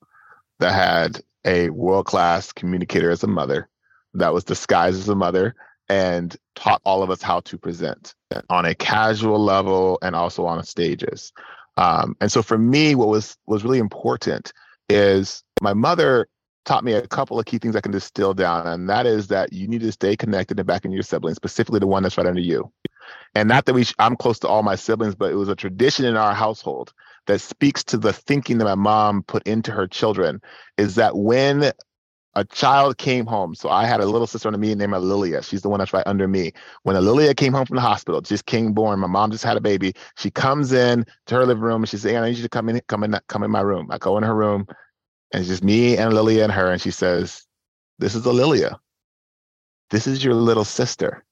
that 0.58 0.72
I 0.72 0.74
had 0.74 1.20
a 1.44 1.70
world 1.70 2.06
class 2.06 2.52
communicator 2.52 3.10
as 3.10 3.22
a 3.22 3.28
mother 3.28 3.68
that 4.14 4.34
was 4.34 4.44
disguised 4.44 4.98
as 4.98 5.08
a 5.08 5.14
mother 5.14 5.54
and 5.92 6.34
taught 6.56 6.80
all 6.86 7.02
of 7.02 7.10
us 7.10 7.20
how 7.20 7.40
to 7.40 7.58
present 7.58 8.14
on 8.48 8.64
a 8.64 8.74
casual 8.74 9.38
level 9.38 9.98
and 10.00 10.16
also 10.16 10.46
on 10.46 10.64
stages. 10.64 11.34
Um, 11.76 12.16
and 12.18 12.32
so 12.32 12.42
for 12.42 12.56
me, 12.56 12.94
what 12.94 13.08
was 13.08 13.36
was 13.46 13.62
really 13.62 13.78
important 13.78 14.54
is 14.88 15.44
my 15.60 15.74
mother 15.74 16.28
taught 16.64 16.82
me 16.82 16.94
a 16.94 17.06
couple 17.06 17.38
of 17.38 17.44
key 17.44 17.58
things 17.58 17.76
I 17.76 17.82
can 17.82 17.92
distill 17.92 18.32
down, 18.32 18.66
and 18.66 18.88
that 18.88 19.04
is 19.04 19.26
that 19.28 19.52
you 19.52 19.68
need 19.68 19.82
to 19.82 19.92
stay 19.92 20.16
connected 20.16 20.58
and 20.58 20.66
back 20.66 20.86
in 20.86 20.92
your 20.92 21.02
siblings, 21.02 21.36
specifically 21.36 21.78
the 21.78 21.86
one 21.86 22.02
that's 22.02 22.16
right 22.16 22.26
under 22.26 22.40
you. 22.40 22.72
And 23.34 23.48
not 23.48 23.66
that 23.66 23.74
we, 23.74 23.84
sh- 23.84 23.94
I'm 23.98 24.16
close 24.16 24.38
to 24.40 24.48
all 24.48 24.62
my 24.62 24.76
siblings, 24.76 25.14
but 25.14 25.30
it 25.30 25.36
was 25.36 25.50
a 25.50 25.56
tradition 25.56 26.06
in 26.06 26.16
our 26.16 26.34
household 26.34 26.94
that 27.26 27.40
speaks 27.40 27.84
to 27.84 27.98
the 27.98 28.14
thinking 28.14 28.58
that 28.58 28.64
my 28.64 28.74
mom 28.74 29.24
put 29.24 29.46
into 29.46 29.72
her 29.72 29.86
children. 29.86 30.40
Is 30.78 30.94
that 30.94 31.16
when 31.16 31.72
a 32.34 32.44
child 32.44 32.98
came 32.98 33.26
home. 33.26 33.54
So 33.54 33.68
I 33.68 33.84
had 33.84 34.00
a 34.00 34.06
little 34.06 34.26
sister 34.26 34.48
under 34.48 34.58
me 34.58 34.74
named 34.74 34.92
Lilia. 34.92 35.42
She's 35.42 35.62
the 35.62 35.68
one 35.68 35.78
that's 35.78 35.92
right 35.92 36.06
under 36.06 36.26
me. 36.26 36.52
When 36.82 36.96
Lilia 36.96 37.34
came 37.34 37.52
home 37.52 37.66
from 37.66 37.76
the 37.76 37.82
hospital, 37.82 38.20
just 38.20 38.46
came 38.46 38.72
born, 38.72 39.00
my 39.00 39.06
mom 39.06 39.30
just 39.30 39.44
had 39.44 39.56
a 39.56 39.60
baby. 39.60 39.94
She 40.16 40.30
comes 40.30 40.72
in 40.72 41.04
to 41.26 41.34
her 41.34 41.46
living 41.46 41.62
room 41.62 41.82
and 41.82 41.88
she 41.88 41.98
says, 41.98 42.14
I 42.14 42.26
need 42.26 42.36
you 42.36 42.42
to 42.42 42.48
come 42.48 42.68
in, 42.68 42.80
come 42.88 43.04
in, 43.04 43.18
come 43.28 43.42
in 43.42 43.50
my 43.50 43.60
room. 43.60 43.88
I 43.90 43.98
go 43.98 44.16
in 44.16 44.24
her 44.24 44.34
room 44.34 44.66
and 45.32 45.40
it's 45.40 45.48
just 45.48 45.64
me 45.64 45.96
and 45.96 46.14
Lilia 46.14 46.44
and 46.44 46.52
her. 46.52 46.70
And 46.70 46.80
she 46.80 46.90
says, 46.90 47.44
This 47.98 48.14
is 48.14 48.24
Lilia. 48.24 48.78
This 49.90 50.06
is 50.06 50.24
your 50.24 50.34
little 50.34 50.64
sister. 50.64 51.24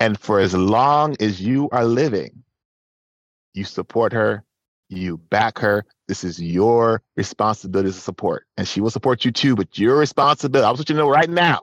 And 0.00 0.18
for 0.18 0.40
as 0.40 0.54
long 0.54 1.16
as 1.20 1.40
you 1.40 1.70
are 1.70 1.84
living, 1.84 2.42
you 3.54 3.64
support 3.64 4.12
her, 4.12 4.44
you 4.92 5.18
back 5.18 5.58
her. 5.58 5.84
This 6.08 6.24
is 6.24 6.40
your 6.40 7.02
responsibility 7.16 7.90
to 7.90 7.98
support. 7.98 8.46
And 8.56 8.66
she 8.68 8.80
will 8.80 8.90
support 8.90 9.24
you 9.24 9.32
too, 9.32 9.56
but 9.56 9.78
your 9.78 9.96
responsibility, 9.96 10.64
I 10.64 10.70
want 10.70 10.80
you 10.80 10.84
to 10.84 10.94
know 10.94 11.08
right 11.08 11.30
now, 11.30 11.60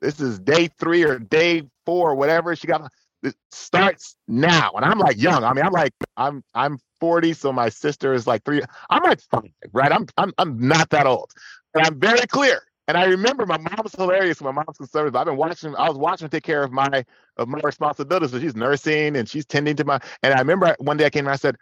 this 0.00 0.20
is 0.20 0.38
day 0.40 0.68
three 0.78 1.04
or 1.04 1.18
day 1.18 1.62
four, 1.86 2.14
whatever 2.14 2.54
she 2.56 2.66
got. 2.66 2.90
It 3.22 3.36
starts 3.52 4.16
now. 4.26 4.72
And 4.74 4.84
I'm 4.84 4.98
like 4.98 5.20
young. 5.20 5.44
I 5.44 5.52
mean, 5.52 5.64
I'm 5.64 5.72
like, 5.72 5.94
I'm 6.16 6.42
I'm 6.54 6.78
40, 6.98 7.34
so 7.34 7.52
my 7.52 7.68
sister 7.68 8.12
is 8.12 8.26
like 8.26 8.44
three. 8.44 8.62
I'm 8.90 9.02
like 9.04 9.20
five, 9.20 9.44
right? 9.72 9.92
I'm 9.92 10.06
I'm 10.16 10.32
I'm 10.38 10.58
not 10.58 10.90
that 10.90 11.06
old. 11.06 11.30
But 11.72 11.86
I'm 11.86 12.00
very 12.00 12.26
clear. 12.26 12.62
And 12.88 12.96
I 12.96 13.04
remember 13.04 13.46
my 13.46 13.58
mom's 13.58 13.94
hilarious. 13.94 14.40
My 14.40 14.50
mom's 14.50 14.76
conservative. 14.76 15.14
I've 15.14 15.26
been 15.26 15.36
watching. 15.36 15.74
I 15.76 15.88
was 15.88 15.96
watching 15.96 16.24
her 16.24 16.28
take 16.28 16.42
care 16.42 16.64
of 16.64 16.72
my 16.72 17.04
of 17.36 17.48
my 17.48 17.60
responsibilities. 17.62 18.32
So 18.32 18.40
she's 18.40 18.56
nursing 18.56 19.16
and 19.16 19.28
she's 19.28 19.46
tending 19.46 19.76
to 19.76 19.84
my. 19.84 20.00
And 20.24 20.34
I 20.34 20.38
remember 20.40 20.74
one 20.80 20.96
day 20.96 21.06
I 21.06 21.10
came 21.10 21.26
and 21.26 21.32
I 21.32 21.36
said, 21.36 21.56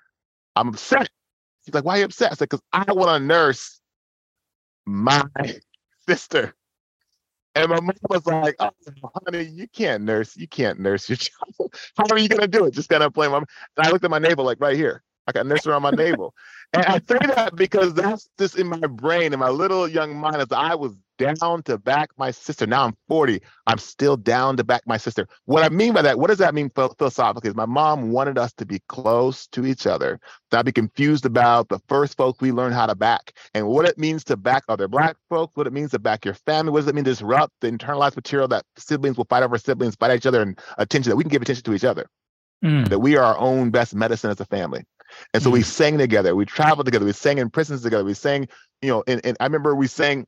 I'm 0.56 0.68
upset. 0.68 1.08
She's 1.64 1.74
like, 1.74 1.84
why 1.84 1.96
are 1.96 1.98
you 1.98 2.04
upset? 2.04 2.32
I 2.32 2.34
said, 2.34 2.48
because 2.48 2.62
I 2.72 2.92
want 2.92 3.20
to 3.20 3.26
nurse 3.26 3.80
my 4.86 5.24
sister. 6.08 6.54
And 7.54 7.68
my 7.68 7.80
mom 7.80 7.92
was 8.08 8.26
like, 8.26 8.56
oh, 8.60 8.70
honey, 9.26 9.44
you 9.44 9.66
can't 9.68 10.04
nurse. 10.04 10.36
You 10.36 10.46
can't 10.46 10.78
nurse 10.78 11.08
your 11.08 11.16
child. 11.16 11.74
How 11.96 12.04
are 12.10 12.18
you 12.18 12.28
going 12.28 12.40
to 12.40 12.48
do 12.48 12.64
it? 12.66 12.74
Just 12.74 12.88
kind 12.88 13.02
of 13.02 13.12
play 13.12 13.28
my. 13.28 13.38
And 13.38 13.46
I 13.78 13.90
looked 13.90 14.04
at 14.04 14.10
my 14.10 14.18
navel, 14.18 14.44
like 14.44 14.60
right 14.60 14.76
here. 14.76 15.02
I 15.30 15.38
got 15.38 15.46
nurse 15.46 15.66
around 15.66 15.82
my 15.82 15.90
navel. 15.90 16.34
And 16.72 16.84
I 16.84 16.98
say 16.98 17.18
that 17.34 17.56
because 17.56 17.94
that's 17.94 18.28
just 18.38 18.58
in 18.58 18.68
my 18.68 18.86
brain, 18.86 19.32
in 19.32 19.40
my 19.40 19.48
little 19.48 19.88
young 19.88 20.16
mind, 20.16 20.36
as 20.36 20.52
I 20.52 20.74
was 20.74 20.96
down 21.20 21.62
to 21.64 21.76
back 21.76 22.10
my 22.16 22.30
sister. 22.30 22.66
Now 22.66 22.84
I'm 22.84 22.96
40. 23.08 23.40
I'm 23.66 23.78
still 23.78 24.16
down 24.16 24.56
to 24.56 24.64
back 24.64 24.82
my 24.86 24.96
sister. 24.96 25.28
What 25.44 25.62
I 25.62 25.68
mean 25.68 25.92
by 25.92 26.02
that, 26.02 26.18
what 26.18 26.28
does 26.28 26.38
that 26.38 26.54
mean 26.54 26.70
philosophically? 26.70 27.50
Is 27.50 27.56
my 27.56 27.66
mom 27.66 28.10
wanted 28.10 28.38
us 28.38 28.52
to 28.54 28.64
be 28.64 28.80
close 28.88 29.46
to 29.48 29.66
each 29.66 29.86
other, 29.86 30.18
not 30.50 30.64
be 30.64 30.72
confused 30.72 31.26
about 31.26 31.68
the 31.68 31.78
first 31.88 32.16
folk 32.16 32.40
we 32.40 32.52
learn 32.52 32.72
how 32.72 32.86
to 32.86 32.94
back 32.94 33.34
and 33.52 33.66
what 33.66 33.86
it 33.86 33.98
means 33.98 34.24
to 34.24 34.36
back 34.36 34.64
other 34.68 34.88
black 34.88 35.16
folks, 35.28 35.56
what 35.56 35.66
it 35.66 35.72
means 35.72 35.90
to 35.90 35.98
back 35.98 36.24
your 36.24 36.34
family, 36.34 36.72
what 36.72 36.80
does 36.80 36.88
it 36.88 36.94
mean 36.94 37.04
to 37.04 37.10
disrupt 37.10 37.52
the 37.60 37.70
internalized 37.70 38.16
material 38.16 38.48
that 38.48 38.64
siblings 38.78 39.16
will 39.18 39.26
fight 39.26 39.42
over 39.42 39.58
siblings, 39.58 39.96
fight 39.96 40.16
each 40.16 40.26
other, 40.26 40.40
and 40.40 40.58
attention 40.78 41.10
that 41.10 41.16
we 41.16 41.24
can 41.24 41.30
give 41.30 41.42
attention 41.42 41.64
to 41.64 41.74
each 41.74 41.84
other. 41.84 42.06
Mm. 42.64 42.88
That 42.88 42.98
we 42.98 43.16
are 43.16 43.24
our 43.24 43.38
own 43.38 43.70
best 43.70 43.94
medicine 43.94 44.30
as 44.30 44.40
a 44.40 44.44
family. 44.44 44.84
And 45.34 45.42
so 45.42 45.50
mm. 45.50 45.54
we 45.54 45.62
sang 45.62 45.98
together, 45.98 46.34
we 46.34 46.44
traveled 46.44 46.86
together, 46.86 47.04
we 47.04 47.12
sang 47.12 47.38
in 47.38 47.50
prisons 47.50 47.82
together, 47.82 48.04
we 48.04 48.14
sang, 48.14 48.48
you 48.82 48.88
know, 48.88 49.04
and, 49.06 49.20
and 49.24 49.36
I 49.40 49.44
remember 49.44 49.74
we 49.74 49.86
sang 49.86 50.26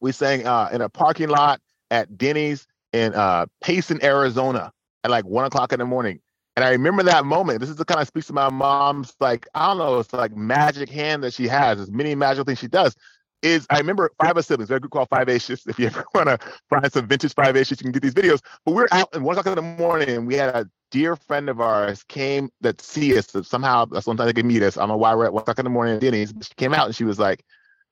we 0.00 0.12
sang 0.12 0.46
uh, 0.46 0.68
in 0.72 0.82
a 0.82 0.88
parking 0.88 1.28
lot 1.28 1.60
at 1.90 2.18
Denny's 2.18 2.66
in 2.92 3.14
uh, 3.14 3.46
Payson, 3.62 4.04
Arizona, 4.04 4.72
at 5.02 5.10
like 5.10 5.24
one 5.24 5.44
o'clock 5.44 5.72
in 5.72 5.78
the 5.78 5.84
morning. 5.84 6.20
And 6.56 6.64
I 6.64 6.70
remember 6.70 7.02
that 7.04 7.24
moment. 7.24 7.60
This 7.60 7.70
is 7.70 7.76
the 7.76 7.84
kind 7.84 8.00
of 8.00 8.06
speaks 8.06 8.28
to 8.28 8.32
my 8.32 8.50
mom's 8.50 9.14
like 9.18 9.48
I 9.54 9.68
don't 9.68 9.78
know, 9.78 9.98
it's 9.98 10.12
like 10.12 10.36
magic 10.36 10.88
hand 10.88 11.24
that 11.24 11.32
she 11.32 11.48
has. 11.48 11.80
as 11.80 11.90
many 11.90 12.14
magical 12.14 12.44
things 12.44 12.58
she 12.58 12.68
does. 12.68 12.94
Is 13.42 13.66
I 13.70 13.78
remember 13.78 14.10
five 14.22 14.36
of 14.36 14.44
siblings. 14.44 14.68
There's 14.68 14.78
a 14.78 14.80
group 14.80 14.92
called 14.92 15.08
Five 15.10 15.28
Aces. 15.28 15.66
If 15.66 15.78
you 15.78 15.86
ever 15.86 16.04
want 16.14 16.28
to 16.28 16.38
find 16.70 16.90
some 16.92 17.06
vintage 17.06 17.34
Five 17.34 17.56
Aces, 17.56 17.80
you 17.80 17.84
can 17.84 17.92
get 17.92 18.02
these 18.02 18.14
videos. 18.14 18.40
But 18.64 18.74
we're 18.74 18.88
out 18.92 19.08
at 19.14 19.20
one 19.20 19.36
o'clock 19.36 19.58
in 19.58 19.62
the 19.62 19.82
morning, 19.82 20.10
and 20.10 20.26
we 20.26 20.34
had 20.34 20.54
a 20.54 20.70
dear 20.94 21.16
friend 21.16 21.50
of 21.50 21.60
ours 21.60 22.04
came 22.04 22.48
that 22.60 22.80
see 22.80 23.18
us. 23.18 23.26
Somehow, 23.42 23.84
sometimes 23.98 24.28
they 24.28 24.32
can 24.32 24.46
meet 24.46 24.62
us. 24.62 24.76
I 24.76 24.82
don't 24.82 24.90
know 24.90 24.96
why 24.96 25.12
we're 25.12 25.24
at 25.24 25.32
one 25.32 25.42
o'clock 25.42 25.58
in 25.58 25.64
the 25.64 25.70
morning 25.70 25.96
at 25.96 26.00
Denny's. 26.00 26.32
She 26.40 26.54
came 26.54 26.72
out 26.72 26.86
and 26.86 26.94
she 26.94 27.02
was 27.02 27.18
like, 27.18 27.44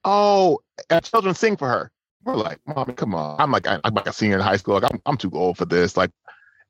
"Oh, 0.05 0.61
children 1.03 1.35
sing 1.35 1.57
for 1.57 1.69
her." 1.69 1.91
We're 2.25 2.37
like, 2.37 2.61
mommy, 2.65 2.93
come 2.93 3.13
on. 3.17 3.41
I'm 3.41 3.51
like, 3.51 3.67
I'm 3.67 3.81
like 3.93 4.07
a 4.07 4.13
senior 4.13 4.37
in 4.37 4.41
high 4.43 4.57
school. 4.57 4.75
Like, 4.75 4.85
I'm, 4.85 5.01
I'm 5.07 5.17
too 5.17 5.33
old 5.33 5.59
for 5.59 5.65
this. 5.65 5.97
Like, 5.97 6.13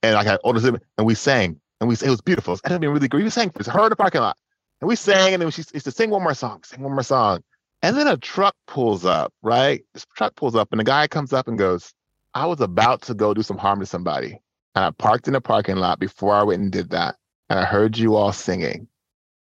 and 0.02 0.16
I 0.16 0.24
had 0.24 0.40
older 0.42 0.58
siblings, 0.58 0.86
and 0.96 1.06
we 1.06 1.14
sang, 1.14 1.60
and 1.82 1.88
we 1.88 1.96
it 1.96 2.08
was 2.08 2.22
beautiful. 2.22 2.54
It 2.54 2.60
ended 2.64 2.88
up 2.88 2.94
really 2.94 3.08
great. 3.08 3.24
We 3.24 3.28
sang 3.28 3.50
for 3.50 3.70
her 3.70 3.82
in 3.84 3.90
the 3.90 3.96
parking 3.96 4.22
lot, 4.22 4.38
and 4.80 4.88
we 4.88 4.96
sang, 4.96 5.34
and 5.34 5.42
then 5.42 5.50
she 5.50 5.64
used 5.74 5.84
to 5.84 5.90
sing 5.90 6.08
one 6.08 6.22
more 6.22 6.32
song, 6.32 6.62
sing 6.64 6.80
one 6.80 6.92
more 6.92 7.02
song, 7.02 7.42
and 7.82 7.94
then 7.94 8.08
a 8.08 8.16
truck 8.16 8.56
pulls 8.66 9.04
up. 9.04 9.34
Right, 9.42 9.84
this 9.92 10.06
truck 10.16 10.34
pulls 10.34 10.54
up, 10.54 10.68
and 10.70 10.80
the 10.80 10.84
guy 10.84 11.06
comes 11.08 11.34
up 11.34 11.46
and 11.46 11.58
goes, 11.58 11.92
"I 12.32 12.46
was 12.46 12.62
about 12.62 13.02
to 13.02 13.14
go 13.14 13.34
do 13.34 13.42
some 13.42 13.58
harm 13.58 13.80
to 13.80 13.86
somebody, 13.86 14.40
and 14.74 14.84
I 14.84 14.90
parked 14.90 15.26
in 15.26 15.34
the 15.34 15.40
parking 15.40 15.76
lot 15.76 15.98
before 15.98 16.34
I 16.34 16.42
went 16.42 16.62
and 16.62 16.72
did 16.72 16.90
that, 16.90 17.16
and 17.50 17.58
I 17.58 17.64
heard 17.64 17.98
you 17.98 18.16
all 18.16 18.32
singing, 18.32 18.88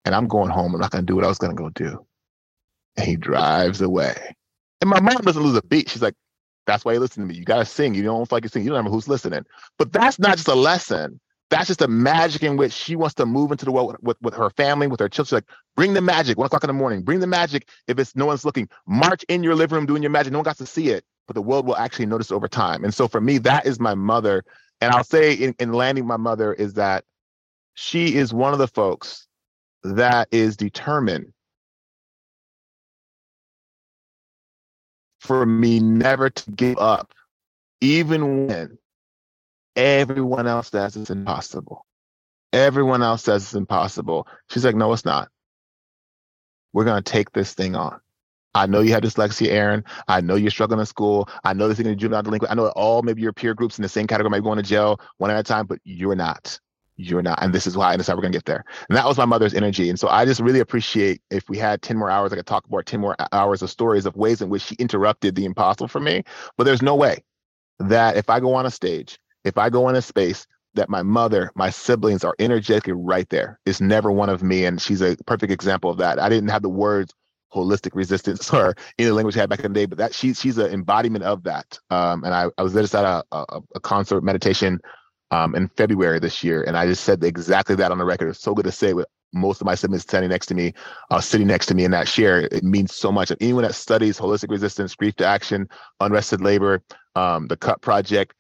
and 0.04 0.14
I'm 0.14 0.28
going 0.28 0.50
home. 0.50 0.74
I'm 0.74 0.80
not 0.80 0.90
gonna 0.90 1.04
do 1.04 1.16
what 1.16 1.24
I 1.24 1.28
was 1.28 1.38
gonna 1.38 1.54
go 1.54 1.70
do." 1.70 2.04
And 2.96 3.06
he 3.06 3.16
drives 3.16 3.80
away. 3.80 4.37
And 4.80 4.90
my 4.90 5.00
mom 5.00 5.22
doesn't 5.22 5.42
lose 5.42 5.56
a 5.56 5.62
beat. 5.62 5.88
She's 5.88 6.02
like, 6.02 6.14
that's 6.66 6.85
why 6.85 6.92
you 6.92 7.00
listen 7.00 7.22
to 7.22 7.26
me. 7.26 7.35
You 7.35 7.44
gotta 7.44 7.64
sing. 7.64 7.94
You 7.94 8.02
don't 8.02 8.30
like 8.30 8.44
you 8.44 8.48
sing. 8.48 8.64
You 8.64 8.70
don't 8.70 8.85
know 8.85 8.90
who's 8.90 9.08
listening. 9.08 9.44
But 9.78 9.92
that's 9.92 10.18
not 10.18 10.37
just 10.37 10.48
a 10.48 10.54
lesson. 10.54 11.20
That's 11.50 11.66
just 11.66 11.82
a 11.82 11.88
magic 11.88 12.42
in 12.42 12.56
which 12.56 12.72
she 12.72 12.96
wants 12.96 13.14
to 13.16 13.26
move 13.26 13.50
into 13.52 13.64
the 13.64 13.72
world 13.72 13.88
with, 13.88 14.02
with, 14.02 14.22
with 14.22 14.35
her 14.35 14.50
family, 14.50 14.87
with 14.87 15.00
her 15.00 15.08
children. 15.08 15.26
She's 15.26 15.32
like, 15.32 15.56
bring 15.76 15.92
the 15.92 16.00
magic. 16.00 16.38
One 16.38 16.46
o'clock 16.46 16.64
in 16.64 16.68
the 16.68 16.74
morning. 16.74 17.02
Bring 17.02 17.20
the 17.20 17.26
magic. 17.26 17.68
If 17.88 17.98
it's 17.98 18.16
no 18.16 18.26
one's 18.26 18.44
looking, 18.44 18.68
march 18.87 19.22
in 19.28 19.42
your 19.42 19.54
living 19.54 19.76
room 19.76 19.87
doing 19.87 20.02
your 20.02 20.11
magic. 20.11 20.32
No 20.32 20.38
one 20.38 20.44
got 20.44 20.56
to 20.58 20.66
see 20.66 20.88
it, 20.88 21.04
but 21.26 21.35
the 21.35 21.42
world 21.42 21.66
will 21.66 21.76
actually 21.76 22.06
notice 22.06 22.32
over 22.32 22.48
time. 22.48 22.85
And 22.85 22.94
so 22.94 23.06
for 23.06 23.20
me, 23.20 23.38
that 23.38 23.66
is 23.66 23.78
my 23.78 23.94
mother. 23.94 24.44
And 24.83 24.92
I'll 24.92 25.05
say 25.05 25.35
in, 25.35 25.55
in 25.61 25.73
landing 25.73 26.09
my 26.09 26.16
mother 26.16 26.53
is 26.53 26.75
that 26.75 27.05
she 27.75 28.16
is 28.16 28.35
one 28.35 28.53
of 28.53 28.59
the 28.59 28.66
folks 28.66 29.29
that 29.85 30.27
is 30.33 30.57
determined 30.57 31.33
for 35.21 35.47
me 35.47 35.79
never 35.79 36.31
to 36.31 36.51
give 36.51 36.79
up, 36.79 37.12
even 37.81 38.49
when 38.49 38.79
everyone 39.77 40.49
else 40.49 40.71
says 40.71 40.97
it's 40.97 41.11
impossible. 41.11 41.87
Everyone 42.53 43.05
else 43.05 43.23
says 43.23 43.45
it's 43.45 43.55
impossible. 43.55 44.27
She's 44.51 44.64
like, 44.64 44.75
no, 44.75 44.92
it's 44.92 45.05
not. 45.05 45.29
We're 46.73 46.85
going 46.87 47.03
to 47.05 47.12
take 47.12 47.31
this 47.31 47.55
thing 47.55 47.77
on. 47.77 48.01
I 48.54 48.66
know 48.66 48.80
you 48.80 48.92
have 48.92 49.02
dyslexia, 49.02 49.48
Aaron. 49.48 49.84
I 50.08 50.20
know 50.20 50.34
you're 50.34 50.50
struggling 50.50 50.80
in 50.80 50.86
school. 50.86 51.28
I 51.44 51.52
know 51.52 51.68
this 51.68 51.78
thing 51.78 51.86
in 51.86 51.98
juvenile 51.98 52.22
delinquent. 52.22 52.52
I 52.52 52.54
know 52.54 52.68
all 52.68 53.02
maybe 53.02 53.22
your 53.22 53.32
peer 53.32 53.54
groups 53.54 53.78
in 53.78 53.82
the 53.82 53.88
same 53.88 54.06
category 54.06 54.30
might 54.30 54.40
be 54.40 54.44
going 54.44 54.58
to 54.58 54.62
jail 54.62 55.00
one 55.18 55.30
at 55.30 55.38
a 55.38 55.42
time, 55.42 55.66
but 55.66 55.78
you're 55.84 56.14
not. 56.14 56.58
You're 56.96 57.22
not. 57.22 57.42
And 57.42 57.54
this 57.54 57.66
is 57.66 57.76
why 57.76 57.92
and 57.92 57.98
this 57.98 58.06
is 58.06 58.08
how 58.08 58.16
we're 58.16 58.22
gonna 58.22 58.32
get 58.32 58.44
there. 58.44 58.64
And 58.88 58.96
that 58.96 59.06
was 59.06 59.16
my 59.16 59.24
mother's 59.24 59.54
energy. 59.54 59.88
And 59.88 59.98
so 59.98 60.08
i 60.08 60.24
just 60.24 60.40
really 60.40 60.60
appreciate 60.60 61.22
if 61.30 61.48
we 61.48 61.56
had 61.56 61.82
10 61.82 61.96
more 61.96 62.10
hours 62.10 62.32
i 62.32 62.36
could 62.36 62.46
talk 62.46 62.66
about 62.66 62.86
10 62.86 63.00
more 63.00 63.16
hours 63.32 63.62
of 63.62 63.70
stories 63.70 64.06
of 64.06 64.14
ways 64.14 64.42
in 64.42 64.50
which 64.50 64.62
she 64.62 64.74
interrupted 64.76 65.34
the 65.34 65.44
impossible 65.44 65.88
for 65.88 66.00
me. 66.00 66.22
But 66.56 66.64
there's 66.64 66.82
no 66.82 66.94
way 66.94 67.24
that 67.78 68.16
if 68.16 68.28
i 68.28 68.38
go 68.40 68.54
on 68.54 68.66
a 68.66 68.70
stage 68.70 69.18
if 69.44 69.58
i 69.58 69.70
go 69.70 69.88
in 69.88 69.96
a 69.96 70.02
space 70.02 70.46
that 70.74 70.88
my 70.88 71.02
mother 71.02 71.50
my 71.54 71.70
siblings 71.70 72.24
are 72.24 72.34
energetically 72.38 72.92
right 72.92 73.28
there. 73.30 73.59
It's 73.66 73.80
never 73.80 74.12
one 74.12 74.28
of 74.28 74.42
me 74.42 74.64
and 74.64 74.80
she's 74.80 75.03
a 75.03 75.16
perfect 75.26 75.53
example 75.53 75.90
of 75.90 75.98
that. 75.98 76.18
I 76.18 76.28
didn't 76.28 76.50
have 76.50 76.62
the 76.62 76.68
words 76.68 77.12
holistic 77.55 77.94
resistance 77.94 78.50
or 78.53 78.74
any 78.98 79.11
language 79.11 79.36
I 79.36 79.40
had 79.40 79.50
back 79.50 79.61
in 79.61 79.72
the 79.72 79.80
day, 79.80 79.86
but 79.86 79.98
that 79.98 80.14
she, 80.14 80.34
she's 80.34 80.59
an 80.59 80.72
embodiment 80.72 81.24
of 81.24 81.42
that. 81.44 81.78
Um, 81.90 82.24
and 82.24 82.34
I, 82.34 82.48
I 82.59 82.62
was 82.62 82.72
just 82.72 82.94
at 82.94 83.05
a, 83.05 83.24
a, 83.32 83.61
a 83.74 83.80
concert 83.80 84.22
meditation 84.22 84.80
um, 85.30 85.55
in 85.55 85.68
February 85.68 86.18
this 86.18 86.44
year, 86.44 86.62
and 86.62 86.76
I 86.76 86.86
just 86.86 87.05
said 87.05 87.24
exactly 87.24 87.74
that 87.76 87.90
on 87.90 87.98
the 87.98 88.05
record. 88.05 88.28
It's 88.28 88.40
so 88.40 88.55
good 88.55 88.66
to 88.66 88.72
say 88.72 88.92
with 88.92 89.07
most 89.32 89.61
of 89.61 89.64
my 89.64 89.74
siblings 89.74 90.03
standing 90.03 90.30
next 90.30 90.46
to 90.46 90.55
me, 90.55 90.74
uh, 91.11 91.20
sitting 91.20 91.46
next 91.46 91.66
to 91.66 91.74
me 91.74 91.84
in 91.84 91.90
that 91.92 92.07
share. 92.07 92.40
It 92.40 92.62
means 92.62 92.94
so 92.94 93.11
much. 93.11 93.32
anyone 93.40 93.62
that 93.62 93.74
studies 93.74 94.18
holistic 94.18 94.50
resistance, 94.50 94.94
grief 94.94 95.16
to 95.16 95.26
action, 95.26 95.68
unrested 96.00 96.40
labor, 96.40 96.82
um, 97.16 97.48
the 97.48 97.57
Cut 97.57 97.80
Project, 97.80 98.34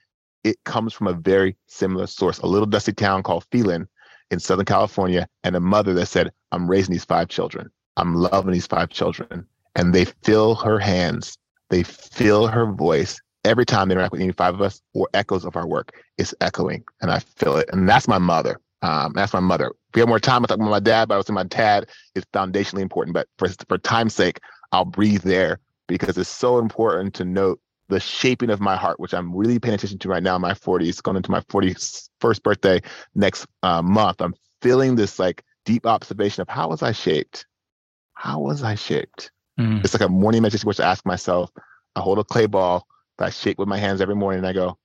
it 0.44 0.56
comes 0.64 0.92
from 0.92 1.06
a 1.06 1.12
very 1.12 1.56
similar 1.66 2.06
source. 2.06 2.38
A 2.38 2.46
little 2.46 2.66
dusty 2.66 2.92
town 2.92 3.22
called 3.22 3.46
Phelan 3.50 3.88
in 4.30 4.38
Southern 4.38 4.64
California, 4.64 5.28
and 5.44 5.54
a 5.54 5.60
mother 5.60 5.94
that 5.94 6.06
said, 6.06 6.32
"I'm 6.50 6.68
raising 6.68 6.92
these 6.92 7.04
five 7.04 7.28
children. 7.28 7.70
I'm 7.96 8.14
loving 8.14 8.52
these 8.52 8.66
five 8.66 8.90
children," 8.90 9.46
and 9.74 9.94
they 9.94 10.04
fill 10.04 10.54
her 10.56 10.78
hands. 10.78 11.36
They 11.70 11.82
feel 11.82 12.46
her 12.46 12.66
voice 12.66 13.20
every 13.44 13.64
time 13.64 13.88
they 13.88 13.94
interact 13.94 14.12
with 14.12 14.20
any 14.20 14.32
five 14.32 14.54
of 14.54 14.60
us 14.60 14.80
or 14.94 15.08
echoes 15.14 15.44
of 15.44 15.56
our 15.56 15.66
work. 15.66 15.92
It's 16.18 16.34
echoing, 16.40 16.84
and 17.00 17.10
I 17.10 17.18
feel 17.20 17.56
it. 17.56 17.68
And 17.72 17.88
that's 17.88 18.08
my 18.08 18.18
mother. 18.18 18.60
Um, 18.82 19.12
that's 19.14 19.32
my 19.32 19.40
mother. 19.40 19.66
If 19.66 19.94
we 19.94 20.00
have 20.00 20.08
more 20.08 20.18
time, 20.18 20.42
I'll 20.42 20.48
talk 20.48 20.56
about 20.56 20.70
my 20.70 20.80
dad, 20.80 21.08
but 21.08 21.14
I 21.14 21.16
would 21.18 21.26
say 21.26 21.32
my 21.32 21.44
dad 21.44 21.88
is 22.14 22.24
foundationally 22.32 22.82
important. 22.82 23.14
But 23.14 23.28
for, 23.38 23.48
for 23.68 23.78
time's 23.78 24.14
sake, 24.14 24.40
I'll 24.72 24.84
breathe 24.84 25.22
there 25.22 25.60
because 25.86 26.18
it's 26.18 26.28
so 26.28 26.58
important 26.58 27.14
to 27.14 27.24
note 27.24 27.60
the 27.88 28.00
shaping 28.00 28.50
of 28.50 28.60
my 28.60 28.74
heart, 28.74 28.98
which 28.98 29.14
I'm 29.14 29.34
really 29.34 29.58
paying 29.58 29.74
attention 29.74 29.98
to 29.98 30.08
right 30.08 30.22
now 30.22 30.36
in 30.36 30.42
my 30.42 30.54
40s, 30.54 31.02
going 31.02 31.16
into 31.16 31.30
my 31.30 31.40
41st 31.42 32.42
birthday 32.42 32.80
next 33.14 33.46
uh, 33.62 33.82
month. 33.82 34.20
I'm 34.20 34.34
feeling 34.62 34.96
this 34.96 35.18
like 35.18 35.44
deep 35.64 35.86
observation 35.86 36.40
of 36.40 36.48
how 36.48 36.68
was 36.68 36.82
I 36.82 36.92
shaped? 36.92 37.46
How 38.22 38.38
was 38.38 38.62
I 38.62 38.76
shaped? 38.76 39.32
Mm. 39.58 39.84
It's 39.84 39.94
like 39.94 40.02
a 40.02 40.08
morning 40.08 40.42
meditation 40.42 40.68
which 40.68 40.80
I 40.80 40.90
ask 40.90 41.04
myself. 41.04 41.50
I 41.96 42.00
hold 42.00 42.18
a 42.18 42.24
clay 42.24 42.46
ball 42.46 42.86
that 43.18 43.26
I 43.26 43.30
shape 43.30 43.58
with 43.58 43.68
my 43.68 43.78
hands 43.78 44.00
every 44.00 44.14
morning 44.14 44.38
and 44.38 44.46
I 44.46 44.52
go, 44.52 44.78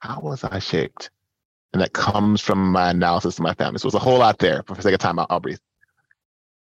how 0.00 0.20
was 0.20 0.44
I 0.44 0.58
shaped? 0.58 1.10
and 1.72 1.80
that 1.80 1.92
comes 1.92 2.40
from 2.40 2.72
my 2.72 2.90
analysis 2.90 3.38
of 3.38 3.42
my 3.42 3.54
family. 3.54 3.78
So 3.78 3.86
it's 3.86 3.94
a 3.94 4.00
whole 4.00 4.18
lot 4.18 4.38
there. 4.38 4.62
For 4.66 4.74
the 4.74 4.82
sake 4.82 4.94
of 4.94 5.00
time, 5.00 5.18
I'll, 5.18 5.26
I'll 5.30 5.40
breathe. 5.40 5.58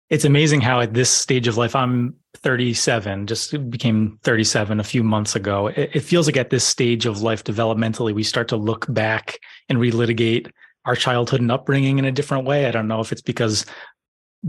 It's 0.09 0.25
amazing 0.25 0.61
how 0.61 0.79
at 0.81 0.93
this 0.93 1.09
stage 1.09 1.47
of 1.47 1.57
life, 1.57 1.75
I'm 1.75 2.15
37, 2.37 3.27
just 3.27 3.69
became 3.69 4.19
37 4.23 4.79
a 4.79 4.83
few 4.83 5.03
months 5.03 5.35
ago. 5.35 5.67
It, 5.67 5.91
it 5.93 5.99
feels 5.99 6.27
like 6.27 6.37
at 6.37 6.49
this 6.49 6.63
stage 6.63 7.05
of 7.05 7.21
life, 7.21 7.43
developmentally, 7.43 8.13
we 8.13 8.23
start 8.23 8.47
to 8.49 8.55
look 8.55 8.85
back 8.89 9.39
and 9.67 9.77
relitigate 9.77 10.51
our 10.85 10.95
childhood 10.95 11.41
and 11.41 11.51
upbringing 11.51 11.99
in 11.99 12.05
a 12.05 12.11
different 12.11 12.45
way. 12.45 12.65
I 12.65 12.71
don't 12.71 12.87
know 12.87 13.01
if 13.01 13.11
it's 13.11 13.21
because 13.21 13.65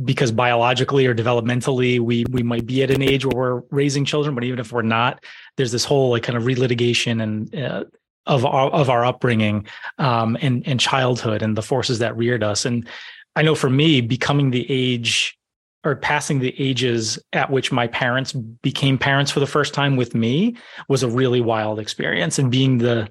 because 0.05 0.31
biologically 0.31 1.07
or 1.07 1.15
developmentally 1.15 1.99
we 1.99 2.25
we 2.31 2.43
might 2.43 2.65
be 2.65 2.83
at 2.83 2.91
an 2.93 3.03
age 3.03 3.27
where 3.27 3.37
we're 3.37 3.63
raising 3.71 4.05
children 4.05 4.37
but 4.37 4.45
even 4.45 4.61
if 4.61 4.73
we're 4.73 4.83
not 4.83 5.25
there's 5.57 5.73
this 5.73 5.85
whole 5.85 6.11
like 6.11 6.23
kind 6.23 6.39
of 6.39 6.45
relitigation 6.45 7.21
and 7.21 7.55
uh, 7.57 7.85
of 8.27 8.45
our 8.45 8.71
of 8.71 8.91
our 8.91 9.05
upbringing 9.05 9.67
um, 9.99 10.37
and 10.41 10.67
and 10.67 10.79
childhood 10.79 11.43
and 11.43 11.57
the 11.57 11.63
forces 11.63 11.99
that 11.99 12.17
reared 12.17 12.43
us. 12.43 12.65
And 12.65 12.89
I 13.37 13.43
know 13.43 13.55
for 13.55 13.71
me, 13.71 14.01
becoming 14.01 14.51
the 14.51 14.67
age 14.69 15.37
or 15.83 15.97
passing 15.97 16.41
the 16.41 16.55
ages 16.61 17.19
at 17.33 17.51
which 17.51 17.73
my 17.73 17.87
parents 17.87 18.33
became 18.33 18.99
parents 18.99 19.31
for 19.31 19.41
the 19.41 19.47
first 19.47 19.73
time 19.73 19.97
with 19.97 20.15
me 20.15 20.57
was 20.89 21.03
a 21.03 21.09
really 21.09 21.41
wild 21.41 21.79
experience. 21.79 22.39
And 22.39 22.51
being 22.51 22.79
the 22.79 23.09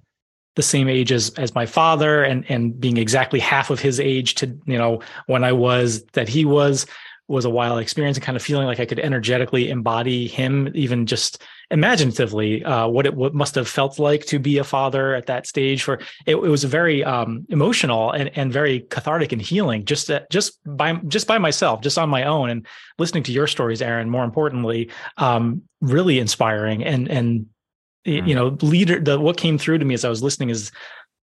the 0.59 0.63
same 0.63 0.89
age 0.89 1.09
as 1.13 1.29
as 1.37 1.55
my 1.55 1.65
father 1.65 2.21
and 2.21 2.43
and 2.49 2.77
being 2.81 2.97
exactly 2.97 3.39
half 3.39 3.69
of 3.69 3.79
his 3.79 3.97
age 3.97 4.35
to 4.35 4.45
you 4.65 4.77
know 4.77 5.01
when 5.27 5.41
I 5.41 5.53
was 5.53 6.03
that 6.17 6.27
he 6.27 6.43
was 6.43 6.85
was 7.29 7.45
a 7.45 7.49
wild 7.49 7.79
experience 7.79 8.17
and 8.17 8.25
kind 8.25 8.35
of 8.35 8.43
feeling 8.43 8.67
like 8.67 8.81
I 8.81 8.85
could 8.85 8.99
energetically 8.99 9.69
embody 9.69 10.27
him 10.27 10.69
even 10.73 11.05
just 11.05 11.41
imaginatively 11.71 12.61
uh, 12.65 12.89
what 12.89 13.05
it 13.05 13.13
what 13.13 13.33
must 13.33 13.55
have 13.55 13.69
felt 13.69 13.99
like 13.99 14.25
to 14.25 14.37
be 14.37 14.57
a 14.57 14.65
father 14.65 15.15
at 15.15 15.27
that 15.27 15.47
stage. 15.47 15.83
For 15.83 15.93
it, 16.25 16.35
it 16.35 16.51
was 16.55 16.65
very 16.65 17.05
um, 17.05 17.45
emotional 17.47 18.11
and, 18.11 18.29
and 18.37 18.51
very 18.51 18.81
cathartic 18.81 19.31
and 19.31 19.41
healing. 19.41 19.85
Just 19.85 20.11
just 20.29 20.59
by 20.65 20.95
just 21.07 21.25
by 21.25 21.37
myself, 21.37 21.79
just 21.79 21.97
on 21.97 22.09
my 22.09 22.23
own, 22.23 22.49
and 22.49 22.67
listening 22.97 23.23
to 23.23 23.31
your 23.31 23.47
stories, 23.47 23.81
Aaron. 23.81 24.09
More 24.09 24.25
importantly, 24.25 24.89
um, 25.15 25.61
really 25.79 26.19
inspiring 26.19 26.83
and 26.83 27.07
and 27.07 27.45
mm. 28.09 28.27
you 28.27 28.35
know 28.35 28.57
leader. 28.61 28.99
The 28.99 29.19
what 29.19 29.37
came 29.37 29.57
through 29.57 29.79
to 29.79 29.85
me 29.85 29.93
as 29.93 30.05
I 30.05 30.09
was 30.09 30.23
listening 30.23 30.49
is 30.49 30.71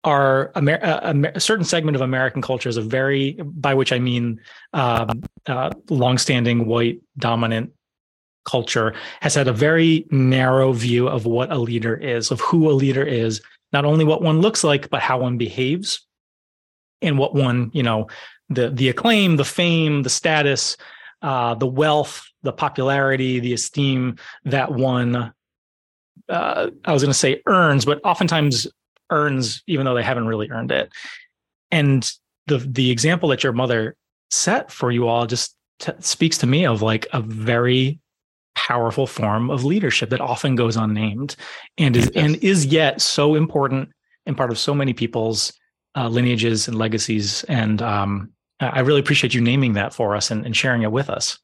our 0.04 0.50
Amer- 0.56 0.80
a, 0.82 1.32
a, 1.34 1.40
certain 1.40 1.64
segment 1.64 1.94
of 1.94 2.00
American 2.00 2.42
culture 2.42 2.68
is 2.68 2.76
a 2.76 2.82
very, 2.82 3.32
by 3.42 3.74
which 3.74 3.92
I 3.92 3.98
mean, 3.98 4.40
um, 4.72 5.22
uh, 5.46 5.70
longstanding 5.90 6.66
white 6.66 7.00
dominant 7.18 7.72
culture 8.44 8.94
has 9.20 9.34
had 9.34 9.46
a 9.46 9.52
very 9.52 10.06
narrow 10.10 10.72
view 10.72 11.08
of 11.08 11.24
what 11.24 11.52
a 11.52 11.58
leader 11.58 11.94
is, 11.94 12.30
of 12.30 12.40
who 12.40 12.68
a 12.68 12.72
leader 12.72 13.04
is, 13.04 13.40
not 13.72 13.84
only 13.84 14.04
what 14.04 14.22
one 14.22 14.40
looks 14.40 14.64
like, 14.64 14.90
but 14.90 15.00
how 15.00 15.20
one 15.20 15.38
behaves 15.38 16.04
and 17.00 17.18
what 17.18 17.34
one, 17.34 17.70
you 17.72 17.82
know, 17.82 18.08
the 18.48 18.70
the 18.70 18.88
acclaim, 18.88 19.36
the 19.36 19.44
fame, 19.44 20.02
the 20.02 20.10
status, 20.10 20.76
uh, 21.22 21.54
the 21.54 21.66
wealth, 21.66 22.26
the 22.42 22.52
popularity, 22.52 23.40
the 23.40 23.52
esteem 23.52 24.16
that 24.44 24.72
one 24.72 25.32
uh, 26.32 26.70
I 26.84 26.92
was 26.92 27.02
going 27.02 27.12
to 27.12 27.18
say 27.18 27.42
earns, 27.46 27.84
but 27.84 28.00
oftentimes 28.04 28.66
earns 29.10 29.62
even 29.66 29.84
though 29.84 29.94
they 29.94 30.02
haven't 30.02 30.26
really 30.26 30.50
earned 30.50 30.72
it. 30.72 30.90
And 31.70 32.10
the 32.46 32.58
the 32.58 32.90
example 32.90 33.28
that 33.28 33.44
your 33.44 33.52
mother 33.52 33.96
set 34.30 34.70
for 34.70 34.90
you 34.90 35.06
all 35.06 35.26
just 35.26 35.54
t- 35.78 35.92
speaks 36.00 36.38
to 36.38 36.46
me 36.46 36.66
of 36.66 36.82
like 36.82 37.06
a 37.12 37.20
very 37.20 38.00
powerful 38.54 39.06
form 39.06 39.50
of 39.50 39.64
leadership 39.64 40.10
that 40.10 40.20
often 40.20 40.54
goes 40.54 40.76
unnamed 40.76 41.36
and 41.78 41.96
is 41.96 42.10
yes. 42.14 42.24
and 42.24 42.36
is 42.36 42.66
yet 42.66 43.00
so 43.00 43.34
important 43.34 43.90
and 44.26 44.36
part 44.36 44.50
of 44.50 44.58
so 44.58 44.74
many 44.74 44.92
people's 44.92 45.52
uh, 45.96 46.08
lineages 46.08 46.68
and 46.68 46.76
legacies 46.76 47.44
and 47.44 47.80
um, 47.80 48.30
i 48.60 48.80
really 48.80 49.00
appreciate 49.00 49.32
you 49.32 49.40
naming 49.40 49.72
that 49.72 49.94
for 49.94 50.14
us 50.14 50.30
and, 50.30 50.44
and 50.44 50.54
sharing 50.54 50.82
it 50.82 50.92
with 50.92 51.08
us 51.08 51.38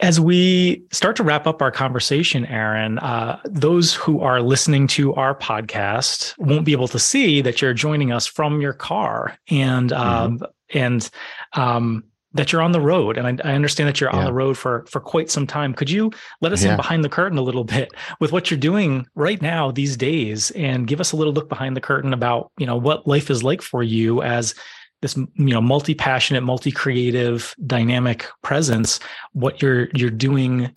as 0.00 0.20
we 0.20 0.82
start 0.90 1.16
to 1.16 1.22
wrap 1.22 1.46
up 1.46 1.62
our 1.62 1.70
conversation, 1.70 2.44
Aaron, 2.46 2.98
uh, 2.98 3.40
those 3.44 3.94
who 3.94 4.20
are 4.20 4.42
listening 4.42 4.86
to 4.88 5.14
our 5.14 5.34
podcast 5.34 6.34
won't 6.38 6.64
be 6.64 6.72
able 6.72 6.88
to 6.88 6.98
see 6.98 7.40
that 7.42 7.62
you're 7.62 7.74
joining 7.74 8.10
us 8.10 8.26
from 8.26 8.60
your 8.60 8.72
car, 8.72 9.38
and 9.48 9.92
um, 9.92 10.38
mm-hmm. 10.38 10.78
and 10.78 11.10
um, 11.52 12.04
that 12.32 12.50
you're 12.50 12.62
on 12.62 12.72
the 12.72 12.80
road, 12.80 13.16
and 13.16 13.40
I, 13.40 13.48
I 13.48 13.54
understand 13.54 13.88
that 13.88 14.00
you're 14.00 14.10
yeah. 14.10 14.18
on 14.18 14.24
the 14.24 14.32
road 14.32 14.58
for 14.58 14.84
for 14.86 15.00
quite 15.00 15.30
some 15.30 15.46
time. 15.46 15.72
Could 15.72 15.90
you 15.90 16.10
let 16.40 16.52
us 16.52 16.64
yeah. 16.64 16.72
in 16.72 16.76
behind 16.76 17.04
the 17.04 17.08
curtain 17.08 17.38
a 17.38 17.42
little 17.42 17.64
bit 17.64 17.92
with 18.18 18.32
what 18.32 18.50
you're 18.50 18.58
doing 18.58 19.06
right 19.14 19.40
now 19.40 19.70
these 19.70 19.96
days, 19.96 20.50
and 20.52 20.88
give 20.88 21.00
us 21.00 21.12
a 21.12 21.16
little 21.16 21.32
look 21.32 21.48
behind 21.48 21.76
the 21.76 21.80
curtain 21.80 22.12
about 22.12 22.50
you 22.58 22.66
know 22.66 22.76
what 22.76 23.06
life 23.06 23.30
is 23.30 23.44
like 23.44 23.62
for 23.62 23.82
you 23.82 24.22
as 24.22 24.56
this 25.04 25.16
you 25.16 25.52
know 25.52 25.60
multi-passionate, 25.60 26.40
multi-creative, 26.40 27.54
dynamic 27.66 28.26
presence. 28.42 29.00
What 29.32 29.60
you're 29.60 29.88
you're 29.94 30.08
doing 30.08 30.72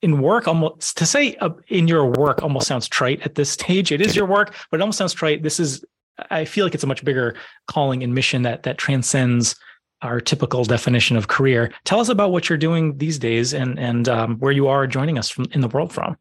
in 0.00 0.22
work 0.22 0.48
almost 0.48 0.96
to 0.96 1.04
say 1.04 1.36
uh, 1.36 1.50
in 1.68 1.86
your 1.86 2.06
work 2.06 2.42
almost 2.42 2.66
sounds 2.66 2.88
trite 2.88 3.20
at 3.22 3.36
this 3.36 3.50
stage 3.50 3.92
it 3.92 4.00
is 4.00 4.16
your 4.16 4.26
work 4.26 4.52
but 4.72 4.80
it 4.80 4.80
almost 4.80 4.98
sounds 4.98 5.12
trite 5.12 5.44
this 5.44 5.60
is 5.60 5.84
i 6.32 6.44
feel 6.44 6.66
like 6.66 6.74
it's 6.74 6.82
a 6.82 6.86
much 6.86 7.04
bigger 7.04 7.36
calling 7.68 8.02
and 8.02 8.12
mission 8.12 8.42
that 8.42 8.64
that 8.64 8.76
transcends 8.76 9.54
our 10.02 10.20
typical 10.20 10.64
definition 10.64 11.16
of 11.16 11.28
career. 11.28 11.72
Tell 11.84 12.00
us 12.00 12.08
about 12.08 12.30
what 12.30 12.48
you're 12.48 12.58
doing 12.58 12.96
these 12.98 13.18
days 13.18 13.52
and 13.52 13.78
and 13.78 14.08
um, 14.08 14.36
where 14.38 14.52
you 14.52 14.68
are 14.68 14.86
joining 14.86 15.18
us 15.18 15.28
from 15.28 15.46
in 15.52 15.60
the 15.60 15.68
world 15.68 15.92
from. 15.92 16.16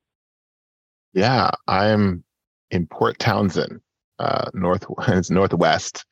Yeah, 1.14 1.52
I'm 1.68 2.24
in 2.72 2.88
Port 2.88 3.20
Townsend, 3.20 3.80
uh, 4.20 4.50
north 4.54 4.86
it's 5.08 5.30
northwest 5.30 6.06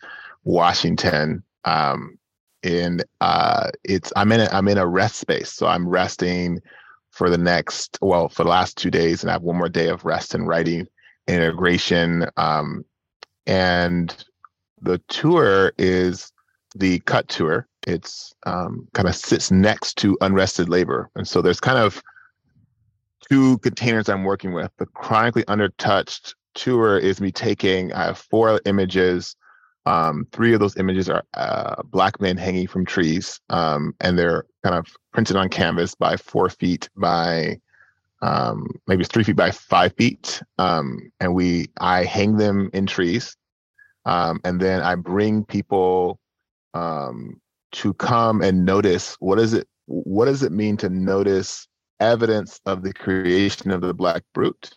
Washington. 0.45 1.43
Um, 1.65 2.17
in 2.63 3.01
uh, 3.21 3.69
it's 3.83 4.11
I'm 4.15 4.31
in 4.31 4.41
a, 4.41 4.49
I'm 4.51 4.67
in 4.67 4.77
a 4.77 4.87
rest 4.87 5.17
space, 5.17 5.51
so 5.51 5.67
I'm 5.67 5.87
resting 5.87 6.59
for 7.11 7.29
the 7.29 7.37
next 7.37 7.99
well 8.01 8.29
for 8.29 8.43
the 8.43 8.49
last 8.49 8.77
two 8.77 8.89
days, 8.89 9.21
and 9.21 9.29
I 9.29 9.33
have 9.33 9.43
one 9.43 9.57
more 9.57 9.69
day 9.69 9.89
of 9.89 10.05
rest 10.05 10.33
and 10.33 10.47
writing 10.47 10.87
integration. 11.27 12.27
Um, 12.37 12.85
and 13.45 14.25
the 14.81 14.99
tour 15.09 15.73
is 15.77 16.31
the 16.75 16.99
cut 17.01 17.27
tour 17.27 17.67
it's 17.87 18.33
um, 18.45 18.87
kind 18.93 19.07
of 19.07 19.15
sits 19.15 19.51
next 19.51 19.97
to 19.97 20.17
unrested 20.21 20.69
labor 20.69 21.09
and 21.15 21.27
so 21.27 21.41
there's 21.41 21.59
kind 21.59 21.77
of 21.77 22.01
two 23.29 23.57
containers 23.59 24.09
i'm 24.09 24.23
working 24.23 24.53
with 24.53 24.71
the 24.77 24.85
chronically 24.87 25.43
undertouched 25.43 26.33
tour 26.53 26.97
is 26.97 27.21
me 27.21 27.31
taking 27.31 27.93
i 27.93 28.03
have 28.03 28.17
four 28.17 28.59
images 28.65 29.35
um, 29.85 30.27
three 30.31 30.53
of 30.53 30.59
those 30.59 30.77
images 30.77 31.09
are 31.09 31.23
uh, 31.35 31.81
black 31.83 32.19
men 32.19 32.37
hanging 32.37 32.67
from 32.67 32.85
trees 32.85 33.39
um, 33.49 33.93
and 34.01 34.17
they're 34.17 34.45
kind 34.63 34.75
of 34.75 34.87
printed 35.13 35.35
on 35.35 35.49
canvas 35.49 35.93
by 35.95 36.17
four 36.17 36.49
feet 36.49 36.89
by 36.95 37.59
um, 38.21 38.67
maybe 38.87 39.03
three 39.03 39.23
feet 39.23 39.35
by 39.35 39.51
five 39.51 39.93
feet. 39.95 40.41
Um, 40.57 41.11
and 41.19 41.35
we 41.35 41.69
i 41.79 42.03
hang 42.03 42.37
them 42.37 42.69
in 42.73 42.85
trees. 42.85 43.35
Um, 44.05 44.39
and 44.43 44.59
then 44.59 44.81
i 44.81 44.95
bring 44.95 45.43
people 45.45 46.19
um, 46.73 47.39
to 47.73 47.93
come 47.95 48.41
and 48.41 48.65
notice 48.65 49.15
what 49.19 49.39
is 49.39 49.53
it 49.53 49.67
what 49.85 50.25
does 50.25 50.43
it 50.43 50.51
mean 50.51 50.77
to 50.77 50.89
notice 50.89 51.67
evidence 51.99 52.59
of 52.65 52.83
the 52.83 52.93
creation 52.93 53.71
of 53.71 53.81
the 53.81 53.93
black 53.93 54.23
brute 54.33 54.71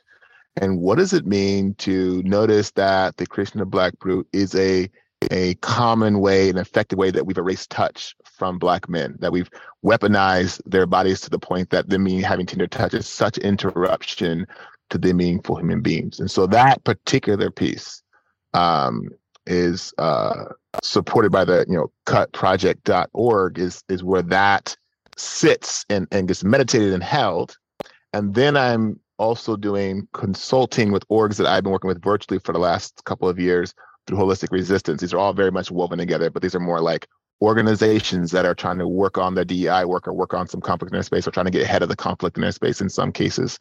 and 0.60 0.80
what 0.80 0.98
does 0.98 1.12
it 1.12 1.26
mean 1.26 1.74
to 1.74 2.22
notice 2.24 2.70
that 2.72 3.16
the 3.16 3.26
creation 3.26 3.60
of 3.60 3.70
Black 3.70 3.98
Brute 3.98 4.28
is 4.32 4.54
a 4.54 4.90
a 5.32 5.54
common 5.56 6.20
way, 6.20 6.48
an 6.48 6.58
effective 6.58 6.98
way 6.98 7.10
that 7.10 7.26
we've 7.26 7.38
erased 7.38 7.70
touch 7.70 8.14
from 8.24 8.58
Black 8.58 8.88
men, 8.88 9.16
that 9.18 9.32
we've 9.32 9.50
weaponized 9.84 10.60
their 10.64 10.86
bodies 10.86 11.20
to 11.22 11.30
the 11.30 11.40
point 11.40 11.70
that 11.70 11.88
them 11.88 12.06
having 12.06 12.46
tender 12.46 12.68
touch 12.68 12.94
is 12.94 13.08
such 13.08 13.36
interruption 13.38 14.46
to 14.90 14.98
them 14.98 15.16
being 15.16 15.42
full 15.42 15.56
human 15.56 15.80
beings. 15.80 16.20
And 16.20 16.30
so 16.30 16.46
that 16.46 16.84
particular 16.84 17.50
piece 17.50 18.02
um, 18.54 19.08
is 19.46 19.92
uh, 19.98 20.44
supported 20.82 21.32
by 21.32 21.44
the 21.44 21.64
you 21.68 21.76
know 21.76 21.90
cutproject.org 22.06 23.58
is 23.58 23.82
is 23.88 24.04
where 24.04 24.22
that 24.22 24.76
sits 25.16 25.84
and, 25.90 26.06
and 26.12 26.28
gets 26.28 26.44
meditated 26.44 26.92
and 26.92 27.02
held. 27.02 27.56
And 28.12 28.34
then 28.34 28.56
I'm 28.56 29.00
also 29.18 29.56
doing 29.56 30.08
consulting 30.14 30.92
with 30.92 31.06
orgs 31.08 31.36
that 31.36 31.46
I've 31.46 31.64
been 31.64 31.72
working 31.72 31.88
with 31.88 32.02
virtually 32.02 32.38
for 32.38 32.52
the 32.52 32.58
last 32.58 33.04
couple 33.04 33.28
of 33.28 33.38
years 33.38 33.74
through 34.06 34.18
holistic 34.18 34.50
resistance. 34.50 35.00
These 35.00 35.12
are 35.12 35.18
all 35.18 35.32
very 35.32 35.50
much 35.50 35.70
woven 35.70 35.98
together, 35.98 36.30
but 36.30 36.42
these 36.42 36.54
are 36.54 36.60
more 36.60 36.80
like 36.80 37.06
organizations 37.42 38.30
that 38.32 38.44
are 38.44 38.54
trying 38.54 38.78
to 38.78 38.88
work 38.88 39.18
on 39.18 39.34
their 39.34 39.44
DEI 39.44 39.84
work 39.84 40.08
or 40.08 40.12
work 40.12 40.34
on 40.34 40.48
some 40.48 40.60
conflict 40.60 40.92
in 40.92 40.96
their 40.96 41.02
space 41.02 41.26
or 41.26 41.30
trying 41.30 41.46
to 41.46 41.52
get 41.52 41.62
ahead 41.62 41.82
of 41.82 41.88
the 41.88 41.96
conflict 41.96 42.36
in 42.36 42.42
their 42.42 42.52
space 42.52 42.80
in 42.80 42.88
some 42.88 43.12
cases. 43.12 43.58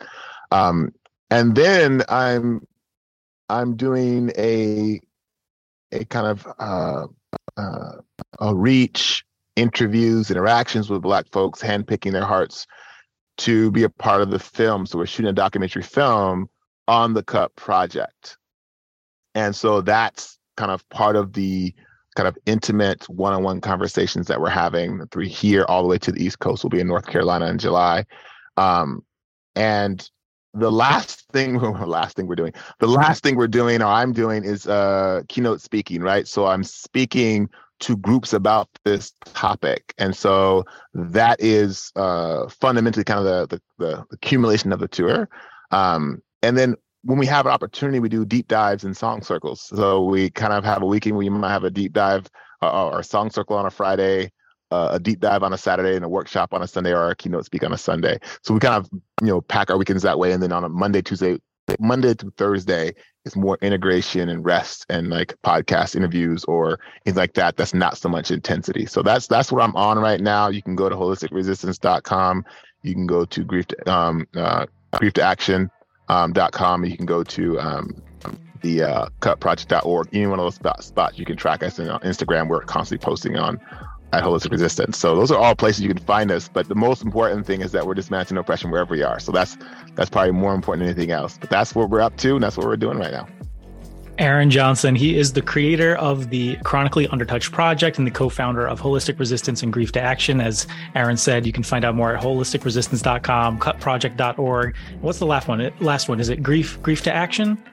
Um, 0.52 0.94
and 1.30 1.56
then 1.56 2.04
I'm 2.10 2.66
I'm 3.50 3.76
doing 3.76 4.32
a 4.38 5.00
a 5.92 6.06
kind 6.06 6.28
of 6.28 6.48
uh, 6.60 7.08
uh, 7.58 7.92
a 8.40 8.56
reach 8.56 9.26
interviews, 9.56 10.30
interactions 10.32 10.90
with 10.90 11.02
Black 11.02 11.26
folks, 11.32 11.62
handpicking 11.62 12.12
their 12.12 12.26
hearts 12.26 12.68
to 13.38 13.72
be 13.72 13.84
a 13.84 13.90
part 13.90 14.22
of 14.22 14.32
the 14.32 14.40
film. 14.40 14.86
So 14.86 14.98
we're 14.98 15.06
shooting 15.06 15.30
a 15.30 15.34
documentary 15.34 15.84
film 15.84 16.50
on 16.88 17.14
the 17.14 17.24
Cut 17.24 17.56
Project, 17.56 18.38
and 19.36 19.56
so 19.56 19.82
that's 19.82 20.38
kind 20.56 20.72
of 20.72 20.88
part 20.90 21.16
of 21.16 21.34
the 21.34 21.74
kind 22.16 22.28
of 22.28 22.38
intimate 22.48 23.08
one-on-one 23.10 23.62
conversations 23.62 24.26
that 24.28 24.42
we're 24.42 24.50
having 24.50 25.06
through 25.12 25.28
here 25.28 25.64
all 25.68 25.84
the 25.84 25.88
way 25.88 26.00
to 26.00 26.12
the 26.12 26.24
East 26.24 26.40
Coast. 26.40 26.64
We'll 26.64 26.70
be 26.70 26.80
in 26.80 26.88
North 26.88 27.06
Carolina 27.06 27.48
in 27.48 27.60
July, 27.60 28.06
um, 28.58 29.04
and 29.56 30.10
the 30.54 30.72
last 30.72 31.28
thing 31.32 31.60
last 31.86 32.16
thing 32.16 32.28
we're 32.28 32.36
doing 32.36 32.54
the 32.80 32.88
last 32.88 33.24
thing 33.24 33.36
we're 33.36 33.48
doing 33.48 33.82
or 33.82 33.88
i'm 33.88 34.12
doing 34.12 34.44
is 34.44 34.68
uh 34.68 35.22
keynote 35.30 35.62
speaking 35.62 36.02
right 36.02 36.28
so 36.28 36.46
i'm 36.46 36.64
speaking 36.64 37.50
to 37.80 37.98
groups 37.98 38.34
about 38.34 38.70
this 38.84 39.14
topic 39.34 39.94
and 39.98 40.16
so 40.16 40.64
that 40.94 41.40
is 41.40 41.92
uh 41.96 42.48
fundamentally 42.50 43.04
kind 43.04 43.20
of 43.20 43.26
the 43.26 43.62
the, 43.78 43.86
the 43.86 44.06
accumulation 44.12 44.72
of 44.72 44.80
the 44.80 44.88
tour 44.88 45.30
um 45.72 46.22
and 46.42 46.58
then 46.58 46.76
when 47.04 47.18
we 47.18 47.26
have 47.26 47.46
an 47.46 47.52
opportunity 47.52 48.00
we 48.00 48.10
do 48.10 48.26
deep 48.26 48.48
dives 48.48 48.84
in 48.84 48.94
song 48.94 49.22
circles 49.22 49.62
so 49.62 50.04
we 50.04 50.30
kind 50.30 50.54
of 50.54 50.64
have 50.64 50.82
a 50.82 50.86
weekend 50.86 51.16
where 51.16 51.24
you 51.24 51.32
might 51.32 51.52
have 51.52 51.64
a 51.64 51.72
deep 51.72 51.94
dive 51.94 52.28
uh, 52.62 52.88
or 52.88 53.00
a 53.00 53.04
song 53.04 53.30
circle 53.30 53.56
on 53.56 53.66
a 53.66 53.72
friday 53.72 54.32
uh, 54.72 54.90
a 54.92 55.00
deep 55.00 55.20
dive 55.20 55.44
on 55.44 55.54
a 55.54 55.58
Saturday 55.58 55.96
and 55.96 56.04
a 56.04 56.10
workshop 56.10 56.54
on 56.54 56.62
a 56.62 56.68
Sunday 56.68 56.92
or 56.92 57.10
a 57.10 57.16
keynote 57.16 57.46
speak 57.46 57.64
on 57.64 57.74
a 57.74 57.78
Sunday. 57.78 58.20
So 58.44 58.54
we 58.54 58.60
kind 58.60 58.76
of, 58.76 58.90
you 59.22 59.28
know, 59.28 59.42
pack 59.42 59.70
our 59.70 59.78
weekends 59.78 60.04
that 60.04 60.20
way. 60.20 60.32
And 60.32 60.44
then 60.44 60.52
on 60.52 60.64
a 60.64 60.70
Monday, 60.70 61.02
Tuesday, 61.02 61.40
Monday 61.80 62.14
to 62.14 62.32
Thursday 62.32 62.94
is 63.26 63.36
more 63.36 63.58
integration 63.62 64.30
and 64.30 64.46
rest 64.46 64.86
and 64.90 65.10
like 65.10 65.36
podcast 65.44 65.96
interviews 65.96 66.44
or 66.46 66.80
things 67.04 67.18
like 67.18 67.34
that. 67.34 67.58
That's 67.58 67.74
not 67.74 67.98
so 67.98 68.10
much 68.10 68.32
intensity. 68.32 68.86
So 68.86 69.02
that's 69.02 69.28
that's 69.28 69.52
what 69.52 69.62
I'm 69.62 69.76
on 69.76 70.00
right 70.00 70.22
now. 70.22 70.48
You 70.50 70.62
can 70.62 70.76
go 70.76 70.90
to 70.90 70.96
holisticresistance.com. 70.96 72.46
You 72.84 72.94
can 72.94 73.08
go 73.08 73.26
to 73.26 73.44
grief 73.44 73.68
to, 73.68 73.92
um, 73.92 74.28
uh, 74.36 74.66
grief 74.94 75.14
to 75.14 75.24
action 75.24 75.70
um, 76.10 76.34
com. 76.34 76.86
You 76.86 76.96
can 76.96 77.06
go 77.06 77.24
to 77.24 77.60
um, 77.60 78.02
the 78.62 78.84
uh, 78.84 79.10
cutproject.org. 79.22 80.10
Any 80.14 80.28
one 80.28 80.40
of 80.40 80.46
those 80.46 80.86
spots 80.86 81.20
you 81.20 81.26
can 81.26 81.38
track 81.38 81.64
us 81.64 81.80
on 81.80 82.00
Instagram. 82.02 82.48
We're 82.48 82.62
constantly 82.62 83.04
posting 83.04 83.38
on 83.38 83.60
at 84.14 84.24
Holistic 84.24 84.52
Resistance. 84.52 84.98
So 84.98 85.16
those 85.16 85.32
are 85.32 85.38
all 85.38 85.56
places 85.56 85.82
you 85.82 85.90
can 85.90 85.98
find 85.98 86.32
us. 86.32 86.48
But 86.48 86.68
the 86.68 86.76
most 86.76 87.04
important 87.04 87.46
thing 87.46 87.62
is 87.62 87.72
that 87.74 87.86
we're 87.86 87.94
dismantling 87.94 88.38
oppression 88.38 88.72
wherever 88.72 88.94
we 88.94 89.04
are. 89.04 89.20
So 89.20 89.32
that's 89.32 89.58
that's 89.96 90.10
probably 90.10 90.32
more 90.32 90.54
important 90.54 90.86
than 90.86 90.96
anything 90.96 91.12
else. 91.12 91.38
But 91.38 91.50
that's 91.50 91.76
what 91.76 91.90
we're 91.90 92.02
up 92.02 92.18
to, 92.18 92.36
and 92.36 92.44
that's 92.44 92.58
what 92.58 92.66
we're 92.66 92.78
doing 92.78 92.98
right 92.98 93.12
now. 93.12 93.28
Aaron 94.20 94.50
Johnson, 94.50 94.96
he 94.96 95.16
is 95.16 95.34
the 95.34 95.44
creator 95.44 95.96
of 95.98 96.32
the 96.32 96.56
Chronically 96.64 97.08
Undertouched 97.10 97.52
Project 97.52 98.00
and 98.00 98.08
the 98.08 98.12
co-founder 98.12 98.68
of 98.68 98.82
Holistic 98.82 99.20
Resistance 99.20 99.62
and 99.62 99.72
Grief 99.72 99.92
to 99.92 100.02
Action. 100.02 100.42
As 100.42 100.66
Aaron 100.96 101.18
said, 101.18 101.46
you 101.46 101.54
can 101.54 101.62
find 101.62 101.86
out 101.86 101.94
more 101.94 102.16
at 102.16 102.24
holisticresistance.com, 102.24 103.60
cutproject.org. 103.60 104.76
What's 105.02 105.20
the 105.20 105.28
last 105.28 105.48
one? 105.48 105.72
Last 105.80 106.10
one 106.10 106.20
is 106.20 106.30
it 106.30 106.42
Grief 106.42 106.82
Grief 106.82 107.04
to 107.04 107.14
Action? 107.14 107.64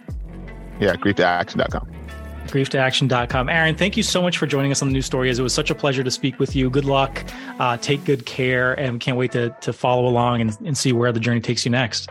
Yeah, 0.81 0.97
grieftoaction.com 0.97 2.04
grieftoaction.com. 2.49 3.49
Aaron, 3.49 3.77
thank 3.77 3.97
you 3.97 4.03
so 4.03 4.23
much 4.23 4.39
for 4.39 4.47
joining 4.47 4.73
us 4.73 4.83
on 4.83 4.89
the 4.89 4.95
news 4.95 5.07
story. 5.07 5.31
As 5.31 5.39
It 5.39 5.43
was 5.43 5.55
such 5.55 5.71
a 5.71 5.75
pleasure 5.75 6.03
to 6.03 6.11
speak 6.11 6.39
with 6.39 6.55
you. 6.55 6.71
Good 6.71 6.85
luck. 6.85 7.25
Uh, 7.59 7.77
take 7.77 8.05
good 8.05 8.27
care 8.27 8.75
and 8.75 9.01
can't 9.01 9.17
wait 9.17 9.33
to, 9.33 9.51
to 9.61 9.73
follow 9.73 10.07
along 10.07 10.41
and, 10.41 10.57
and 10.65 10.77
see 10.77 10.93
where 10.93 11.13
the 11.13 11.21
journey 11.21 11.41
takes 11.41 11.65
you 11.65 11.71
next. 11.71 12.09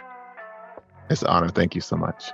It's 1.09 1.21
an 1.21 1.27
honor. 1.27 1.49
Thank 1.49 1.75
you 1.75 1.81
so 1.81 1.95
much. 1.95 2.31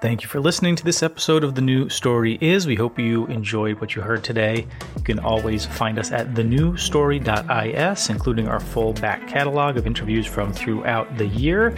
Thank 0.00 0.22
you 0.22 0.28
for 0.28 0.40
listening 0.40 0.74
to 0.74 0.84
this 0.84 1.00
episode 1.00 1.44
of 1.44 1.54
The 1.54 1.60
New 1.60 1.88
Story 1.88 2.36
Is. 2.40 2.66
We 2.66 2.74
hope 2.74 2.98
you 2.98 3.26
enjoyed 3.26 3.80
what 3.80 3.94
you 3.94 4.02
heard 4.02 4.24
today. 4.24 4.66
You 4.96 5.02
can 5.04 5.20
always 5.20 5.64
find 5.64 5.96
us 5.96 6.10
at 6.10 6.34
thenewstory.is, 6.34 8.10
including 8.10 8.48
our 8.48 8.58
full 8.58 8.94
back 8.94 9.28
catalog 9.28 9.76
of 9.76 9.86
interviews 9.86 10.26
from 10.26 10.52
throughout 10.52 11.16
the 11.18 11.28
year 11.28 11.76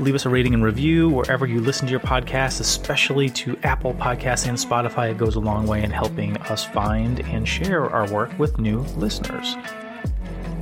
leave 0.00 0.14
us 0.14 0.26
a 0.26 0.28
rating 0.28 0.54
and 0.54 0.64
review 0.64 1.08
wherever 1.08 1.46
you 1.46 1.60
listen 1.60 1.86
to 1.86 1.90
your 1.90 2.00
podcast, 2.00 2.60
especially 2.60 3.28
to 3.30 3.58
Apple 3.62 3.94
Podcasts 3.94 4.48
and 4.48 4.56
Spotify. 4.56 5.10
It 5.10 5.18
goes 5.18 5.36
a 5.36 5.40
long 5.40 5.66
way 5.66 5.82
in 5.82 5.90
helping 5.90 6.36
us 6.38 6.64
find 6.64 7.20
and 7.20 7.46
share 7.46 7.88
our 7.90 8.10
work 8.10 8.36
with 8.38 8.58
new 8.58 8.80
listeners. 8.96 9.56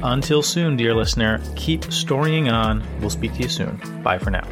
Until 0.03 0.43
soon, 0.43 0.77
dear 0.77 0.95
listener, 0.95 1.41
keep 1.57 1.93
storying 1.93 2.49
on. 2.49 2.83
We'll 3.01 3.11
speak 3.11 3.35
to 3.35 3.43
you 3.43 3.49
soon. 3.49 3.81
Bye 4.03 4.19
for 4.19 4.31
now. 4.31 4.47